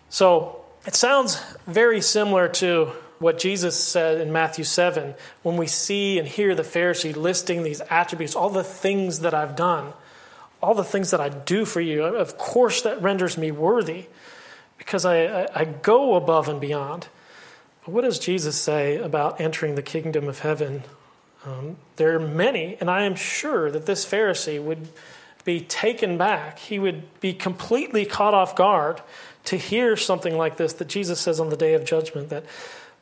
So 0.10 0.66
it 0.86 0.96
sounds 0.96 1.42
very 1.68 2.02
similar 2.02 2.48
to 2.50 2.92
what 3.20 3.38
Jesus 3.38 3.82
said 3.82 4.20
in 4.20 4.32
Matthew 4.32 4.64
7 4.64 5.14
when 5.44 5.58
we 5.58 5.68
see 5.68 6.18
and 6.18 6.28
hear 6.28 6.56
the 6.56 6.64
Pharisee 6.64 7.16
listing 7.16 7.64
these 7.64 7.82
attributes, 7.90 8.36
all 8.36 8.50
the 8.50 8.64
things 8.64 9.20
that 9.20 9.34
I've 9.34 9.56
done, 9.56 9.94
all 10.62 10.74
the 10.74 10.84
things 10.84 11.12
that 11.12 11.22
I 11.22 11.30
do 11.30 11.66
for 11.66 11.82
you. 11.82 12.04
Of 12.04 12.38
course, 12.38 12.82
that 12.82 13.02
renders 13.02 13.38
me 13.38 13.52
worthy 13.52 14.08
because 14.78 15.06
I, 15.06 15.44
I, 15.44 15.48
I 15.54 15.66
go 15.66 16.16
above 16.16 16.48
and 16.48 16.60
beyond. 16.60 17.08
What 17.86 18.02
does 18.02 18.20
Jesus 18.20 18.56
say 18.56 18.98
about 18.98 19.40
entering 19.42 19.76
the 19.76 19.82
kingdom 19.82 20.28
of 20.28 20.40
heaven? 20.40 20.84
Um, 21.46 21.78
there 21.96 22.16
are 22.16 22.20
many, 22.20 22.78
and 22.80 22.90
I 22.90 23.04
am 23.04 23.16
sure 23.16 23.72
that 23.72 23.86
this 23.86 24.06
Pharisee 24.06 24.62
would 24.62 24.90
be 25.46 25.62
taken 25.62 26.18
back. 26.18 26.60
He 26.60 26.78
would 26.78 27.20
be 27.22 27.34
completely 27.34 28.06
caught 28.06 28.34
off 28.34 28.56
guard 28.56 29.02
to 29.46 29.58
hear 29.58 29.96
something 29.96 30.38
like 30.38 30.58
this 30.58 30.74
that 30.74 30.88
Jesus 30.88 31.20
says 31.20 31.40
on 31.40 31.50
the 31.50 31.58
day 31.58 31.74
of 31.74 31.86
judgment 31.86 32.30
that 32.30 32.44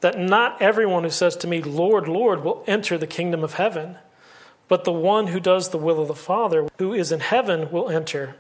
that 0.01 0.19
not 0.19 0.61
everyone 0.61 1.03
who 1.03 1.09
says 1.09 1.35
to 1.37 1.47
me, 1.47 1.61
Lord, 1.61 2.07
Lord, 2.07 2.43
will 2.43 2.63
enter 2.67 2.97
the 2.97 3.07
kingdom 3.07 3.43
of 3.43 3.55
heaven, 3.55 3.97
but 4.67 4.83
the 4.83 4.91
one 4.91 5.27
who 5.27 5.39
does 5.39 5.69
the 5.69 5.77
will 5.77 6.01
of 6.01 6.07
the 6.07 6.15
Father 6.15 6.67
who 6.77 6.93
is 6.93 7.11
in 7.11 7.19
heaven 7.19 7.71
will 7.71 7.89
enter. 7.89 8.35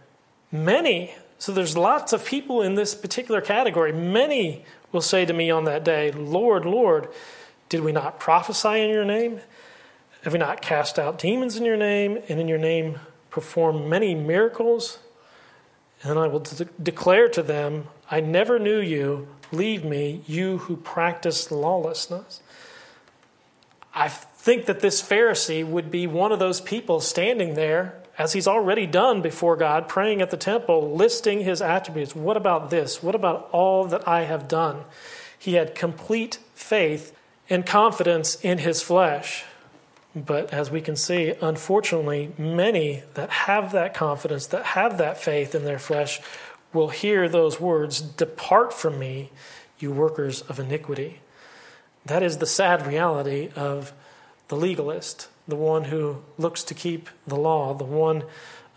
Many, 0.51 1.15
so 1.39 1.51
there's 1.51 1.77
lots 1.77 2.13
of 2.13 2.25
people 2.25 2.61
in 2.61 2.75
this 2.75 2.95
particular 2.95 3.41
category, 3.41 3.91
many 3.91 4.65
will 4.91 5.01
say 5.01 5.25
to 5.25 5.33
me 5.33 5.51
on 5.51 5.65
that 5.65 5.83
day, 5.83 6.11
Lord, 6.11 6.65
Lord, 6.65 7.09
did 7.69 7.81
we 7.81 7.91
not 7.91 8.19
prophesy 8.19 8.81
in 8.81 8.89
your 8.89 9.05
name? 9.05 9.41
Have 10.23 10.33
we 10.33 10.39
not 10.39 10.61
cast 10.61 10.97
out 10.97 11.19
demons 11.19 11.55
in 11.55 11.65
your 11.65 11.77
name, 11.77 12.19
and 12.27 12.39
in 12.39 12.47
your 12.47 12.57
name 12.57 12.99
perform 13.29 13.87
many 13.87 14.15
miracles? 14.15 14.99
And 16.03 16.17
I 16.17 16.27
will 16.27 16.39
de- 16.39 16.65
declare 16.81 17.27
to 17.29 17.43
them, 17.43 17.87
I 18.09 18.19
never 18.19 18.59
knew 18.59 18.79
you. 18.79 19.27
Leave 19.51 19.83
me, 19.83 20.21
you 20.27 20.59
who 20.59 20.75
practice 20.75 21.51
lawlessness. 21.51 22.41
I 23.93 24.09
think 24.09 24.65
that 24.65 24.79
this 24.79 25.01
Pharisee 25.01 25.65
would 25.65 25.89
be 25.89 26.07
one 26.07 26.31
of 26.31 26.39
those 26.39 26.61
people 26.61 26.99
standing 26.99 27.55
there, 27.55 28.01
as 28.17 28.33
he's 28.33 28.47
already 28.47 28.87
done 28.87 29.21
before 29.21 29.55
God, 29.55 29.87
praying 29.87 30.21
at 30.21 30.31
the 30.31 30.37
temple, 30.37 30.95
listing 30.95 31.41
his 31.41 31.61
attributes. 31.61 32.15
What 32.15 32.35
about 32.35 32.69
this? 32.69 33.03
What 33.03 33.15
about 33.15 33.49
all 33.51 33.85
that 33.85 34.07
I 34.07 34.23
have 34.23 34.47
done? 34.47 34.81
He 35.37 35.53
had 35.53 35.75
complete 35.75 36.39
faith 36.55 37.15
and 37.49 37.65
confidence 37.65 38.35
in 38.41 38.57
his 38.57 38.81
flesh. 38.81 39.45
But 40.15 40.51
as 40.51 40.71
we 40.71 40.81
can 40.81 40.95
see, 40.95 41.35
unfortunately, 41.41 42.31
many 42.39 43.03
that 43.13 43.29
have 43.29 43.71
that 43.73 43.93
confidence, 43.93 44.47
that 44.47 44.65
have 44.65 44.97
that 44.97 45.19
faith 45.19 45.53
in 45.53 45.63
their 45.63 45.77
flesh, 45.77 46.19
will 46.73 46.89
hear 46.89 47.29
those 47.29 47.59
words 47.59 48.01
Depart 48.01 48.73
from 48.73 48.97
me, 48.97 49.29
you 49.77 49.91
workers 49.91 50.41
of 50.41 50.59
iniquity. 50.59 51.21
That 52.05 52.23
is 52.23 52.37
the 52.37 52.47
sad 52.47 52.87
reality 52.87 53.49
of 53.55 53.93
the 54.47 54.55
legalist, 54.55 55.27
the 55.47 55.55
one 55.55 55.85
who 55.85 56.23
looks 56.37 56.63
to 56.63 56.73
keep 56.73 57.09
the 57.25 57.35
law, 57.35 57.73
the 57.73 57.83
one 57.83 58.23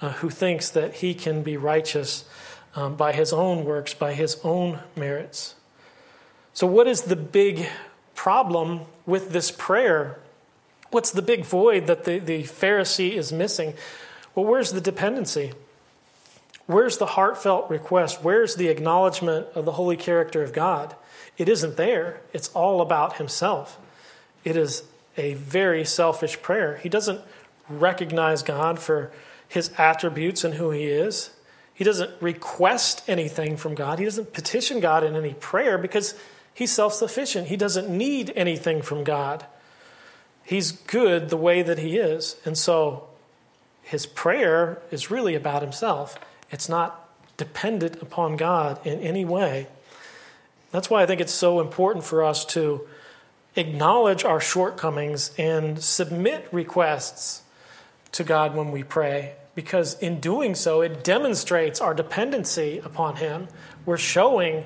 uh, 0.00 0.10
who 0.14 0.30
thinks 0.30 0.70
that 0.70 0.94
he 0.94 1.14
can 1.14 1.42
be 1.42 1.56
righteous 1.56 2.24
um, 2.74 2.96
by 2.96 3.12
his 3.12 3.32
own 3.32 3.64
works, 3.64 3.94
by 3.94 4.14
his 4.14 4.40
own 4.44 4.80
merits. 4.96 5.54
So, 6.52 6.66
what 6.66 6.86
is 6.86 7.02
the 7.02 7.16
big 7.16 7.66
problem 8.14 8.82
with 9.06 9.30
this 9.30 9.50
prayer? 9.50 10.18
What's 10.90 11.10
the 11.10 11.22
big 11.22 11.44
void 11.44 11.86
that 11.86 12.04
the, 12.04 12.18
the 12.18 12.42
Pharisee 12.42 13.12
is 13.12 13.32
missing? 13.32 13.74
Well, 14.34 14.44
where's 14.44 14.72
the 14.72 14.80
dependency? 14.80 15.52
Where's 16.66 16.98
the 16.98 17.06
heartfelt 17.06 17.68
request? 17.68 18.20
Where's 18.22 18.54
the 18.54 18.68
acknowledgement 18.68 19.48
of 19.54 19.64
the 19.64 19.72
holy 19.72 19.96
character 19.96 20.42
of 20.42 20.52
God? 20.52 20.94
It 21.36 21.48
isn't 21.48 21.76
there. 21.76 22.20
It's 22.32 22.48
all 22.48 22.80
about 22.80 23.16
himself. 23.16 23.78
It 24.44 24.56
is 24.56 24.84
a 25.16 25.34
very 25.34 25.84
selfish 25.84 26.40
prayer. 26.42 26.78
He 26.82 26.88
doesn't 26.88 27.20
recognize 27.68 28.42
God 28.42 28.78
for 28.78 29.10
his 29.48 29.70
attributes 29.78 30.44
and 30.44 30.54
who 30.54 30.70
he 30.70 30.84
is. 30.84 31.30
He 31.74 31.84
doesn't 31.84 32.10
request 32.20 33.02
anything 33.08 33.56
from 33.56 33.74
God. 33.74 33.98
He 33.98 34.04
doesn't 34.04 34.32
petition 34.32 34.80
God 34.80 35.02
in 35.02 35.16
any 35.16 35.34
prayer 35.34 35.78
because 35.78 36.14
he's 36.52 36.70
self 36.72 36.92
sufficient. 36.92 37.48
He 37.48 37.56
doesn't 37.56 37.88
need 37.88 38.32
anything 38.36 38.82
from 38.82 39.02
God. 39.02 39.46
He's 40.44 40.72
good 40.72 41.30
the 41.30 41.36
way 41.36 41.62
that 41.62 41.78
he 41.78 41.96
is. 41.96 42.36
And 42.44 42.58
so 42.58 43.08
his 43.82 44.04
prayer 44.06 44.82
is 44.90 45.10
really 45.10 45.34
about 45.34 45.62
himself. 45.62 46.18
It's 46.50 46.68
not 46.68 47.08
dependent 47.36 48.02
upon 48.02 48.36
God 48.36 48.84
in 48.86 49.00
any 49.00 49.24
way. 49.24 49.68
That's 50.70 50.90
why 50.90 51.02
I 51.02 51.06
think 51.06 51.20
it's 51.20 51.32
so 51.32 51.60
important 51.60 52.04
for 52.04 52.22
us 52.22 52.44
to 52.46 52.86
acknowledge 53.56 54.24
our 54.24 54.40
shortcomings 54.40 55.32
and 55.36 55.82
submit 55.82 56.48
requests 56.52 57.42
to 58.12 58.24
God 58.24 58.54
when 58.54 58.70
we 58.70 58.82
pray, 58.82 59.34
because 59.54 59.98
in 59.98 60.20
doing 60.20 60.54
so, 60.54 60.80
it 60.80 61.04
demonstrates 61.04 61.80
our 61.80 61.94
dependency 61.94 62.78
upon 62.84 63.16
Him. 63.16 63.48
We're 63.84 63.96
showing 63.96 64.64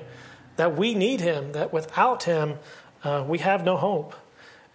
that 0.55 0.75
we 0.75 0.93
need 0.93 1.21
Him, 1.21 1.51
that 1.53 1.73
without 1.73 2.23
Him, 2.23 2.59
uh, 3.03 3.23
we 3.27 3.39
have 3.39 3.63
no 3.63 3.77
hope. 3.77 4.15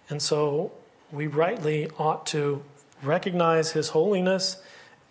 And 0.09 0.21
so 0.21 0.71
we 1.11 1.27
rightly 1.27 1.89
ought 1.97 2.25
to 2.27 2.63
recognize 3.01 3.71
His 3.71 3.89
holiness 3.89 4.61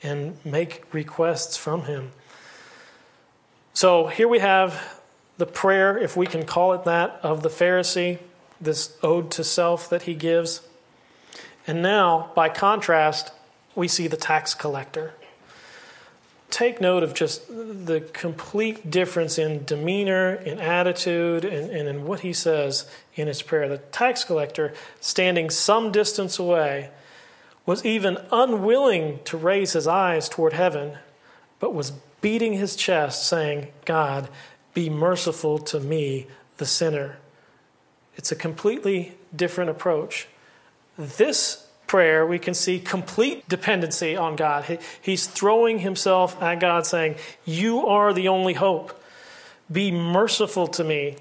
and 0.03 0.37
make 0.45 0.85
requests 0.93 1.57
from 1.57 1.83
Him. 1.83 2.13
So 3.75 4.07
here 4.07 4.29
we 4.29 4.39
have 4.39 5.01
the 5.39 5.47
prayer, 5.47 5.97
if 5.97 6.17
we 6.17 6.27
can 6.27 6.45
call 6.45 6.73
it 6.75 6.85
that, 6.85 7.19
of 7.23 7.43
the 7.43 7.49
Pharisee, 7.49 8.19
this 8.61 8.97
ode 9.03 9.31
to 9.33 9.45
self 9.45 9.89
that 9.91 10.03
he 10.03 10.15
gives. 10.15 10.63
And 11.67 11.83
now, 11.83 12.31
by 12.35 12.49
contrast, 12.49 13.33
we 13.75 13.89
see 13.89 14.07
the 14.07 14.17
tax 14.17 14.55
collector. 14.55 15.15
Take 16.51 16.81
note 16.81 17.05
of 17.05 17.15
just 17.15 17.47
the 17.49 18.01
complete 18.13 18.91
difference 18.91 19.39
in 19.39 19.65
demeanor, 19.65 20.35
in 20.35 20.59
attitude, 20.59 21.45
and, 21.45 21.71
and 21.71 21.89
in 21.89 22.05
what 22.05 22.21
he 22.21 22.33
says 22.33 22.91
in 23.15 23.29
his 23.29 23.41
prayer. 23.41 23.69
The 23.69 23.79
tax 23.79 24.25
collector, 24.25 24.75
standing 25.01 25.49
some 25.49 25.93
distance 25.93 26.41
away, 26.41 26.91
was 27.67 27.85
even 27.85 28.19
unwilling 28.33 29.21
to 29.25 29.37
raise 29.37 29.75
his 29.75 29.87
eyes 29.87 30.29
toward 30.29 30.53
heaven, 30.53 30.99
but 31.61 31.73
was 31.73 31.93
beating 32.21 32.55
his 32.55 32.75
chest, 32.75 33.29
saying, 33.29 33.69
God, 33.85 34.29
be 34.75 34.91
merciful 34.91 35.59
to 35.59 35.79
me, 35.79 36.27
the 36.57 36.67
sinner. 36.67 37.19
It's 38.21 38.31
a 38.31 38.37
completely 38.37 39.15
different 39.35 39.71
approach. 39.71 40.29
This 40.99 41.67
prayer, 41.87 42.27
we 42.27 42.39
can 42.39 42.53
see 42.53 42.79
complete 42.79 43.49
dependency 43.49 44.15
on 44.15 44.37
God. 44.37 44.79
He's 45.01 45.27
throwing 45.27 45.79
himself 45.79 46.37
at 46.43 46.61
God, 46.61 46.85
saying, 46.85 47.15
You 47.47 47.87
are 47.87 48.13
the 48.13 48.29
only 48.29 48.53
hope. 48.53 49.03
Be 49.73 49.91
merciful 49.91 50.67
to 50.67 50.85
me. 50.85 51.17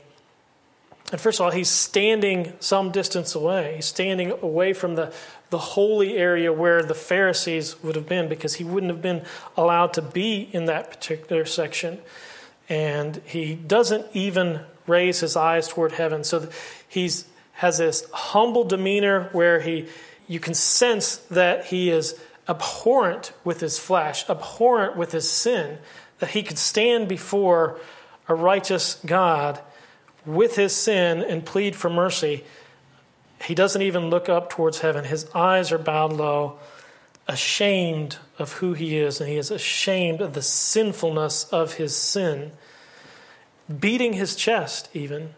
And 1.14 1.22
first 1.22 1.40
of 1.40 1.46
all, 1.46 1.52
he's 1.52 1.70
standing 1.70 2.52
some 2.60 2.92
distance 2.92 3.34
away. 3.34 3.78
He's 3.78 3.86
standing 3.86 4.32
away 4.32 4.74
from 4.74 4.96
the, 4.96 5.14
the 5.52 5.58
holy 5.58 6.18
area 6.18 6.52
where 6.52 6.84
the 6.84 6.94
Pharisees 6.94 7.82
would 7.82 7.96
have 7.96 8.10
been 8.10 8.28
because 8.28 8.56
he 8.56 8.66
wouldn't 8.66 8.92
have 8.92 9.02
been 9.02 9.24
allowed 9.56 9.94
to 9.94 10.02
be 10.02 10.50
in 10.52 10.66
that 10.66 10.90
particular 10.92 11.46
section. 11.46 12.00
And 12.68 13.22
he 13.24 13.56
doesn't 13.56 14.06
even 14.12 14.66
raise 14.90 15.20
his 15.20 15.36
eyes 15.36 15.68
toward 15.68 15.94
heaven. 15.94 16.24
So 16.24 16.50
he's 16.88 17.26
has 17.54 17.78
this 17.78 18.10
humble 18.14 18.64
demeanor 18.64 19.30
where 19.34 19.60
he 19.60 19.88
you 20.28 20.40
can 20.40 20.54
sense 20.54 21.18
that 21.18 21.66
he 21.66 21.90
is 21.90 22.20
abhorrent 22.48 23.34
with 23.44 23.60
his 23.60 23.78
flesh, 23.80 24.30
abhorrent 24.30 24.96
with 24.96 25.12
his 25.12 25.30
sin, 25.30 25.78
that 26.20 26.32
he 26.32 26.44
could 26.44 26.58
stand 26.58 27.08
before 27.08 27.80
a 28.28 28.36
righteous 28.36 29.00
God 29.06 29.60
with 30.26 30.56
his 30.56 30.76
sin 30.76 31.24
and 31.24 31.46
plead 31.46 31.76
for 31.76 31.90
mercy. 31.90 32.44
He 33.44 33.56
doesn't 33.56 33.82
even 33.82 34.10
look 34.10 34.30
up 34.30 34.50
towards 34.50 34.80
heaven. 34.80 35.06
His 35.06 35.30
eyes 35.34 35.72
are 35.72 35.78
bowed 35.78 36.14
low, 36.14 36.60
ashamed 37.28 38.18
of 38.38 38.54
who 38.54 38.74
he 38.74 38.98
is, 38.98 39.20
and 39.20 39.30
he 39.30 39.38
is 39.38 39.52
ashamed 39.52 40.22
of 40.22 40.34
the 40.34 40.42
sinfulness 40.42 41.46
of 41.46 41.74
his 41.74 41.96
sin, 41.96 42.52
beating 43.78 44.14
his 44.14 44.36
chest, 44.36 44.90
even. 44.94 45.36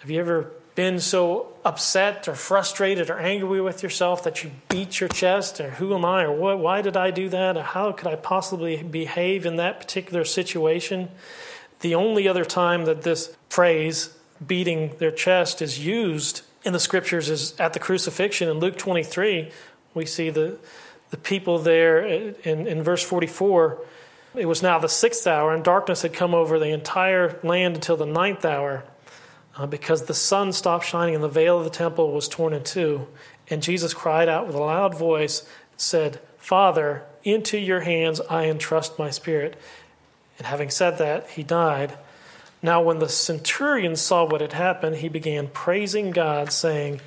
Have 0.00 0.10
you 0.10 0.20
ever 0.20 0.50
been 0.74 0.98
so 0.98 1.48
upset 1.64 2.26
or 2.28 2.34
frustrated 2.34 3.10
or 3.10 3.18
angry 3.18 3.60
with 3.60 3.82
yourself 3.82 4.24
that 4.24 4.42
you 4.42 4.50
beat 4.68 5.00
your 5.00 5.08
chest 5.08 5.60
or 5.60 5.70
who 5.70 5.94
am 5.94 6.04
I 6.04 6.24
or 6.24 6.32
what, 6.32 6.58
why 6.58 6.82
did 6.82 6.96
I 6.96 7.10
do 7.10 7.28
that 7.28 7.56
or 7.56 7.62
how 7.62 7.92
could 7.92 8.08
I 8.08 8.16
possibly 8.16 8.82
behave 8.82 9.44
in 9.44 9.56
that 9.56 9.80
particular 9.80 10.24
situation? 10.24 11.10
The 11.80 11.94
only 11.94 12.26
other 12.26 12.44
time 12.44 12.86
that 12.86 13.02
this 13.02 13.36
phrase, 13.48 14.16
beating 14.44 14.96
their 14.98 15.10
chest, 15.10 15.60
is 15.60 15.84
used 15.84 16.42
in 16.64 16.72
the 16.72 16.80
scriptures 16.80 17.28
is 17.28 17.58
at 17.58 17.72
the 17.72 17.78
crucifixion 17.78 18.48
in 18.48 18.60
Luke 18.60 18.78
23. 18.78 19.50
We 19.94 20.06
see 20.06 20.30
the, 20.30 20.56
the 21.10 21.16
people 21.16 21.58
there 21.58 21.98
in, 22.04 22.66
in 22.66 22.82
verse 22.82 23.02
44. 23.02 23.78
It 24.34 24.46
was 24.46 24.62
now 24.62 24.78
the 24.78 24.88
sixth 24.88 25.26
hour, 25.26 25.52
and 25.52 25.62
darkness 25.62 26.02
had 26.02 26.14
come 26.14 26.34
over 26.34 26.58
the 26.58 26.70
entire 26.70 27.38
land 27.42 27.74
until 27.74 27.96
the 27.96 28.06
ninth 28.06 28.44
hour 28.44 28.84
uh, 29.56 29.66
because 29.66 30.04
the 30.04 30.14
sun 30.14 30.52
stopped 30.52 30.86
shining 30.86 31.14
and 31.14 31.24
the 31.24 31.28
veil 31.28 31.58
of 31.58 31.64
the 31.64 31.70
temple 31.70 32.12
was 32.12 32.28
torn 32.28 32.54
in 32.54 32.64
two. 32.64 33.06
And 33.50 33.62
Jesus 33.62 33.92
cried 33.92 34.28
out 34.28 34.46
with 34.46 34.56
a 34.56 34.60
loud 34.60 34.94
voice, 34.94 35.46
said, 35.76 36.20
Father, 36.38 37.04
into 37.24 37.58
your 37.58 37.80
hands 37.80 38.20
I 38.30 38.46
entrust 38.46 38.98
my 38.98 39.10
spirit. 39.10 39.60
And 40.38 40.46
having 40.46 40.70
said 40.70 40.98
that, 40.98 41.28
he 41.30 41.42
died. 41.42 41.98
Now, 42.62 42.80
when 42.80 43.00
the 43.00 43.08
centurion 43.08 43.96
saw 43.96 44.24
what 44.24 44.40
had 44.40 44.52
happened, 44.52 44.96
he 44.96 45.08
began 45.08 45.48
praising 45.48 46.10
God, 46.10 46.52
saying, 46.52 47.00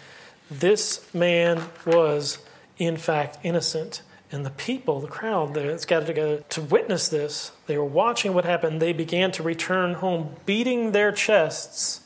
This 0.52 1.12
man 1.14 1.64
was, 1.86 2.40
in 2.78 2.98
fact, 2.98 3.40
innocent. 3.42 4.02
And 4.32 4.46
the 4.46 4.52
people, 4.52 5.00
the 5.00 5.08
crowd 5.08 5.54
that's 5.54 5.86
gathered 5.86 6.08
together 6.08 6.44
to 6.50 6.62
witness 6.62 7.08
this, 7.08 7.52
they 7.68 7.78
were 7.78 7.86
watching 7.86 8.34
what 8.34 8.46
happened. 8.46 8.82
They 8.82 8.94
began 8.94 9.32
to 9.34 9.44
return 9.44 9.96
home, 9.96 10.36
beating 10.46 10.92
their 10.92 11.12
chests 11.12 12.02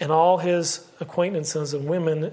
and 0.00 0.10
all 0.10 0.38
his 0.38 0.86
acquaintances 0.98 1.72
and 1.72 1.86
women 1.86 2.32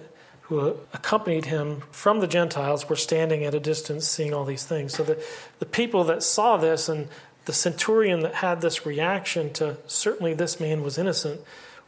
who 0.49 0.75
accompanied 0.91 1.45
him 1.45 1.83
from 1.91 2.19
the 2.19 2.27
Gentiles 2.27 2.89
were 2.89 2.95
standing 2.95 3.43
at 3.43 3.53
a 3.53 3.59
distance 3.59 4.07
seeing 4.07 4.33
all 4.33 4.43
these 4.43 4.63
things. 4.63 4.95
So 4.95 5.03
the, 5.03 5.23
the 5.59 5.67
people 5.67 6.03
that 6.05 6.23
saw 6.23 6.57
this 6.57 6.89
and 6.89 7.07
the 7.45 7.53
centurion 7.53 8.21
that 8.21 8.35
had 8.35 8.61
this 8.61 8.85
reaction 8.85 9.53
to 9.53 9.77
certainly 9.85 10.33
this 10.33 10.59
man 10.59 10.81
was 10.81 10.97
innocent 10.97 11.41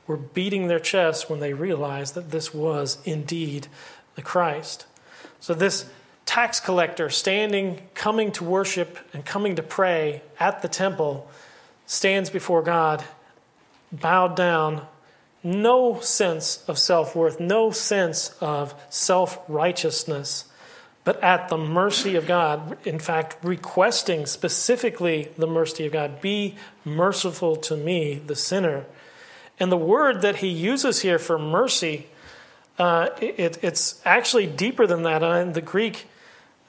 were 0.05 0.17
beating 0.17 0.67
their 0.67 0.79
chests 0.79 1.29
when 1.29 1.39
they 1.39 1.53
realized 1.53 2.13
that 2.13 2.29
this 2.29 2.53
was 2.53 2.99
indeed 3.03 3.67
the 4.13 4.21
Christ. 4.21 4.85
So 5.39 5.55
this 5.55 5.89
tax 6.31 6.61
collector 6.61 7.09
standing, 7.09 7.77
coming 7.93 8.31
to 8.31 8.41
worship 8.41 8.97
and 9.11 9.25
coming 9.25 9.57
to 9.57 9.61
pray 9.61 10.21
at 10.39 10.61
the 10.61 10.67
temple, 10.69 11.29
stands 11.85 12.29
before 12.29 12.61
God, 12.61 13.03
bowed 13.91 14.33
down, 14.37 14.87
no 15.43 15.99
sense 15.99 16.63
of 16.69 16.79
self 16.79 17.17
worth, 17.17 17.41
no 17.41 17.71
sense 17.71 18.33
of 18.39 18.73
self 18.89 19.39
righteousness, 19.49 20.45
but 21.03 21.21
at 21.21 21.49
the 21.49 21.57
mercy 21.57 22.15
of 22.15 22.25
God. 22.25 22.77
In 22.85 22.97
fact, 22.97 23.35
requesting 23.43 24.25
specifically 24.25 25.33
the 25.37 25.47
mercy 25.47 25.85
of 25.85 25.91
God 25.91 26.21
be 26.21 26.55
merciful 26.85 27.57
to 27.57 27.75
me, 27.75 28.21
the 28.25 28.37
sinner. 28.37 28.85
And 29.59 29.69
the 29.69 29.75
word 29.75 30.21
that 30.21 30.37
he 30.37 30.47
uses 30.47 31.01
here 31.01 31.19
for 31.19 31.37
mercy, 31.37 32.07
uh, 32.79 33.09
it, 33.19 33.61
it's 33.61 34.01
actually 34.05 34.47
deeper 34.47 34.87
than 34.87 35.03
that. 35.03 35.23
Uh, 35.23 35.33
in 35.33 35.51
the 35.51 35.61
Greek, 35.61 36.07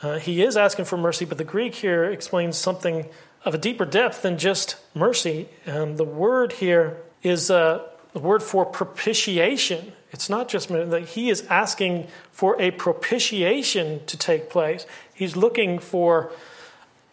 uh, 0.02 0.18
he 0.18 0.42
is 0.42 0.56
asking 0.56 0.84
for 0.84 0.96
mercy, 0.96 1.24
but 1.24 1.38
the 1.38 1.44
Greek 1.44 1.76
here 1.76 2.04
explains 2.04 2.56
something 2.58 3.08
of 3.44 3.54
a 3.54 3.58
deeper 3.58 3.84
depth 3.84 4.22
than 4.22 4.36
just 4.36 4.76
mercy. 4.94 5.48
And 5.64 5.96
the 5.96 6.04
word 6.04 6.54
here 6.54 6.98
is 7.22 7.50
uh, 7.50 7.82
the 8.12 8.18
word 8.18 8.42
for 8.42 8.66
propitiation. 8.66 9.92
It's 10.10 10.28
not 10.28 10.48
just 10.48 10.68
that 10.68 11.04
he 11.10 11.30
is 11.30 11.46
asking 11.46 12.08
for 12.30 12.60
a 12.60 12.70
propitiation 12.72 14.04
to 14.06 14.16
take 14.16 14.50
place. 14.50 14.86
He's 15.14 15.36
looking 15.36 15.78
for 15.78 16.30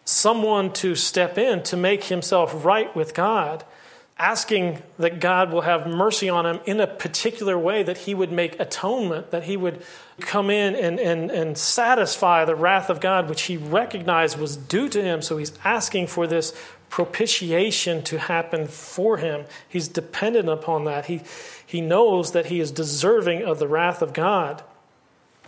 someone 0.04 0.74
to 0.74 0.96
step 0.96 1.38
in 1.38 1.62
to 1.64 1.78
make 1.78 2.06
himself 2.06 2.66
right 2.66 2.94
with 2.96 3.14
God, 3.14 3.64
asking 4.20 4.84
that 4.98 5.22
God 5.22 5.52
will 5.52 5.62
have 5.62 5.88
mercy 5.88 6.28
on 6.28 6.46
him 6.46 6.60
in 6.66 6.82
a 6.82 6.88
particular 6.88 7.58
way, 7.58 7.84
that 7.84 8.00
he 8.00 8.14
would 8.14 8.32
make 8.32 8.60
atonement, 8.60 9.32
that 9.32 9.44
he 9.44 9.56
would 9.56 9.82
come 10.20 10.50
in 10.50 10.76
and, 10.76 11.00
and, 11.00 11.32
and 11.32 11.58
satisfy 11.58 12.44
the 12.44 12.56
wrath 12.56 12.90
of 12.90 13.00
God, 13.00 13.30
which 13.30 13.44
he 13.44 13.56
recognized 13.56 14.38
was 14.38 14.58
due 14.58 14.90
to 14.90 15.02
him. 15.02 15.22
So 15.22 15.38
he's 15.38 15.54
asking 15.64 16.08
for 16.08 16.28
this 16.28 16.54
propitiation 16.90 18.04
to 18.04 18.20
happen 18.20 18.68
for 18.68 19.18
him. 19.18 19.46
He's 19.68 19.88
dependent 19.88 20.50
upon 20.50 20.84
that. 20.84 21.06
He, 21.06 21.22
he 21.66 21.80
knows 21.80 22.34
that 22.34 22.48
he 22.48 22.60
is 22.60 22.72
deserving 22.72 23.44
of 23.44 23.58
the 23.60 23.70
wrath 23.70 24.02
of 24.02 24.12
God. 24.12 24.64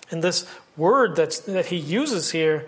And 0.10 0.24
this 0.24 0.48
word 0.78 1.18
that's, 1.18 1.40
that 1.40 1.68
he 1.68 1.76
uses 1.76 2.32
here 2.32 2.68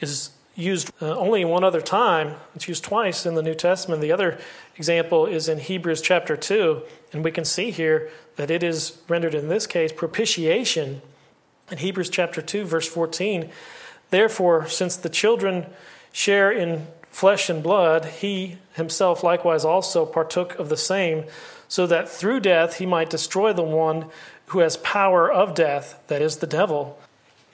is 0.00 0.30
used 0.60 0.90
uh, 1.00 1.16
only 1.16 1.44
one 1.44 1.64
other 1.64 1.80
time. 1.80 2.36
It's 2.54 2.68
used 2.68 2.84
twice 2.84 3.26
in 3.26 3.34
the 3.34 3.42
New 3.42 3.54
Testament. 3.54 4.00
The 4.00 4.12
other 4.12 4.38
example 4.76 5.26
is 5.26 5.48
in 5.48 5.58
Hebrews 5.58 6.02
chapter 6.02 6.36
2. 6.36 6.82
And 7.12 7.24
we 7.24 7.30
can 7.30 7.44
see 7.44 7.70
here 7.70 8.10
that 8.36 8.50
it 8.50 8.62
is 8.62 9.00
rendered 9.08 9.34
in 9.34 9.48
this 9.48 9.66
case 9.66 9.92
propitiation. 9.92 11.02
In 11.70 11.78
Hebrews 11.78 12.10
chapter 12.10 12.42
2, 12.42 12.64
verse 12.64 12.88
14, 12.88 13.50
therefore, 14.10 14.68
since 14.68 14.96
the 14.96 15.08
children 15.08 15.66
share 16.12 16.50
in 16.50 16.86
flesh 17.10 17.48
and 17.48 17.62
blood, 17.62 18.04
he 18.04 18.58
himself 18.74 19.22
likewise 19.22 19.64
also 19.64 20.06
partook 20.06 20.58
of 20.58 20.68
the 20.68 20.76
same, 20.76 21.24
so 21.68 21.86
that 21.86 22.08
through 22.08 22.40
death 22.40 22.78
he 22.78 22.86
might 22.86 23.10
destroy 23.10 23.52
the 23.52 23.62
one 23.62 24.06
who 24.46 24.60
has 24.60 24.76
power 24.78 25.30
of 25.30 25.54
death, 25.54 26.00
that 26.08 26.20
is 26.20 26.38
the 26.38 26.46
devil, 26.46 26.98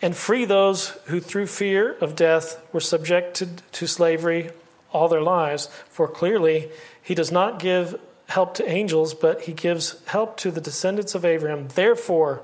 and 0.02 0.16
free 0.16 0.44
those 0.44 0.88
who 1.06 1.20
through 1.20 1.46
fear 1.46 1.96
of 2.00 2.16
death 2.16 2.62
were 2.72 2.80
subjected 2.80 3.62
to 3.72 3.86
slavery 3.86 4.50
all 4.92 5.08
their 5.08 5.22
lives. 5.22 5.68
For 5.88 6.06
clearly, 6.08 6.70
he 7.02 7.14
does 7.14 7.32
not 7.32 7.58
give 7.58 7.98
help 8.28 8.54
to 8.54 8.68
angels, 8.68 9.14
but 9.14 9.42
he 9.42 9.52
gives 9.52 10.04
help 10.06 10.36
to 10.38 10.50
the 10.50 10.60
descendants 10.60 11.14
of 11.14 11.24
Abraham. 11.24 11.68
Therefore, 11.68 12.42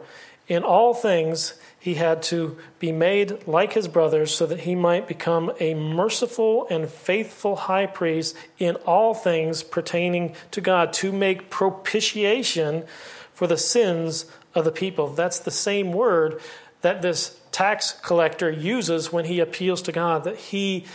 in 0.49 0.63
all 0.63 0.95
things, 0.95 1.55
he 1.79 1.95
had 1.95 2.23
to 2.23 2.57
be 2.79 2.93
made 2.93 3.47
like 3.47 3.73
his 3.73 3.89
brothers 3.89 4.33
so 4.33 4.47
that 4.47 4.61
he 4.61 4.75
might 4.75 5.09
become 5.09 5.53
a 5.59 5.75
merciful 5.75 6.67
and 6.71 6.89
faithful 6.89 7.57
high 7.57 7.87
priest 7.87 8.37
in 8.59 8.77
all 8.87 9.15
things 9.15 9.63
pertaining 9.63 10.35
to 10.53 10.61
God, 10.61 10.93
to 10.95 11.11
make 11.11 11.51
propitiation 11.51 12.85
for 13.35 13.47
the 13.47 13.57
sins 13.57 14.27
of 14.55 14.65
the 14.65 14.71
people. 14.71 15.09
That's 15.09 15.41
the 15.41 15.51
same 15.51 15.93
word 15.93 16.41
that 16.83 17.03
this 17.03 17.41
tax 17.53 17.93
collector 18.03 18.51
uses 18.51 19.13
when 19.13 19.27
he 19.27 19.39
appeals 19.39 19.83
to 19.83 19.93
God, 19.93 20.25
that 20.25 20.37
he 20.37 20.87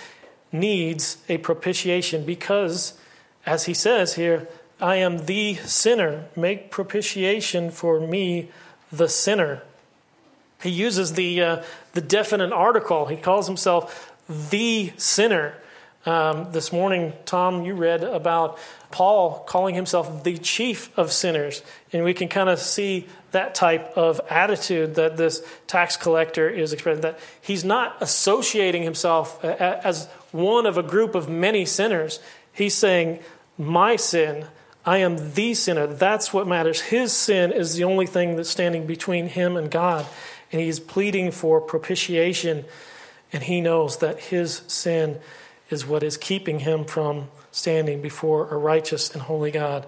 needs 0.51 1.17
a 1.29 1.37
propitiation 1.37 2.25
because, 2.25 2.99
as 3.45 3.65
he 3.65 3.73
says 3.73 4.15
here, 4.15 4.47
I 4.81 4.97
am 4.97 5.25
the 5.25 5.55
sinner. 5.55 6.25
Make 6.35 6.69
propitiation 6.69 7.71
for 7.71 7.99
me, 7.99 8.49
the 8.91 9.07
sinner. 9.07 9.63
He 10.61 10.69
uses 10.69 11.13
the, 11.13 11.41
uh, 11.41 11.63
the 11.93 12.01
definite 12.01 12.51
article. 12.51 13.05
He 13.05 13.17
calls 13.17 13.47
himself 13.47 14.13
the 14.27 14.93
sinner. 14.97 15.55
Um, 16.07 16.53
this 16.53 16.71
morning, 16.71 17.11
Tom, 17.25 17.65
you 17.65 17.73
read 17.73 18.01
about 18.01 18.57
Paul 18.91 19.43
calling 19.45 19.75
himself 19.75 20.23
the 20.23 20.37
chief 20.37 20.97
of 20.97 21.11
sinners. 21.11 21.61
And 21.91 22.05
we 22.05 22.13
can 22.13 22.29
kind 22.29 22.47
of 22.47 22.59
see 22.59 23.07
that 23.31 23.55
type 23.55 23.97
of 23.97 24.21
attitude 24.29 24.95
that 24.95 25.17
this 25.17 25.45
tax 25.67 25.97
collector 25.97 26.49
is 26.49 26.71
expressing, 26.71 27.01
that 27.01 27.19
he's 27.41 27.65
not 27.65 27.97
associating 27.99 28.83
himself 28.83 29.43
as 29.43 30.07
one 30.31 30.65
of 30.65 30.77
a 30.77 30.83
group 30.83 31.13
of 31.13 31.27
many 31.27 31.65
sinners. 31.65 32.21
He's 32.53 32.73
saying, 32.73 33.19
My 33.57 33.97
sin, 33.97 34.45
I 34.85 34.99
am 34.99 35.33
the 35.33 35.55
sinner. 35.55 35.87
That's 35.87 36.31
what 36.31 36.47
matters. 36.47 36.79
His 36.79 37.11
sin 37.11 37.51
is 37.51 37.75
the 37.75 37.83
only 37.83 38.07
thing 38.07 38.37
that's 38.37 38.49
standing 38.49 38.87
between 38.87 39.27
him 39.27 39.57
and 39.57 39.69
God. 39.69 40.05
And 40.53 40.61
he's 40.61 40.79
pleading 40.79 41.31
for 41.31 41.59
propitiation. 41.59 42.63
And 43.33 43.43
he 43.43 43.59
knows 43.59 43.97
that 43.97 44.21
his 44.21 44.61
sin 44.67 45.19
is 45.69 45.85
what 45.85 46.03
is 46.03 46.17
keeping 46.17 46.59
him 46.59 46.85
from 46.85 47.27
standing 47.51 48.01
before 48.01 48.49
a 48.49 48.57
righteous 48.57 49.11
and 49.13 49.21
holy 49.23 49.51
God. 49.51 49.85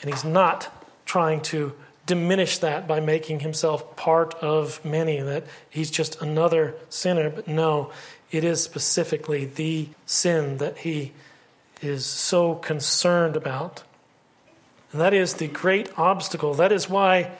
And 0.00 0.10
he's 0.10 0.24
not 0.24 0.70
trying 1.06 1.40
to 1.42 1.72
diminish 2.06 2.58
that 2.58 2.86
by 2.86 3.00
making 3.00 3.40
himself 3.40 3.96
part 3.96 4.34
of 4.34 4.84
many, 4.84 5.20
that 5.20 5.44
he's 5.70 5.90
just 5.90 6.20
another 6.20 6.74
sinner. 6.88 7.30
But 7.30 7.48
no, 7.48 7.90
it 8.30 8.44
is 8.44 8.62
specifically 8.62 9.46
the 9.46 9.88
sin 10.06 10.58
that 10.58 10.78
he 10.78 11.12
is 11.80 12.04
so 12.04 12.56
concerned 12.56 13.36
about. 13.36 13.82
And 14.92 15.00
that 15.00 15.14
is 15.14 15.34
the 15.34 15.48
great 15.48 15.98
obstacle. 15.98 16.54
That 16.54 16.72
is 16.72 16.88
why 16.88 17.32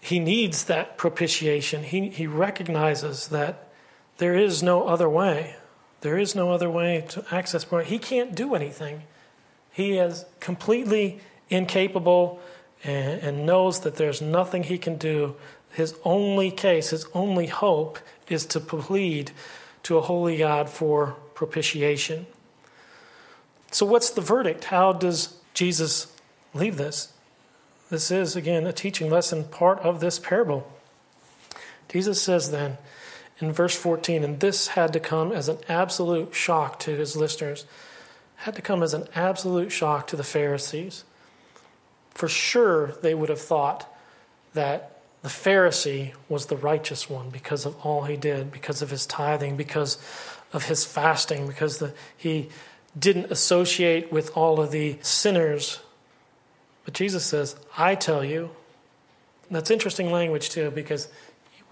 he 0.00 0.18
needs 0.18 0.64
that 0.64 0.96
propitiation. 0.98 1.84
He, 1.84 2.08
he 2.08 2.26
recognizes 2.26 3.28
that 3.28 3.68
there 4.18 4.34
is 4.34 4.62
no 4.62 4.86
other 4.86 5.08
way. 5.08 5.56
There 6.02 6.18
is 6.18 6.34
no 6.34 6.52
other 6.52 6.68
way 6.68 7.04
to 7.10 7.24
access 7.30 7.70
more. 7.70 7.82
He 7.82 7.98
can't 7.98 8.34
do 8.34 8.54
anything. 8.54 9.02
He 9.72 9.96
is 9.96 10.24
completely 10.40 11.20
incapable 11.48 12.40
and, 12.84 13.22
and 13.22 13.46
knows 13.46 13.80
that 13.80 13.96
there's 13.96 14.20
nothing 14.20 14.64
he 14.64 14.78
can 14.78 14.96
do. 14.96 15.36
His 15.70 15.94
only 16.04 16.50
case, 16.50 16.90
his 16.90 17.06
only 17.14 17.46
hope 17.46 17.98
is 18.28 18.44
to 18.46 18.60
plead 18.60 19.30
to 19.84 19.96
a 19.96 20.02
holy 20.02 20.36
God 20.36 20.68
for 20.68 21.16
propitiation. 21.34 22.26
So, 23.70 23.86
what's 23.86 24.10
the 24.10 24.20
verdict? 24.20 24.64
How 24.64 24.92
does 24.92 25.36
Jesus 25.54 26.12
leave 26.52 26.76
this? 26.76 27.12
This 27.90 28.10
is, 28.10 28.36
again, 28.36 28.66
a 28.66 28.72
teaching 28.72 29.10
lesson, 29.10 29.44
part 29.44 29.78
of 29.80 30.00
this 30.00 30.18
parable. 30.18 30.70
Jesus 31.88 32.20
says 32.20 32.50
then 32.50 32.78
in 33.42 33.52
verse 33.52 33.76
14, 33.76 34.24
and 34.24 34.40
this 34.40 34.68
had 34.68 34.92
to 34.92 35.00
come 35.00 35.32
as 35.32 35.48
an 35.48 35.58
absolute 35.68 36.34
shock 36.34 36.78
to 36.80 36.96
his 36.96 37.16
listeners, 37.16 37.66
had 38.36 38.54
to 38.54 38.62
come 38.62 38.82
as 38.82 38.94
an 38.94 39.08
absolute 39.14 39.70
shock 39.70 40.06
to 40.06 40.16
the 40.16 40.24
Pharisees. 40.24 41.04
For 42.10 42.28
sure 42.28 42.92
they 43.02 43.14
would 43.14 43.28
have 43.28 43.40
thought 43.40 43.92
that 44.54 45.00
the 45.22 45.28
Pharisee 45.28 46.12
was 46.28 46.46
the 46.46 46.56
righteous 46.56 47.08
one 47.08 47.30
because 47.30 47.64
of 47.64 47.76
all 47.84 48.04
he 48.04 48.16
did, 48.16 48.50
because 48.50 48.82
of 48.82 48.90
his 48.90 49.06
tithing, 49.06 49.56
because 49.56 49.98
of 50.52 50.64
his 50.64 50.84
fasting, 50.84 51.46
because 51.46 51.78
the, 51.78 51.94
he 52.16 52.48
didn't 52.98 53.30
associate 53.30 54.12
with 54.12 54.36
all 54.36 54.60
of 54.60 54.70
the 54.70 54.98
sinners. 55.00 55.80
But 56.84 56.94
Jesus 56.94 57.24
says, 57.24 57.56
I 57.76 57.94
tell 57.94 58.24
you, 58.24 58.50
that's 59.50 59.70
interesting 59.70 60.10
language 60.10 60.50
too, 60.50 60.70
because 60.70 61.08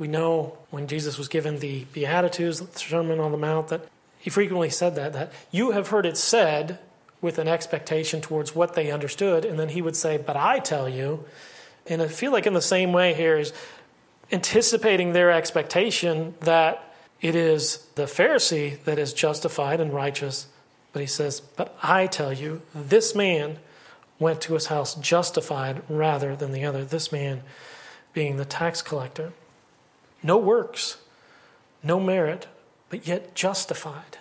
we 0.01 0.09
know 0.09 0.57
when 0.70 0.88
Jesus 0.88 1.18
was 1.18 1.28
given 1.28 1.59
the 1.59 1.84
Beatitudes, 1.92 2.59
the 2.59 2.78
Sermon 2.78 3.20
on 3.20 3.32
the 3.32 3.38
Mount, 3.38 3.68
that 3.68 3.86
he 4.18 4.30
frequently 4.30 4.70
said 4.70 4.96
that, 4.96 5.12
that 5.12 5.32
you 5.51 5.70
have 5.72 5.88
heard 5.88 6.07
it 6.07 6.16
said, 6.16 6.78
with 7.20 7.38
an 7.38 7.46
expectation 7.46 8.20
towards 8.20 8.55
what 8.55 8.74
they 8.74 8.90
understood. 8.90 9.44
And 9.44 9.59
then 9.59 9.68
he 9.68 9.82
would 9.82 9.96
say, 9.96 10.16
But 10.16 10.36
I 10.36 10.59
tell 10.59 10.88
you. 10.88 11.24
And 11.86 12.01
I 12.01 12.09
feel 12.09 12.32
like 12.32 12.46
in 12.46 12.55
the 12.55 12.62
same 12.62 12.92
way 12.92 13.14
here 13.14 13.36
is 13.36 13.53
anticipating 14.32 15.12
their 15.12 15.30
expectation 15.30 16.34
that 16.40 16.82
it 17.20 17.34
is 17.34 17.86
the 17.94 18.05
Pharisee 18.05 18.82
that 18.84 18.98
is 18.98 19.12
justified 19.12 19.80
and 19.80 19.92
righteous. 19.92 20.46
But 20.92 21.01
he 21.01 21.07
says, 21.07 21.40
But 21.40 21.76
I 21.82 22.07
tell 22.07 22.32
you, 22.32 22.62
this 22.74 23.14
man 23.14 23.59
went 24.18 24.40
to 24.42 24.55
his 24.55 24.66
house 24.66 24.94
justified 24.94 25.82
rather 25.88 26.34
than 26.34 26.53
the 26.53 26.64
other. 26.64 26.84
This 26.84 27.12
man 27.12 27.42
being 28.12 28.38
the 28.38 28.44
tax 28.44 28.80
collector. 28.82 29.32
No 30.23 30.37
works, 30.37 30.99
no 31.83 31.99
merit, 31.99 32.47
but 32.89 33.07
yet 33.07 33.35
justified. 33.35 34.18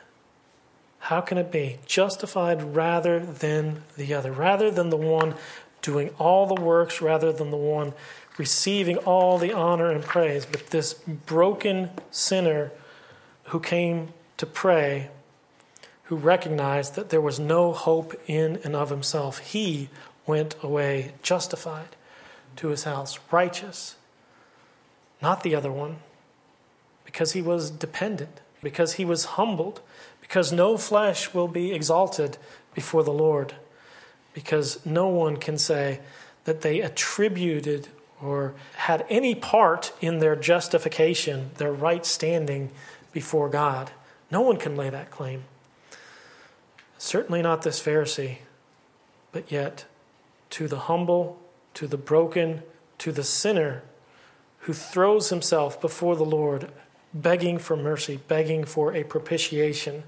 How 1.00 1.22
can 1.22 1.38
it 1.38 1.52
be? 1.52 1.80
Justified 1.86 2.76
rather 2.76 3.20
than 3.20 3.84
the 3.98 4.14
other, 4.14 4.32
rather 4.32 4.70
than 4.70 4.90
the 4.90 4.98
one 4.98 5.36
doing 5.82 6.12
all 6.20 6.46
the 6.46 6.62
works, 6.62 7.02
rather 7.02 7.32
than 7.32 7.52
the 7.52 7.58
one 7.58 7.94
receiving 8.38 8.98
all 8.98 9.38
the 9.38 9.54
honor 9.54 9.92
and 9.92 10.04
praise. 10.04 10.46
But 10.46 10.68
this 10.68 10.94
broken 10.94 11.90
sinner 12.12 12.72
who 13.46 13.60
came 13.60 14.14
to 14.38 14.46
pray, 14.46 15.10
who 16.04 16.16
recognized 16.16 16.96
that 16.96 17.10
there 17.10 17.22
was 17.22 17.40
no 17.40 17.74
hope 17.74 18.14
in 18.28 18.60
and 18.64 18.76
of 18.76 18.90
himself, 18.90 19.40
he 19.40 19.90
went 20.26 20.56
away 20.62 21.14
justified 21.22 21.96
to 22.56 22.70
his 22.70 22.84
house, 22.84 23.20
righteous. 23.32 23.96
Not 25.22 25.44
the 25.44 25.56
other 25.56 25.72
one, 25.72 25.98
because 27.06 27.34
he 27.34 27.42
was 27.42 27.72
dependent, 27.72 28.40
because 28.62 28.94
he 28.94 29.06
was 29.06 29.26
humbled 29.26 29.82
because 30.30 30.52
no 30.52 30.78
flesh 30.78 31.34
will 31.34 31.48
be 31.48 31.74
exalted 31.74 32.38
before 32.76 33.02
the 33.02 33.12
Lord, 33.12 33.56
because 34.32 34.86
no 34.86 35.08
one 35.08 35.38
can 35.38 35.58
say 35.58 36.02
that 36.44 36.62
they 36.62 36.82
attributed 36.82 37.88
or 38.22 38.54
had 38.76 39.04
any 39.10 39.34
part 39.34 39.92
in 40.02 40.20
their 40.20 40.36
justification, 40.36 41.50
their 41.58 41.72
right 41.72 42.06
standing 42.06 42.70
before 43.12 43.50
God. 43.50 43.90
No 44.30 44.42
one 44.42 44.58
can 44.58 44.76
lay 44.76 44.92
that 44.92 45.10
claim. 45.10 45.46
Certainly 47.00 47.42
not 47.42 47.64
this 47.64 47.82
Pharisee, 47.82 48.38
but 49.32 49.52
yet 49.52 49.86
to 50.52 50.68
the 50.68 50.82
humble, 50.82 51.40
to 51.74 51.88
the 51.88 51.98
broken, 51.98 52.62
to 53.00 53.12
the 53.12 53.24
sinner 53.24 53.82
who 54.70 54.74
throws 54.74 55.30
himself 55.30 55.82
before 55.82 56.16
the 56.16 56.24
Lord, 56.24 56.70
begging 57.12 57.58
for 57.58 57.76
mercy, 57.76 58.20
begging 58.28 58.64
for 58.64 58.94
a 58.94 59.04
propitiation 59.04 60.04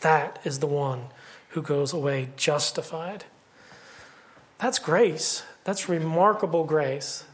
that 0.00 0.38
is 0.42 0.60
the 0.60 0.66
one 0.66 1.08
who 1.50 1.60
goes 1.60 1.92
away 1.92 2.30
justified. 2.34 3.26
That's 4.56 4.78
grace. 4.78 5.42
That's 5.64 5.86
remarkable 5.86 6.64
grace. 6.64 7.24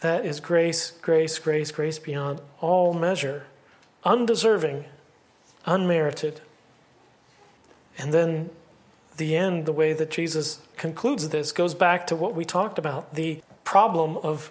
That 0.00 0.26
is 0.26 0.40
grace, 0.40 0.90
grace, 0.90 1.38
grace, 1.38 1.70
grace 1.70 2.00
beyond 2.00 2.40
all 2.60 2.92
measure, 2.92 3.44
undeserving, 4.02 4.86
unmerited. 5.66 6.40
And 7.96 8.12
then 8.12 8.50
the 9.18 9.36
end, 9.36 9.66
the 9.66 9.72
way 9.72 9.92
that 9.92 10.10
Jesus 10.10 10.58
concludes 10.76 11.28
this, 11.28 11.52
goes 11.52 11.76
back 11.76 12.08
to 12.08 12.16
what 12.16 12.34
we 12.34 12.44
talked 12.44 12.76
about 12.76 13.14
the 13.14 13.40
problem 13.62 14.16
of 14.16 14.50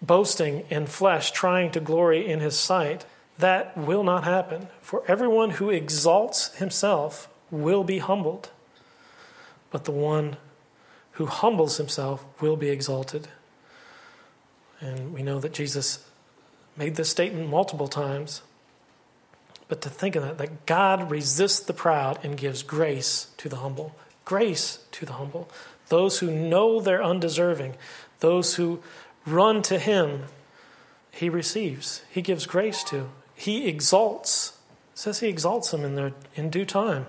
boasting 0.00 0.64
in 0.70 0.86
flesh, 0.86 1.30
trying 1.32 1.70
to 1.72 1.80
glory 1.80 2.26
in 2.26 2.40
his 2.40 2.58
sight. 2.58 3.04
That 3.38 3.76
will 3.76 4.02
not 4.02 4.24
happen. 4.24 4.68
For 4.80 5.02
everyone 5.06 5.50
who 5.50 5.70
exalts 5.70 6.54
himself 6.56 7.28
will 7.50 7.84
be 7.84 7.98
humbled, 7.98 8.50
but 9.70 9.84
the 9.84 9.92
one 9.92 10.36
who 11.12 11.26
humbles 11.26 11.76
himself 11.76 12.24
will 12.40 12.56
be 12.56 12.68
exalted. 12.68 13.28
And 14.80 15.12
we 15.12 15.22
know 15.22 15.40
that 15.40 15.52
Jesus 15.52 16.04
made 16.76 16.94
this 16.94 17.10
statement 17.10 17.48
multiple 17.48 17.88
times. 17.88 18.42
But 19.66 19.82
to 19.82 19.90
think 19.90 20.16
of 20.16 20.22
that, 20.22 20.38
that 20.38 20.66
God 20.66 21.10
resists 21.10 21.60
the 21.60 21.72
proud 21.72 22.24
and 22.24 22.36
gives 22.36 22.62
grace 22.62 23.28
to 23.38 23.48
the 23.48 23.56
humble. 23.56 23.94
Grace 24.24 24.78
to 24.92 25.04
the 25.04 25.14
humble. 25.14 25.50
Those 25.88 26.20
who 26.20 26.30
know 26.30 26.80
they're 26.80 27.02
undeserving, 27.02 27.74
those 28.20 28.54
who 28.54 28.80
run 29.32 29.62
to 29.62 29.78
Him, 29.78 30.24
He 31.10 31.28
receives. 31.28 32.02
He 32.10 32.22
gives 32.22 32.46
grace 32.46 32.82
to. 32.84 33.08
He 33.34 33.66
exalts. 33.66 34.58
It 34.92 34.98
says 34.98 35.20
He 35.20 35.28
exalts 35.28 35.70
them 35.70 35.84
in, 35.84 35.94
their, 35.94 36.12
in 36.34 36.50
due 36.50 36.64
time. 36.64 37.06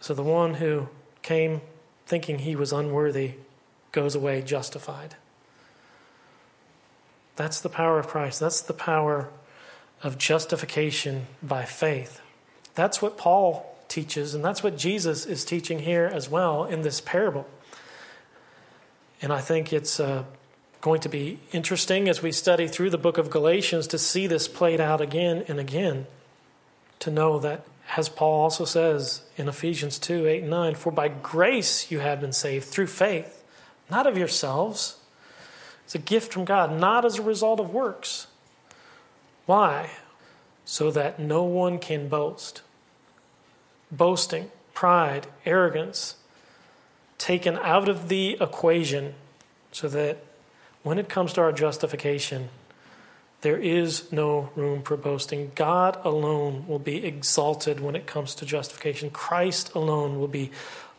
So 0.00 0.14
the 0.14 0.22
one 0.22 0.54
who 0.54 0.88
came 1.22 1.60
thinking 2.06 2.40
he 2.40 2.56
was 2.56 2.72
unworthy 2.72 3.34
goes 3.92 4.14
away 4.14 4.42
justified. 4.42 5.14
That's 7.36 7.60
the 7.60 7.68
power 7.68 7.98
of 7.98 8.08
Christ. 8.08 8.40
That's 8.40 8.60
the 8.60 8.72
power 8.72 9.28
of 10.02 10.18
justification 10.18 11.26
by 11.42 11.64
faith. 11.64 12.20
That's 12.74 13.00
what 13.00 13.16
Paul 13.16 13.76
teaches, 13.88 14.34
and 14.34 14.44
that's 14.44 14.62
what 14.62 14.76
Jesus 14.76 15.26
is 15.26 15.44
teaching 15.44 15.80
here 15.80 16.10
as 16.12 16.28
well 16.28 16.64
in 16.64 16.82
this 16.82 17.00
parable. 17.00 17.46
And 19.22 19.32
I 19.32 19.40
think 19.40 19.72
it's 19.72 20.00
uh, 20.00 20.24
going 20.80 21.00
to 21.00 21.08
be 21.08 21.38
interesting 21.52 22.08
as 22.08 22.22
we 22.22 22.32
study 22.32 22.66
through 22.66 22.90
the 22.90 22.98
book 22.98 23.18
of 23.18 23.30
Galatians 23.30 23.86
to 23.88 23.98
see 23.98 24.26
this 24.26 24.48
played 24.48 24.80
out 24.80 25.00
again 25.00 25.44
and 25.46 25.58
again, 25.58 26.06
to 27.00 27.10
know 27.10 27.38
that, 27.38 27.64
as 27.96 28.08
Paul 28.08 28.42
also 28.42 28.64
says 28.64 29.22
in 29.36 29.48
Ephesians 29.48 29.98
2 29.98 30.26
8 30.26 30.42
and 30.42 30.50
9, 30.50 30.74
for 30.74 30.90
by 30.90 31.08
grace 31.08 31.90
you 31.90 32.00
have 32.00 32.20
been 32.20 32.32
saved 32.32 32.66
through 32.66 32.86
faith, 32.86 33.42
not 33.90 34.06
of 34.06 34.16
yourselves. 34.16 34.96
It's 35.84 35.94
a 35.94 35.98
gift 35.98 36.32
from 36.32 36.44
God, 36.44 36.78
not 36.78 37.04
as 37.04 37.18
a 37.18 37.22
result 37.22 37.58
of 37.58 37.74
works. 37.74 38.28
Why? 39.46 39.90
So 40.64 40.90
that 40.92 41.18
no 41.18 41.42
one 41.42 41.80
can 41.80 42.08
boast. 42.08 42.62
Boasting, 43.90 44.52
pride, 44.72 45.26
arrogance, 45.44 46.14
taken 47.18 47.58
out 47.58 47.88
of 47.88 48.08
the 48.08 48.38
equation 48.40 49.14
so 49.72 49.88
that 49.88 50.18
when 50.82 50.98
it 50.98 51.08
comes 51.08 51.32
to 51.34 51.40
our 51.40 51.52
justification, 51.52 52.48
there 53.42 53.56
is 53.56 54.10
no 54.12 54.50
room 54.54 54.82
for 54.82 54.96
boasting. 54.96 55.52
God 55.54 55.98
alone 56.04 56.66
will 56.66 56.78
be 56.78 57.04
exalted 57.06 57.80
when 57.80 57.96
it 57.96 58.06
comes 58.06 58.34
to 58.36 58.46
justification. 58.46 59.10
Christ 59.10 59.74
alone 59.74 60.18
will 60.18 60.28
be 60.28 60.50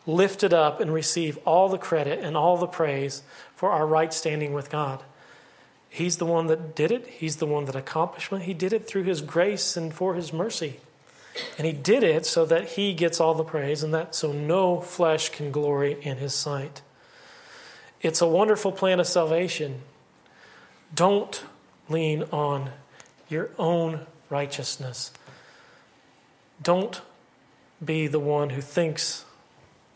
lifted 0.06 0.52
up 0.52 0.80
and 0.80 0.92
receive 0.92 1.38
all 1.44 1.68
the 1.68 1.78
credit 1.78 2.18
and 2.18 2.36
all 2.36 2.56
the 2.56 2.66
praise 2.66 3.22
for 3.54 3.70
our 3.70 3.86
right 3.86 4.12
standing 4.12 4.52
with 4.52 4.70
God. 4.70 5.02
He's 5.88 6.16
the 6.16 6.26
one 6.26 6.46
that 6.46 6.74
did 6.74 6.90
it, 6.90 7.06
He's 7.06 7.36
the 7.36 7.46
one 7.46 7.66
that 7.66 7.76
accomplished 7.76 8.32
it. 8.32 8.42
He 8.42 8.54
did 8.54 8.72
it 8.72 8.86
through 8.86 9.04
His 9.04 9.20
grace 9.20 9.76
and 9.76 9.92
for 9.92 10.14
His 10.14 10.32
mercy. 10.32 10.80
And 11.58 11.66
He 11.66 11.72
did 11.72 12.02
it 12.02 12.26
so 12.26 12.44
that 12.46 12.70
He 12.70 12.94
gets 12.94 13.20
all 13.20 13.34
the 13.34 13.44
praise 13.44 13.82
and 13.82 13.94
that 13.94 14.14
so 14.14 14.32
no 14.32 14.80
flesh 14.80 15.28
can 15.28 15.52
glory 15.52 15.98
in 16.02 16.16
His 16.16 16.34
sight. 16.34 16.82
It's 18.02 18.20
a 18.20 18.26
wonderful 18.26 18.72
plan 18.72 19.00
of 19.00 19.06
salvation. 19.06 19.82
Don't 20.94 21.42
lean 21.88 22.24
on 22.32 22.72
your 23.28 23.50
own 23.58 24.06
righteousness. 24.28 25.12
Don't 26.60 27.00
be 27.82 28.06
the 28.06 28.20
one 28.20 28.50
who 28.50 28.60
thinks 28.60 29.24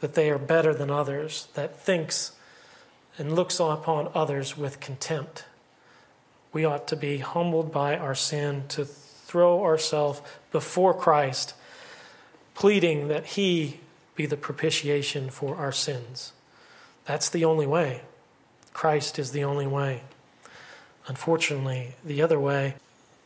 that 0.01 0.15
they 0.15 0.31
are 0.31 0.39
better 0.39 0.73
than 0.73 0.91
others, 0.91 1.49
that 1.55 1.79
thinks 1.79 2.33
and 3.19 3.35
looks 3.35 3.61
upon 3.61 4.11
others 4.15 4.57
with 4.57 4.81
contempt 4.81 5.45
we 6.57 6.65
ought 6.65 6.89
to 6.89 6.97
be 6.97 7.19
humbled 7.19 7.71
by 7.71 7.99
our 7.99 8.15
sin, 8.15 8.65
to 8.67 8.83
throw 8.83 9.63
ourselves 9.63 10.23
before 10.53 10.95
Christ, 10.95 11.53
pleading 12.55 13.09
that 13.09 13.27
He 13.27 13.81
be 14.15 14.25
the 14.25 14.39
propitiation 14.39 15.29
for 15.29 15.57
our 15.57 15.71
sins. 15.71 16.33
That's 17.07 17.29
the 17.29 17.45
only 17.45 17.67
way. 17.67 18.03
Christ 18.73 19.19
is 19.19 19.31
the 19.31 19.45
only 19.45 19.67
way. 19.67 20.03
Unfortunately, 21.07 21.95
the 22.05 22.21
other 22.21 22.39
way, 22.39 22.75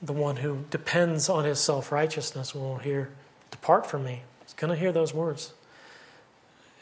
the 0.03 0.13
one 0.13 0.37
who 0.37 0.65
depends 0.71 1.29
on 1.29 1.45
his 1.45 1.59
self 1.59 1.91
righteousness 1.91 2.55
will 2.55 2.79
hear, 2.79 3.11
Depart 3.51 3.87
from 3.87 4.05
me. 4.05 4.23
He's 4.45 4.55
going 4.55 4.73
to 4.73 4.79
hear 4.79 4.93
those 4.93 5.13
words. 5.13 5.53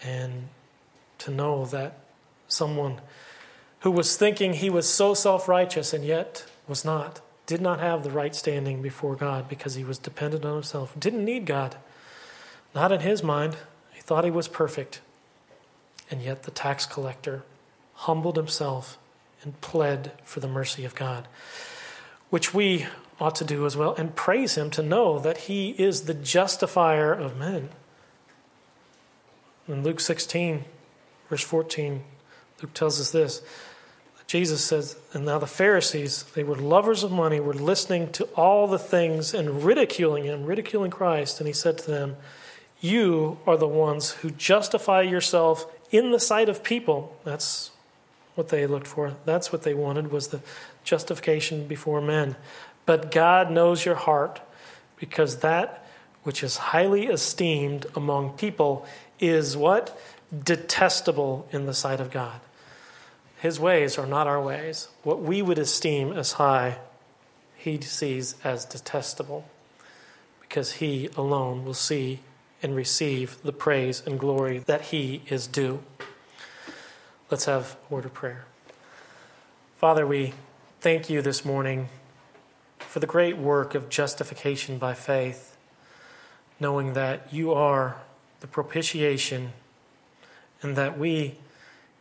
And 0.02 0.48
to 1.18 1.30
know 1.30 1.64
that 1.66 1.98
someone 2.46 3.00
who 3.80 3.90
was 3.90 4.16
thinking 4.16 4.54
he 4.54 4.70
was 4.70 4.88
so 4.88 5.14
self 5.14 5.48
righteous 5.48 5.92
and 5.92 6.04
yet 6.04 6.46
was 6.66 6.84
not, 6.84 7.20
did 7.46 7.60
not 7.60 7.80
have 7.80 8.02
the 8.02 8.10
right 8.10 8.34
standing 8.34 8.82
before 8.82 9.16
God 9.16 9.48
because 9.48 9.74
he 9.74 9.84
was 9.84 9.98
dependent 9.98 10.44
on 10.44 10.54
himself, 10.54 10.94
didn't 10.98 11.24
need 11.24 11.46
God. 11.46 11.76
Not 12.74 12.92
in 12.92 13.00
his 13.00 13.22
mind. 13.22 13.56
He 13.92 14.00
thought 14.00 14.24
he 14.24 14.30
was 14.30 14.48
perfect. 14.48 15.00
And 16.10 16.22
yet 16.22 16.44
the 16.44 16.50
tax 16.50 16.86
collector 16.86 17.42
humbled 17.94 18.36
himself 18.36 18.98
and 19.42 19.60
pled 19.60 20.12
for 20.24 20.40
the 20.40 20.48
mercy 20.48 20.84
of 20.84 20.94
God, 20.94 21.28
which 22.30 22.54
we 22.54 22.86
ought 23.20 23.34
to 23.36 23.44
do 23.44 23.66
as 23.66 23.76
well, 23.76 23.94
and 23.96 24.14
praise 24.14 24.56
him 24.56 24.70
to 24.70 24.82
know 24.82 25.18
that 25.18 25.38
he 25.38 25.70
is 25.70 26.02
the 26.02 26.14
justifier 26.14 27.12
of 27.12 27.36
men. 27.36 27.68
In 29.66 29.82
Luke 29.82 30.00
16, 30.00 30.64
verse 31.28 31.42
14, 31.42 32.04
Luke 32.62 32.74
tells 32.74 33.00
us 33.00 33.10
this 33.10 33.42
Jesus 34.28 34.62
says, 34.62 34.96
and 35.14 35.24
now 35.24 35.38
the 35.38 35.46
Pharisees, 35.46 36.24
they 36.34 36.44
were 36.44 36.54
lovers 36.54 37.02
of 37.02 37.10
money, 37.10 37.40
were 37.40 37.54
listening 37.54 38.12
to 38.12 38.24
all 38.36 38.66
the 38.66 38.78
things 38.78 39.32
and 39.32 39.64
ridiculing 39.64 40.24
him, 40.24 40.44
ridiculing 40.44 40.90
Christ. 40.90 41.40
And 41.40 41.46
he 41.46 41.54
said 41.54 41.78
to 41.78 41.90
them, 41.90 42.16
You 42.78 43.38
are 43.46 43.56
the 43.56 43.66
ones 43.66 44.10
who 44.10 44.30
justify 44.30 45.00
yourself 45.00 45.64
in 45.90 46.10
the 46.10 46.20
sight 46.20 46.48
of 46.48 46.62
people. 46.62 47.16
That's 47.24 47.70
what 48.34 48.48
they 48.48 48.66
looked 48.66 48.86
for. 48.86 49.14
That's 49.24 49.52
what 49.52 49.62
they 49.62 49.74
wanted 49.74 50.12
was 50.12 50.28
the 50.28 50.40
justification 50.84 51.66
before 51.66 52.00
men. 52.00 52.36
But 52.86 53.10
God 53.10 53.50
knows 53.50 53.84
your 53.84 53.96
heart 53.96 54.40
because 54.96 55.38
that 55.38 55.84
which 56.22 56.42
is 56.42 56.56
highly 56.58 57.06
esteemed 57.06 57.86
among 57.96 58.30
people 58.32 58.86
is 59.18 59.56
what? 59.56 59.98
Detestable 60.44 61.48
in 61.52 61.66
the 61.66 61.74
sight 61.74 62.00
of 62.00 62.10
God. 62.10 62.40
His 63.38 63.58
ways 63.58 63.98
are 63.98 64.06
not 64.06 64.26
our 64.26 64.42
ways. 64.42 64.88
What 65.02 65.22
we 65.22 65.42
would 65.42 65.58
esteem 65.58 66.12
as 66.12 66.32
high, 66.32 66.78
he 67.56 67.80
sees 67.80 68.34
as 68.44 68.64
detestable, 68.64 69.48
because 70.40 70.72
he 70.72 71.08
alone 71.16 71.64
will 71.64 71.74
see 71.74 72.20
and 72.62 72.74
receive 72.74 73.40
the 73.42 73.52
praise 73.52 74.02
and 74.04 74.18
glory 74.18 74.58
that 74.58 74.82
he 74.86 75.22
is 75.28 75.46
due. 75.46 75.82
Let's 77.30 77.44
have 77.44 77.76
a 77.90 77.94
word 77.94 78.04
of 78.04 78.14
prayer. 78.14 78.46
Father, 79.76 80.06
we 80.06 80.34
thank 80.80 81.08
you 81.08 81.22
this 81.22 81.44
morning 81.44 81.88
for 82.78 83.00
the 83.00 83.06
great 83.06 83.36
work 83.36 83.74
of 83.74 83.88
justification 83.88 84.78
by 84.78 84.94
faith, 84.94 85.56
knowing 86.58 86.94
that 86.94 87.32
you 87.32 87.52
are 87.52 87.98
the 88.40 88.46
propitiation 88.46 89.52
and 90.62 90.74
that 90.76 90.98
we 90.98 91.36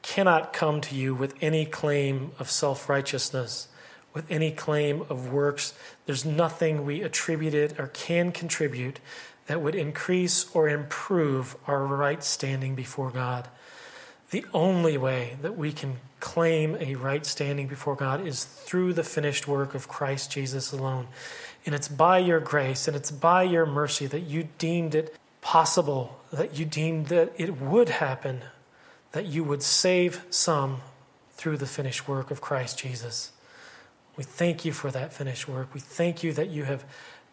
cannot 0.02 0.54
come 0.54 0.80
to 0.82 0.96
you 0.96 1.14
with 1.14 1.36
any 1.42 1.66
claim 1.66 2.32
of 2.40 2.50
self 2.50 2.88
righteousness, 2.90 3.68
with 4.14 4.26
any 4.32 4.52
claim 4.52 5.02
of 5.10 5.32
works. 5.32 5.74
There's 6.06 6.26
nothing 6.26 6.86
we 6.86 7.02
attributed 7.02 7.80
or 7.80 7.88
can 7.88 8.32
contribute 8.32 9.00
that 9.48 9.62
would 9.62 9.76
increase 9.76 10.50
or 10.54 10.70
improve 10.70 11.56
our 11.68 11.86
right 11.86 12.24
standing 12.24 12.76
before 12.76 13.12
God. 13.12 13.48
The 14.30 14.46
only 14.54 14.98
way 14.98 15.38
that 15.42 15.58
we 15.58 15.72
can 15.72 15.98
claim 16.20 16.76
a 16.80 16.96
right 16.96 17.26
standing 17.26 17.68
before 17.68 17.96
God 17.96 18.26
is 18.26 18.44
through 18.44 18.94
the 18.94 19.04
finished 19.04 19.48
work 19.48 19.74
of 19.74 19.88
Christ 19.88 20.32
Jesus 20.32 20.72
alone. 20.72 21.08
And 21.66 21.74
it's 21.74 21.88
by 21.88 22.20
your 22.20 22.40
grace 22.40 22.88
and 22.88 22.96
it's 22.96 23.12
by 23.12 23.44
your 23.44 23.66
mercy 23.66 24.06
that 24.08 24.22
you 24.22 24.50
deemed 24.58 24.96
it 24.96 25.16
possible, 25.42 26.20
that 26.32 26.58
you 26.60 26.66
deemed 26.66 27.08
that 27.08 27.32
it 27.38 27.60
would 27.62 27.90
happen 27.90 28.42
that 29.12 29.26
you 29.26 29.44
would 29.44 29.64
save 29.64 30.22
some 30.30 30.82
through 31.32 31.58
the 31.58 31.66
finished 31.66 32.08
work 32.08 32.32
of 32.32 32.42
Christ 32.42 32.80
Jesus. 32.80 33.32
We 34.16 34.24
thank 34.24 34.66
you 34.66 34.72
for 34.72 34.92
that 34.92 35.14
finished 35.14 35.48
work. 35.48 35.74
We 35.74 35.80
thank 35.80 36.24
you 36.24 36.34
that 36.34 36.50
you 36.50 36.66
have 36.66 36.84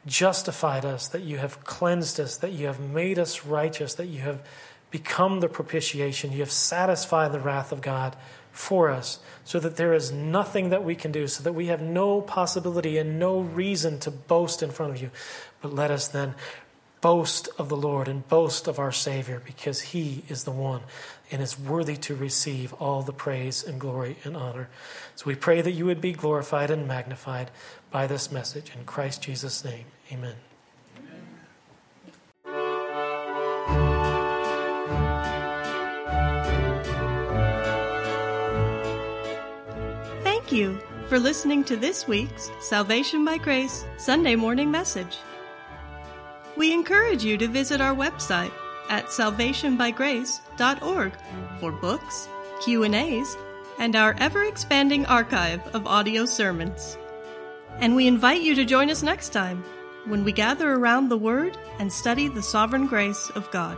justified 0.07 0.85
us, 0.85 1.09
that 1.09 1.23
you 1.23 1.39
have 1.39 1.65
cleansed 1.65 2.21
us, 2.21 2.37
that 2.39 2.53
you 2.53 2.67
have 2.67 2.81
made 2.81 3.19
us 3.19 3.45
righteous, 3.45 3.95
that 3.95 4.07
you 4.07 4.21
have 4.21 4.43
become 4.91 5.41
the 5.41 5.49
propitiation. 5.49 6.33
You 6.33 6.41
have 6.41 6.53
satisfied 6.53 7.33
the 7.33 7.41
wrath 7.41 7.73
of 7.73 7.83
God 7.83 8.17
for 8.53 8.91
us, 8.91 9.19
so 9.45 9.59
that 9.59 9.77
there 9.77 9.93
is 9.93 10.13
nothing 10.13 10.71
that 10.71 10.85
we 10.85 10.95
can 10.95 11.11
do, 11.11 11.27
so 11.27 11.43
that 11.43 11.53
we 11.53 11.67
have 11.67 11.83
no 11.83 12.21
possibility 12.21 12.99
and 12.99 13.19
no 13.19 13.41
reason 13.41 13.99
to 13.99 14.11
boast 14.13 14.63
in 14.63 14.71
front 14.71 14.93
of 14.93 15.03
you. 15.03 15.11
But 15.61 15.75
let 15.75 15.91
us 15.91 16.07
then 16.07 16.35
boast 17.01 17.49
of 17.59 17.69
the 17.69 17.77
Lord 17.77 18.09
and 18.09 18.27
boast 18.29 18.69
of 18.69 18.79
our 18.79 18.93
Savior 18.93 19.43
because 19.45 19.81
He 19.81 20.25
is 20.29 20.45
the 20.45 20.53
one 20.53 20.83
and 21.31 21.43
is 21.43 21.59
worthy 21.59 21.97
to 21.97 22.15
receive 22.15 22.73
all 22.75 23.03
the 23.03 23.13
praise 23.13 23.63
and 23.63 23.81
glory 23.81 24.17
and 24.25 24.37
honor. 24.37 24.69
So 25.17 25.27
we 25.27 25.35
pray 25.35 25.61
that 25.61 25.73
you 25.73 25.85
would 25.85 26.01
be 26.01 26.13
glorified 26.13 26.71
and 26.71 26.87
magnified 26.87 27.51
by 27.91 28.07
this 28.07 28.31
message. 28.31 28.73
In 28.75 28.85
Christ 28.85 29.23
Jesus' 29.23 29.65
name, 29.65 29.85
amen. 30.13 30.37
Thank 40.23 40.53
you 40.53 40.79
for 41.09 41.19
listening 41.19 41.65
to 41.65 41.77
this 41.77 42.07
week's 42.07 42.51
Salvation 42.61 43.25
by 43.25 43.39
Grace 43.39 43.85
Sunday 43.97 44.37
morning 44.37 44.71
message. 44.71 45.17
We 46.57 46.73
encourage 46.73 47.25
you 47.25 47.37
to 47.39 47.49
visit 47.49 47.81
our 47.81 47.95
website 47.95 48.53
at 48.89 49.07
salvationbygrace.org 49.07 51.13
for 51.59 51.73
books, 51.73 52.29
Q&As, 52.63 53.37
and 53.79 53.97
our 53.97 54.15
ever-expanding 54.19 55.07
archive 55.07 55.67
of 55.75 55.87
audio 55.87 56.27
sermons. 56.27 56.99
And 57.81 57.97
we 57.97 58.07
invite 58.07 58.43
you 58.43 58.55
to 58.55 58.65
join 58.65 58.89
us 58.91 59.03
next 59.03 59.31
time 59.31 59.65
when 60.07 60.25
we 60.25 60.33
gather 60.33 60.73
around 60.75 61.09
the 61.09 61.17
Word 61.17 61.57
and 61.79 61.93
study 61.93 62.29
the 62.29 62.43
sovereign 62.43 62.87
grace 62.87 63.31
of 63.31 63.51
God. 63.51 63.77